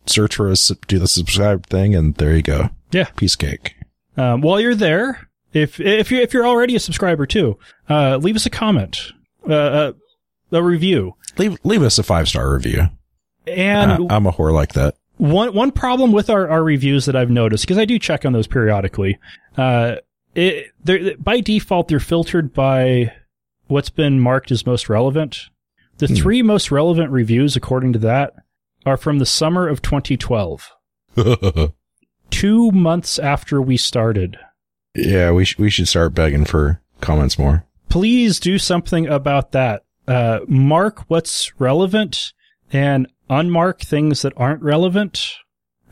search 0.10 0.36
for 0.36 0.49
us, 0.49 0.72
do 0.88 0.99
the 0.99 1.08
subscribe 1.08 1.66
thing, 1.68 1.95
and 1.95 2.16
there 2.16 2.36
you 2.36 2.41
go. 2.41 2.70
Yeah. 2.91 3.05
Piece 3.16 3.36
cake. 3.36 3.76
Um, 4.16 4.41
while 4.41 4.60
you're 4.60 4.76
there, 4.76 5.30
if 5.53 5.80
if 5.80 6.12
you 6.12 6.20
if 6.20 6.34
you're 6.34 6.47
already 6.47 6.76
a 6.76 6.80
subscriber 6.80 7.26
too, 7.26 7.58
uh, 7.89 8.18
leave 8.18 8.36
us 8.36 8.45
a 8.45 8.49
comment, 8.49 8.99
uh, 9.47 9.53
uh, 9.53 9.91
a 10.51 10.64
review. 10.64 11.16
Leave 11.38 11.58
leave 11.64 11.84
us 11.84 11.97
a 11.99 12.03
five 12.03 12.28
star 12.28 12.53
review. 12.53 12.84
And 13.45 13.91
Uh, 14.03 14.08
I'm 14.10 14.26
a 14.26 14.32
whore 14.32 14.51
like 14.53 14.74
that. 14.74 14.95
one 15.18 15.53
one 15.53 15.72
problem 15.72 16.12
with 16.12 16.30
our, 16.30 16.47
our 16.49 16.64
reviews 16.64 17.05
that 17.05 17.16
I've 17.16 17.30
noticed 17.30 17.64
because 17.64 17.78
I 17.78 17.86
do 17.86 17.97
check 17.99 18.26
on 18.26 18.34
those 18.34 18.47
periodically. 18.47 19.20
Uh, 19.55 19.97
it 20.36 20.68
they're 20.84 21.16
by 21.18 21.39
default 21.41 21.88
they're 21.88 21.99
filtered 21.99 22.53
by 22.53 23.14
what's 23.68 23.89
been 23.89 24.20
marked 24.20 24.51
as 24.51 24.66
most 24.66 24.89
relevant. 24.89 25.39
The 25.99 26.08
three 26.08 26.41
most 26.43 26.70
relevant 26.72 27.10
reviews, 27.12 27.55
according 27.55 27.93
to 27.93 27.99
that, 27.99 28.34
are 28.88 28.97
from 28.97 29.19
the 29.19 29.25
summer 29.25 29.67
of 29.67 29.81
2012, 29.81 30.71
two 32.29 32.71
months 32.71 33.19
after 33.19 33.61
we 33.61 33.77
started. 33.77 34.38
yeah, 34.95 35.31
we 35.31 35.45
sh- 35.45 35.57
we 35.57 35.69
should 35.69 35.88
start 35.88 36.13
begging 36.13 36.45
for 36.45 36.81
comments 37.01 37.38
more. 37.38 37.65
Please 37.89 38.39
do 38.39 38.57
something 38.57 39.07
about 39.07 39.51
that. 39.51 39.83
Uh, 40.07 40.39
mark 40.47 41.01
what's 41.09 41.51
relevant 41.59 42.33
and 42.71 43.07
unmark 43.29 43.81
things 43.81 44.21
that 44.21 44.33
aren't 44.38 44.61
relevant. 44.61 45.33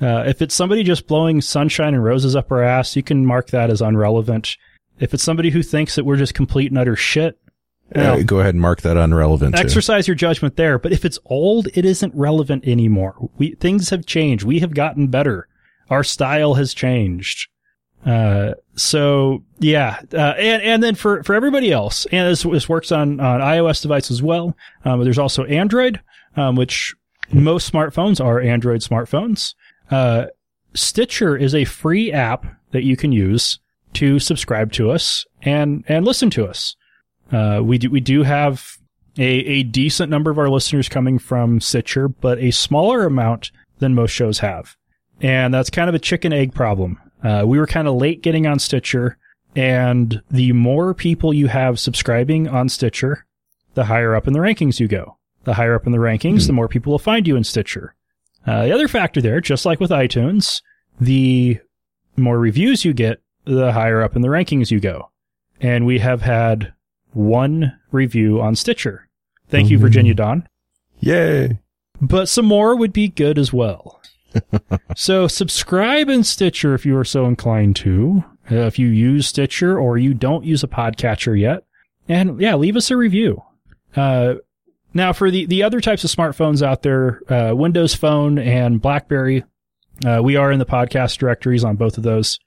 Uh, 0.02 0.24
if 0.26 0.42
it's 0.42 0.56
somebody 0.56 0.84
just 0.84 1.08
blowing 1.08 1.42
sunshine 1.42 1.94
and 1.94 2.04
roses 2.04 2.36
up 2.36 2.52
our 2.52 2.64
ass, 2.64 2.96
you 2.96 3.04
can 3.04 3.26
mark 3.26 3.48
that 3.48 3.70
as 3.70 3.82
unrelevant. 3.82 4.58
If 5.00 5.14
it's 5.14 5.24
somebody 5.24 5.50
who 5.50 5.62
thinks 5.64 5.96
that 5.96 6.06
we're 6.06 6.16
just 6.18 6.34
complete 6.34 6.72
and 6.72 6.78
utter 6.78 6.96
shit, 6.96 7.38
Uh, 7.96 8.22
go 8.24 8.40
ahead 8.40 8.54
and 8.54 8.62
mark 8.62 8.82
that 8.82 8.98
unrelevant. 8.98 9.56
too. 9.56 9.62
exercise 9.62 10.08
your 10.08 10.16
judgment 10.16 10.56
there. 10.56 10.78
But 10.78 10.92
if 10.92 11.06
it's 11.06 11.20
old, 11.26 11.68
it 11.74 11.86
isn't 11.86 12.14
relevant 12.16 12.68
anymore. 12.68 13.30
We 13.38 13.56
things 13.56 13.90
have 13.90 14.06
changed. 14.06 14.44
We 14.44 14.60
have 14.60 14.74
gotten 14.74 15.08
better. 15.08 15.48
Our 15.90 16.04
style 16.04 16.56
has 16.56 16.74
changed. 16.74 17.48
Uh, 18.06 18.54
so 18.76 19.44
yeah, 19.60 20.00
uh, 20.14 20.36
and 20.38 20.62
and 20.62 20.84
then 20.84 20.96
for 20.96 21.24
for 21.24 21.34
everybody 21.34 21.72
else, 21.72 22.06
and 22.12 22.30
this, 22.30 22.44
this 22.44 22.70
works 22.70 22.92
on 22.92 23.20
on 23.20 23.42
iOS 23.42 23.82
devices 23.82 24.18
as 24.18 24.24
well. 24.24 24.56
Um, 24.84 25.04
there's 25.04 25.18
also 25.18 25.44
Android, 25.46 26.00
um, 26.38 26.56
which 26.56 26.94
most 27.32 27.72
smartphones 27.72 28.24
are 28.24 28.40
Android 28.40 28.82
smartphones. 28.82 29.56
Uh, 29.90 30.28
Stitcher 30.76 31.36
is 31.36 31.56
a 31.56 31.66
free 31.66 32.12
app 32.12 32.46
that 32.72 32.84
you 32.84 32.96
can 32.96 33.12
use 33.12 33.60
to 33.94 34.20
subscribe 34.20 34.72
to 34.74 34.92
us 34.92 35.26
and 35.42 35.84
and 35.88 36.06
listen 36.06 36.30
to 36.32 36.46
us. 36.46 36.76
Uh, 37.32 37.62
we 37.64 37.78
do 37.78 37.90
we 37.90 38.00
do 38.00 38.24
have 38.24 38.78
a 39.18 39.24
a 39.24 39.64
decent 39.64 40.10
number 40.10 40.32
of 40.32 40.38
our 40.38 40.50
listeners 40.50 40.90
coming 40.90 41.20
from 41.20 41.60
Stitcher, 41.60 42.08
but 42.08 42.40
a 42.40 42.52
smaller 42.52 43.06
amount 43.06 43.52
than 43.80 43.96
most 43.96 44.12
shows 44.12 44.40
have, 44.40 44.76
and 45.22 45.54
that's 45.54 45.70
kind 45.70 45.90
of 45.90 45.96
a 45.96 46.00
chicken 46.00 46.32
egg 46.34 46.54
problem. 46.54 47.00
Uh, 47.24 47.44
we 47.46 47.58
were 47.58 47.68
kind 47.68 47.88
of 47.88 47.96
late 47.96 48.22
getting 48.22 48.46
on 48.46 48.60
Stitcher, 48.60 49.18
and 49.56 50.22
the 50.30 50.52
more 50.52 50.94
people 50.94 51.34
you 51.34 51.48
have 51.48 51.80
subscribing 51.80 52.48
on 52.48 52.70
Stitcher, 52.70 53.26
the 53.74 53.86
higher 53.86 54.16
up 54.16 54.28
in 54.28 54.34
the 54.34 54.40
rankings 54.40 54.80
you 54.80 54.88
go. 54.88 55.18
The 55.44 55.54
higher 55.54 55.76
up 55.76 55.86
in 55.86 55.92
the 55.92 56.00
rankings, 56.00 56.48
the 56.48 56.54
more 56.54 56.68
people 56.68 56.92
will 56.92 57.00
find 57.00 57.28
you 57.28 57.36
in 57.36 57.44
Stitcher. 57.44 57.96
Uh, 58.46 58.66
the 58.66 58.72
other 58.72 58.88
factor 58.88 59.22
there, 59.22 59.42
just 59.42 59.66
like 59.66 59.80
with 59.80 59.92
iTunes, 59.92 60.62
the 61.00 61.60
more 62.16 62.40
reviews 62.40 62.86
you 62.86 62.94
get, 62.94 63.22
the 63.46 63.72
higher 63.72 64.02
up 64.02 64.16
in 64.16 64.22
the 64.22 64.28
rankings 64.28 64.72
you 64.72 64.80
go. 64.80 65.10
And 65.62 65.86
we 65.86 66.00
have 66.00 66.22
had 66.22 66.74
one 67.16 67.78
review 67.92 68.42
on 68.42 68.56
Stitcher. 68.56 69.08
Thank 69.50 69.70
you, 69.70 69.78
Virginia 69.78 70.14
Dawn. 70.14 70.48
Yay. 71.00 71.60
But 72.02 72.28
some 72.28 72.46
more 72.46 72.76
would 72.76 72.94
be 72.94 73.08
good 73.08 73.38
as 73.38 73.54
well. 73.54 74.02
so 74.96 75.28
subscribe 75.28 76.10
in 76.10 76.24
Stitcher 76.24 76.74
if 76.74 76.86
you 76.86 76.98
are 76.98 77.06
so 77.06 77.26
inclined 77.26 77.76
to. 77.78 78.24
Uh, 78.52 78.56
if 78.56 78.78
you 78.78 78.88
use 78.88 79.28
Stitcher 79.28 79.80
or 79.80 79.98
you 79.98 80.14
don't 80.14 80.46
use 80.46 80.64
a 80.64 80.68
podcatcher 80.68 81.40
yet. 81.40 81.64
And 82.08 82.40
yeah, 82.40 82.56
leave 82.56 82.76
us 82.76 82.92
a 82.92 82.98
review. 82.98 83.42
Uh, 83.96 84.36
now 84.94 85.14
for 85.14 85.32
the, 85.32 85.46
the 85.46 85.64
other 85.64 85.82
types 85.82 86.04
of 86.04 86.12
smartphones 86.12 86.62
out 86.62 86.84
there, 86.84 87.22
uh, 87.32 87.56
Windows 87.56 87.96
Phone 87.96 88.38
and 88.38 88.82
BlackBerry, 88.82 89.44
uh, 90.06 90.22
we 90.22 90.36
are 90.36 90.52
in 90.52 90.60
the 90.60 90.66
podcast 90.66 91.18
directories 91.18 91.64
on 91.64 91.76
both 91.76 91.98
of 91.98 92.04
those. 92.04 92.40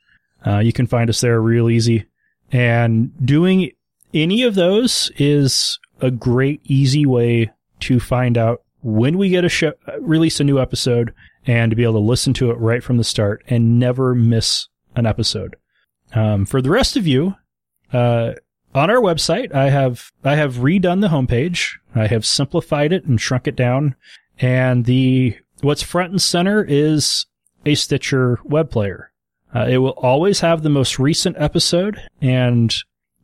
Uh, 0.47 0.59
you 0.59 0.73
can 0.73 0.87
find 0.87 1.11
us 1.11 1.21
there 1.21 1.41
real 1.41 1.69
easy. 1.69 2.07
And 2.53 3.13
doing 3.25 3.73
any 4.15 4.43
of 4.43 4.55
those 4.55 5.11
is 5.17 5.79
a 6.01 6.11
great, 6.11 6.61
easy 6.65 7.07
way 7.07 7.51
to 7.81 8.01
find 8.01 8.39
out 8.39 8.63
when 8.83 9.19
we 9.19 9.29
get 9.29 9.45
a 9.45 9.49
show, 9.49 9.73
release 10.01 10.41
a 10.41 10.45
new 10.45 10.59
episode 10.59 11.13
and 11.47 11.71
to 11.71 11.77
be 11.77 11.83
able 11.83 11.95
to 11.95 11.99
listen 11.99 12.33
to 12.35 12.51
it 12.51 12.59
right 12.59 12.83
from 12.83 12.97
the 12.97 13.05
start 13.05 13.43
and 13.49 13.79
never 13.79 14.15
miss 14.15 14.69
an 14.97 15.07
episode. 15.07 15.57
Um, 16.15 16.47
for 16.47 16.63
the 16.63 16.71
rest 16.71 16.97
of 16.97 17.07
you, 17.07 17.35
uh, 17.93 18.33
on 18.75 18.91
our 18.91 19.01
website, 19.01 19.55
I 19.55 19.71
have, 19.71 20.13
I 20.25 20.37
have 20.37 20.57
redone 20.57 21.01
the 21.01 21.09
homepage. 21.09 21.79
I 21.95 22.07
have 22.07 22.27
simplified 22.27 22.93
it 22.93 23.05
and 23.05 23.21
shrunk 23.21 23.49
it 23.49 23.57
down. 23.57 23.95
And 24.39 24.85
the, 24.85 25.37
what's 25.63 25.83
front 25.83 26.13
and 26.13 26.23
center 26.23 26.65
is 26.65 27.27
a 27.65 27.75
Stitcher 27.75 28.39
web 28.45 28.71
player. 28.71 29.11
Uh, 29.55 29.67
it 29.69 29.79
will 29.79 29.91
always 29.91 30.41
have 30.41 30.63
the 30.63 30.69
most 30.69 30.99
recent 30.99 31.37
episode 31.39 32.01
and 32.21 32.75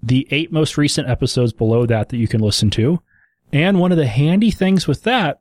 the 0.07 0.27
eight 0.31 0.53
most 0.53 0.77
recent 0.77 1.09
episodes 1.09 1.53
below 1.53 1.87
that 1.87 2.11
that 2.11 2.17
you 2.17 2.29
can 2.29 2.41
listen 2.41 2.71
to. 2.71 3.01
And 3.53 3.81
one 3.81 3.93
of 3.93 3.99
the 3.99 4.07
handy 4.07 4.51
things 4.51 4.87
with 4.87 5.03
that, 5.05 5.41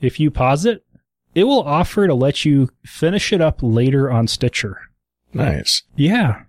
if 0.00 0.18
you 0.18 0.30
pause 0.30 0.66
it, 0.66 0.84
it 1.34 1.44
will 1.44 1.62
offer 1.62 2.06
to 2.06 2.14
let 2.14 2.44
you 2.44 2.68
finish 2.84 3.32
it 3.32 3.40
up 3.40 3.58
later 3.62 4.10
on 4.10 4.28
Stitcher. 4.28 4.80
Nice. 5.32 5.82
Yeah. 5.96 6.42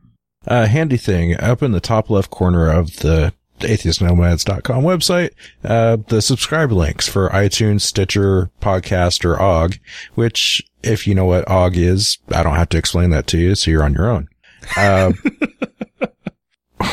Uh, 0.45 0.66
handy 0.66 0.97
thing 0.97 1.39
up 1.39 1.64
in 1.64 1.72
the 1.72 1.80
top 1.80 2.09
left 2.09 2.30
corner 2.30 2.70
of 2.70 2.97
the 2.97 3.34
atheistnomads.com 3.59 4.84
website, 4.84 5.32
uh, 5.64 5.97
the 6.07 6.22
subscribe 6.22 6.72
links 6.72 7.07
for 7.07 7.30
iTunes, 7.30 7.82
Stitcher, 7.82 8.49
Podcast, 8.61 9.24
or 9.24 9.41
OG, 9.41 9.78
which 10.16 10.61
if 10.82 11.07
you 11.07 11.16
know 11.16 11.26
what 11.26 11.47
OG 11.47 11.78
is, 11.78 12.18
I 12.30 12.43
don't 12.43 12.55
have 12.55 12.70
to 12.70 12.78
explain 12.78 13.11
that 13.11 13.28
to 13.28 13.38
you, 13.38 13.55
so 13.55 13.72
you're 13.72 13.84
on 13.84 13.93
your 13.93 14.09
own. 14.09 14.28
Uh, 14.76 15.14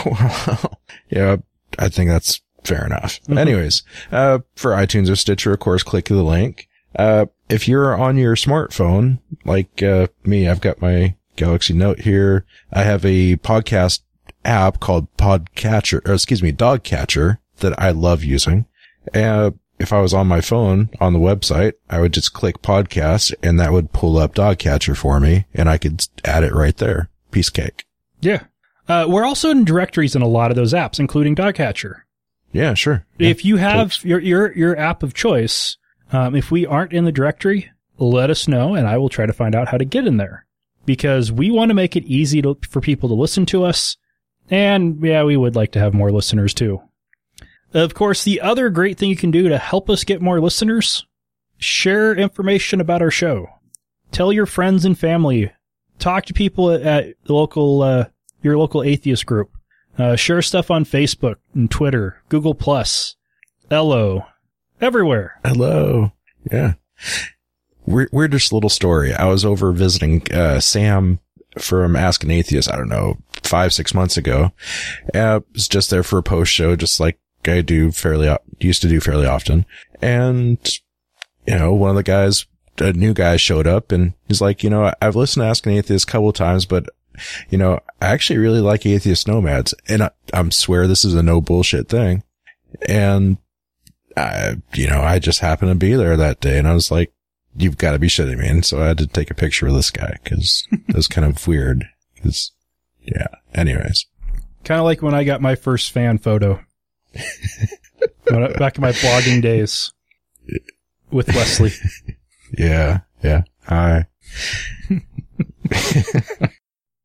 well, 0.04 0.80
yeah, 1.10 1.36
I 1.78 1.88
think 1.88 2.10
that's 2.10 2.40
fair 2.64 2.84
enough. 2.84 3.20
Anyways, 3.28 3.82
uh, 4.12 4.40
for 4.56 4.72
iTunes 4.72 5.10
or 5.10 5.16
Stitcher, 5.16 5.52
of 5.52 5.60
course, 5.60 5.82
click 5.82 6.06
the 6.06 6.22
link. 6.22 6.68
Uh, 6.96 7.26
if 7.48 7.68
you're 7.68 7.94
on 7.98 8.16
your 8.16 8.36
smartphone, 8.36 9.20
like, 9.44 9.82
uh, 9.82 10.08
me, 10.24 10.48
I've 10.48 10.60
got 10.60 10.80
my 10.80 11.14
Galaxy 11.36 11.72
Note 11.74 12.00
here. 12.00 12.44
I 12.72 12.82
have 12.82 13.04
a 13.04 13.36
podcast 13.36 14.00
app 14.44 14.80
called 14.80 15.14
Podcatcher, 15.16 16.06
or 16.08 16.14
excuse 16.14 16.42
me, 16.42 16.52
Dogcatcher 16.52 17.38
that 17.58 17.80
I 17.80 17.90
love 17.90 18.24
using. 18.24 18.66
Uh, 19.14 19.52
if 19.78 19.92
I 19.92 20.00
was 20.00 20.12
on 20.12 20.26
my 20.26 20.40
phone 20.40 20.90
on 21.00 21.14
the 21.14 21.18
website, 21.18 21.72
I 21.88 22.00
would 22.00 22.12
just 22.12 22.34
click 22.34 22.60
podcast 22.60 23.32
and 23.42 23.58
that 23.58 23.72
would 23.72 23.92
pull 23.92 24.18
up 24.18 24.34
Dogcatcher 24.34 24.94
for 24.94 25.18
me 25.20 25.46
and 25.54 25.70
I 25.70 25.78
could 25.78 26.06
add 26.24 26.44
it 26.44 26.54
right 26.54 26.76
there. 26.76 27.08
Piece 27.30 27.48
cake. 27.48 27.86
Yeah. 28.20 28.44
Uh, 28.90 29.06
we're 29.06 29.24
also 29.24 29.50
in 29.50 29.64
directories 29.64 30.16
in 30.16 30.22
a 30.22 30.26
lot 30.26 30.50
of 30.50 30.56
those 30.56 30.74
apps, 30.74 30.98
including 30.98 31.36
Dogcatcher. 31.36 32.06
Yeah, 32.50 32.74
sure. 32.74 33.06
If 33.20 33.44
you 33.44 33.56
have 33.56 33.96
your, 34.04 34.18
your, 34.18 34.52
your 34.52 34.76
app 34.76 35.04
of 35.04 35.14
choice, 35.14 35.76
um, 36.12 36.34
if 36.34 36.50
we 36.50 36.66
aren't 36.66 36.92
in 36.92 37.04
the 37.04 37.12
directory, 37.12 37.70
let 37.98 38.30
us 38.30 38.48
know 38.48 38.74
and 38.74 38.88
I 38.88 38.98
will 38.98 39.08
try 39.08 39.26
to 39.26 39.32
find 39.32 39.54
out 39.54 39.68
how 39.68 39.78
to 39.78 39.84
get 39.84 40.08
in 40.08 40.16
there 40.16 40.44
because 40.86 41.30
we 41.30 41.52
want 41.52 41.68
to 41.68 41.74
make 41.74 41.94
it 41.94 42.04
easy 42.04 42.42
to, 42.42 42.58
for 42.68 42.80
people 42.80 43.08
to 43.10 43.14
listen 43.14 43.46
to 43.46 43.62
us. 43.62 43.96
And 44.50 45.00
yeah, 45.04 45.22
we 45.22 45.36
would 45.36 45.54
like 45.54 45.70
to 45.72 45.78
have 45.78 45.94
more 45.94 46.10
listeners 46.10 46.52
too. 46.52 46.82
Of 47.72 47.94
course, 47.94 48.24
the 48.24 48.40
other 48.40 48.70
great 48.70 48.98
thing 48.98 49.08
you 49.08 49.14
can 49.14 49.30
do 49.30 49.48
to 49.48 49.58
help 49.58 49.88
us 49.88 50.02
get 50.02 50.20
more 50.20 50.40
listeners, 50.40 51.06
share 51.58 52.12
information 52.12 52.80
about 52.80 53.02
our 53.02 53.12
show. 53.12 53.46
Tell 54.10 54.32
your 54.32 54.46
friends 54.46 54.84
and 54.84 54.98
family. 54.98 55.52
Talk 56.00 56.24
to 56.24 56.34
people 56.34 56.72
at 56.72 57.14
the 57.22 57.32
local, 57.32 57.82
uh, 57.82 58.06
your 58.42 58.58
local 58.58 58.82
atheist 58.82 59.26
group. 59.26 59.50
Uh, 59.98 60.16
share 60.16 60.40
stuff 60.40 60.70
on 60.70 60.84
Facebook 60.84 61.36
and 61.54 61.70
Twitter, 61.70 62.22
Google 62.28 62.54
Plus, 62.54 63.16
Ello, 63.70 64.26
everywhere. 64.80 65.38
Hello. 65.44 66.12
Yeah. 66.50 66.74
Weird, 67.86 68.08
weirdest 68.12 68.52
little 68.52 68.70
story. 68.70 69.12
I 69.12 69.26
was 69.26 69.44
over 69.44 69.72
visiting, 69.72 70.22
uh, 70.32 70.60
Sam 70.60 71.18
from 71.58 71.96
Ask 71.96 72.22
an 72.22 72.30
Atheist, 72.30 72.72
I 72.72 72.76
don't 72.76 72.88
know, 72.88 73.18
five, 73.42 73.72
six 73.72 73.92
months 73.92 74.16
ago. 74.16 74.52
Uh, 75.12 75.40
was 75.52 75.68
just 75.68 75.90
there 75.90 76.04
for 76.04 76.18
a 76.18 76.22
post 76.22 76.52
show, 76.52 76.76
just 76.76 77.00
like 77.00 77.18
I 77.46 77.60
do 77.62 77.90
fairly, 77.90 78.34
used 78.60 78.82
to 78.82 78.88
do 78.88 79.00
fairly 79.00 79.26
often. 79.26 79.66
And, 80.00 80.58
you 81.46 81.58
know, 81.58 81.72
one 81.72 81.90
of 81.90 81.96
the 81.96 82.02
guys, 82.02 82.46
a 82.78 82.92
new 82.92 83.12
guy 83.12 83.36
showed 83.36 83.66
up 83.66 83.92
and 83.92 84.14
he's 84.28 84.40
like, 84.40 84.62
you 84.62 84.70
know, 84.70 84.92
I've 85.02 85.16
listened 85.16 85.42
to 85.42 85.48
Ask 85.48 85.66
an 85.66 85.72
Atheist 85.72 86.08
a 86.08 86.12
couple 86.12 86.32
times, 86.32 86.64
but 86.64 86.88
you 87.48 87.58
know, 87.58 87.80
I 88.00 88.06
actually 88.06 88.38
really 88.38 88.60
like 88.60 88.86
atheist 88.86 89.28
nomads 89.28 89.74
and 89.88 90.02
I, 90.04 90.10
I'm 90.32 90.50
swear 90.50 90.86
this 90.86 91.04
is 91.04 91.14
a 91.14 91.22
no 91.22 91.40
bullshit 91.40 91.88
thing. 91.88 92.22
And 92.88 93.38
I, 94.16 94.56
you 94.74 94.86
know, 94.88 95.00
I 95.00 95.18
just 95.18 95.40
happened 95.40 95.70
to 95.70 95.74
be 95.74 95.94
there 95.94 96.16
that 96.16 96.40
day 96.40 96.58
and 96.58 96.68
I 96.68 96.74
was 96.74 96.90
like, 96.90 97.12
you've 97.56 97.78
got 97.78 97.92
to 97.92 97.98
be 97.98 98.08
shitting 98.08 98.38
me. 98.38 98.48
And 98.48 98.64
so 98.64 98.80
I 98.80 98.86
had 98.86 98.98
to 98.98 99.06
take 99.06 99.30
a 99.30 99.34
picture 99.34 99.66
of 99.66 99.74
this 99.74 99.90
guy 99.90 100.18
because 100.22 100.66
it 100.70 100.80
was 100.94 101.08
kind 101.08 101.26
of 101.26 101.46
weird. 101.46 101.84
Cause 102.22 102.52
yeah. 103.02 103.28
Anyways. 103.54 104.06
Kind 104.64 104.78
of 104.78 104.84
like 104.84 105.02
when 105.02 105.14
I 105.14 105.24
got 105.24 105.40
my 105.40 105.54
first 105.54 105.92
fan 105.92 106.18
photo. 106.18 106.60
Back 108.26 108.76
in 108.76 108.82
my 108.82 108.92
blogging 108.92 109.42
days 109.42 109.92
with 111.10 111.28
Wesley. 111.28 111.72
Yeah. 112.58 113.00
Yeah. 113.22 113.42
Hi. 113.66 114.06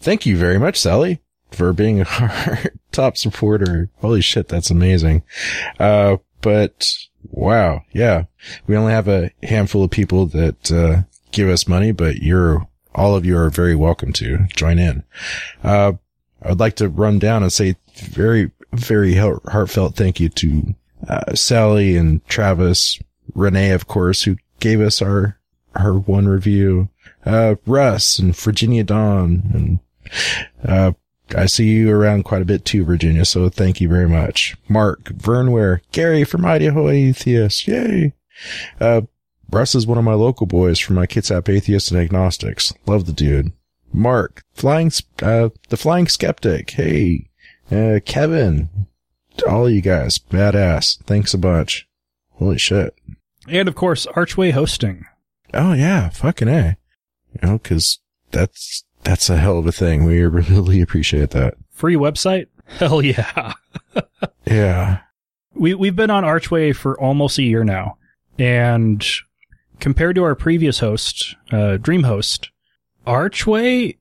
Thank 0.06 0.28
you 0.28 0.38
very 0.38 0.60
much, 0.60 0.80
Sally, 0.80 1.20
for 1.50 1.74
being 1.74 2.04
our 2.20 2.60
top 2.92 3.18
supporter. 3.18 3.90
Holy 4.02 4.22
shit, 4.22 4.48
that's 4.48 4.70
amazing. 4.70 5.24
Uh, 5.80 6.18
but 6.42 6.94
wow. 7.32 7.82
Yeah. 7.92 8.26
We 8.68 8.78
only 8.78 8.92
have 8.92 9.08
a 9.08 9.32
handful 9.42 9.84
of 9.84 9.90
people 9.90 10.28
that, 10.28 10.72
uh, 10.72 11.02
give 11.32 11.50
us 11.50 11.68
money, 11.68 11.92
but 11.92 12.18
you're, 12.18 12.68
all 12.94 13.16
of 13.16 13.26
you 13.26 13.36
are 13.36 13.50
very 13.50 13.76
welcome 13.76 14.14
to 14.14 14.46
join 14.56 14.78
in. 14.78 15.02
Uh, 15.64 15.94
I 16.40 16.50
would 16.50 16.60
like 16.60 16.76
to 16.76 16.88
run 16.88 17.18
down 17.18 17.42
and 17.42 17.52
say 17.52 17.76
very, 17.96 18.52
very 18.74 19.16
heartfelt 19.16 19.96
thank 19.96 20.20
you 20.20 20.30
to, 20.30 20.76
uh, 21.10 21.34
Sally 21.34 21.98
and 21.98 22.24
Travis, 22.28 23.00
Renee, 23.34 23.72
of 23.72 23.88
course, 23.88 24.22
who 24.22 24.38
gave 24.60 24.82
us 24.82 25.02
our, 25.02 25.40
our 25.74 25.94
one 25.94 26.28
review, 26.28 26.90
uh, 27.26 27.56
Russ 27.66 28.20
and 28.20 28.36
Virginia 28.36 28.84
Dawn 28.84 29.50
and, 29.52 29.80
uh, 30.64 30.94
I 31.36 31.48
see 31.48 31.70
you 31.70 31.92
around 31.92 32.24
quite 32.24 32.42
a 32.42 32.46
bit 32.46 32.66
too, 32.66 32.86
Virginia, 32.86 33.26
so 33.26 33.50
thank 33.50 33.82
you 33.82 33.90
very 33.90 34.08
much. 34.08 34.56
Mark, 34.70 35.06
Vernware, 35.06 35.82
Gary 35.92 36.24
from 36.24 36.46
Idaho 36.46 36.90
Atheist, 36.90 37.68
yay! 37.68 38.14
Uh, 38.80 39.02
Russ 39.52 39.76
is 39.76 39.88
one 39.88 39.98
of 39.98 40.04
my 40.04 40.14
local 40.14 40.46
boys 40.48 40.80
from 40.80 40.96
my 40.96 41.08
Kitsap 41.08 41.50
Atheists 41.50 41.92
and 41.92 42.00
Agnostics. 42.00 42.74
Love 42.86 43.06
the 43.06 43.14
dude. 43.14 43.52
Mark, 43.94 44.44
flying, 44.54 44.92
uh, 45.22 45.50
the 45.70 45.78
flying 45.78 46.08
skeptic. 46.08 46.72
Hey, 46.72 47.30
uh, 47.72 48.00
Kevin, 48.06 48.70
all 49.48 49.70
you 49.70 49.82
guys, 49.82 50.20
badass. 50.20 51.02
Thanks 51.04 51.34
a 51.34 51.38
bunch. 51.38 51.88
Holy 52.34 52.58
shit. 52.58 52.96
And 53.48 53.68
of 53.68 53.76
course, 53.76 54.06
Archway 54.08 54.52
Hosting. 54.52 55.06
Oh 55.54 55.74
yeah, 55.74 56.10
fucking 56.10 56.48
a. 56.48 56.78
You 57.34 57.48
know, 57.48 57.60
cause 57.60 58.00
that's, 58.32 58.84
that's 59.06 59.30
a 59.30 59.38
hell 59.38 59.58
of 59.58 59.66
a 59.66 59.72
thing. 59.72 60.04
We 60.04 60.22
really 60.24 60.82
appreciate 60.82 61.30
that. 61.30 61.54
Free 61.72 61.96
website? 61.96 62.48
Hell 62.66 63.02
yeah. 63.02 63.54
Yeah. 64.46 65.00
We, 65.56 65.74
we've 65.74 65.96
been 65.96 66.12
on 66.12 66.24
Archway 66.24 66.72
for 66.76 67.00
almost 67.00 67.38
a 67.40 67.44
year 67.44 67.64
now. 67.64 67.98
And 68.38 69.04
compared 69.80 70.16
to 70.18 70.24
our 70.24 70.36
previous 70.36 70.80
host, 70.80 71.36
uh, 71.52 71.78
DreamHost, 71.82 72.50
Archway, 73.08 73.98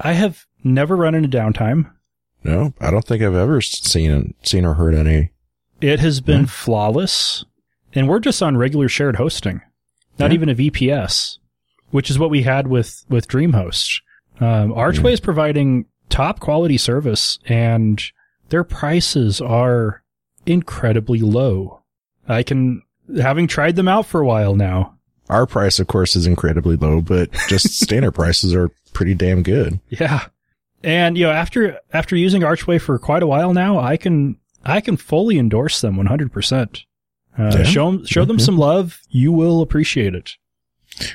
I 0.00 0.12
have 0.12 0.46
never 0.64 0.96
run 0.96 1.14
into 1.14 1.28
downtime. 1.28 1.90
No, 2.44 2.72
I 2.80 2.90
don't 2.90 3.04
think 3.04 3.22
I've 3.22 3.34
ever 3.34 3.60
seen, 3.60 4.34
seen 4.42 4.64
or 4.64 4.74
heard 4.74 4.94
any. 4.94 5.30
It 5.80 6.00
has 6.00 6.20
been 6.20 6.46
flawless. 6.46 7.44
And 7.94 8.08
we're 8.08 8.20
just 8.20 8.42
on 8.42 8.56
regular 8.56 8.88
shared 8.88 9.16
hosting, 9.16 9.60
not 10.18 10.30
Yeah. 10.30 10.34
even 10.34 10.48
a 10.48 10.54
VPS, 10.54 11.38
which 11.90 12.08
is 12.10 12.18
what 12.18 12.30
we 12.30 12.42
had 12.42 12.66
with, 12.68 13.04
with 13.08 13.28
DreamHost. 13.28 14.00
Um, 14.40 14.72
Archway 14.72 15.10
Yeah. 15.10 15.14
is 15.14 15.20
providing 15.20 15.86
top 16.08 16.40
quality 16.40 16.76
service 16.78 17.38
and 17.46 18.02
their 18.48 18.64
prices 18.64 19.40
are 19.40 20.02
incredibly 20.46 21.20
low. 21.20 21.82
I 22.28 22.42
can, 22.42 22.82
having 23.20 23.46
tried 23.46 23.76
them 23.76 23.88
out 23.88 24.06
for 24.06 24.20
a 24.20 24.26
while 24.26 24.54
now. 24.54 24.96
Our 25.28 25.46
price, 25.46 25.78
of 25.78 25.86
course, 25.86 26.16
is 26.16 26.26
incredibly 26.26 26.76
low, 26.76 27.00
but 27.00 27.30
just 27.48 27.66
standard 27.80 28.12
prices 28.12 28.54
are 28.54 28.70
pretty 28.92 29.14
damn 29.14 29.42
good. 29.42 29.80
Yeah. 29.88 30.26
And, 30.84 31.16
you 31.16 31.24
know, 31.26 31.30
after, 31.32 31.78
after 31.92 32.16
using 32.16 32.42
Archway 32.42 32.78
for 32.78 32.98
quite 32.98 33.22
a 33.22 33.26
while 33.26 33.54
now, 33.54 33.78
I 33.78 33.96
can, 33.96 34.36
I 34.64 34.80
can 34.80 34.96
fully 34.96 35.38
endorse 35.38 35.80
them 35.80 35.96
100%. 35.96 36.84
Uh, 37.38 37.44
Yeah. 37.56 37.62
show 37.62 38.04
show 38.04 38.24
them 38.26 38.36
Okay. 38.36 38.44
some 38.44 38.58
love. 38.58 39.00
You 39.08 39.32
will 39.32 39.62
appreciate 39.62 40.14
it. 40.14 40.32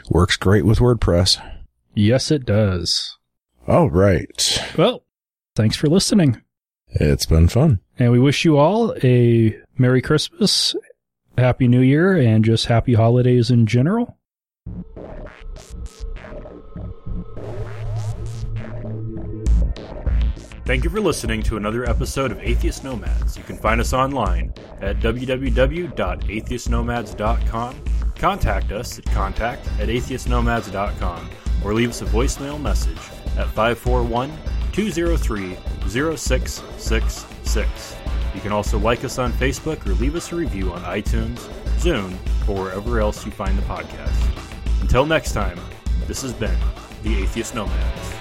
Works 0.10 0.35
great 0.38 0.65
with 0.65 0.80
WordPress. 0.80 1.39
Yes, 1.97 2.29
it 2.29 2.45
does. 2.45 3.17
All 3.67 3.89
right. 3.89 4.63
Well, 4.77 5.03
thanks 5.55 5.75
for 5.75 5.87
listening. 5.87 6.39
It's 6.89 7.25
been 7.25 7.47
fun. 7.47 7.79
And 7.97 8.11
we 8.11 8.19
wish 8.19 8.45
you 8.45 8.55
all 8.55 8.93
a 9.03 9.59
Merry 9.79 10.03
Christmas, 10.03 10.75
Happy 11.39 11.67
New 11.67 11.81
Year, 11.81 12.15
and 12.15 12.45
just 12.45 12.67
happy 12.67 12.93
holidays 12.93 13.49
in 13.49 13.65
general. 13.65 14.15
Thank 20.68 20.84
you 20.84 20.89
for 20.89 20.99
listening 20.99 21.41
to 21.44 21.56
another 21.56 21.89
episode 21.89 22.30
of 22.30 22.41
Atheist 22.41 22.84
Nomads. 22.84 23.38
You 23.38 23.44
can 23.44 23.56
find 23.56 23.80
us 23.80 23.94
online 23.94 24.53
at 24.81 24.99
www.atheistnomads.com. 24.99 27.84
Contact 28.18 28.72
us 28.73 28.99
at 28.99 29.06
contact 29.06 29.65
at 29.80 29.88
atheistnomads.com 29.88 31.30
or 31.64 31.73
leave 31.73 31.91
us 31.91 32.02
a 32.02 32.06
voicemail 32.07 32.60
message 32.60 32.99
at 33.38 33.48
541 33.52 34.30
203 34.73 35.56
0666. 35.88 37.95
You 38.35 38.41
can 38.41 38.52
also 38.52 38.77
like 38.77 39.06
us 39.06 39.18
on 39.19 39.31
Facebook 39.31 39.88
or 39.88 39.94
leave 39.94 40.18
us 40.18 40.34
a 40.34 40.35
review 40.35 40.73
on 40.73 40.81
iTunes, 40.81 41.38
Zune, 41.77 42.11
or 42.45 42.64
wherever 42.64 42.99
else 42.99 43.26
you 43.26 43.31
find 43.31 43.57
the 43.57 43.61
podcast. 43.61 44.81
Until 44.81 45.06
next 45.06 45.31
time, 45.31 45.57
this 46.07 46.23
has 46.23 46.34
been 46.34 46.60
the 47.03 47.19
Atheist 47.19 47.56
Nomads. 47.56 48.16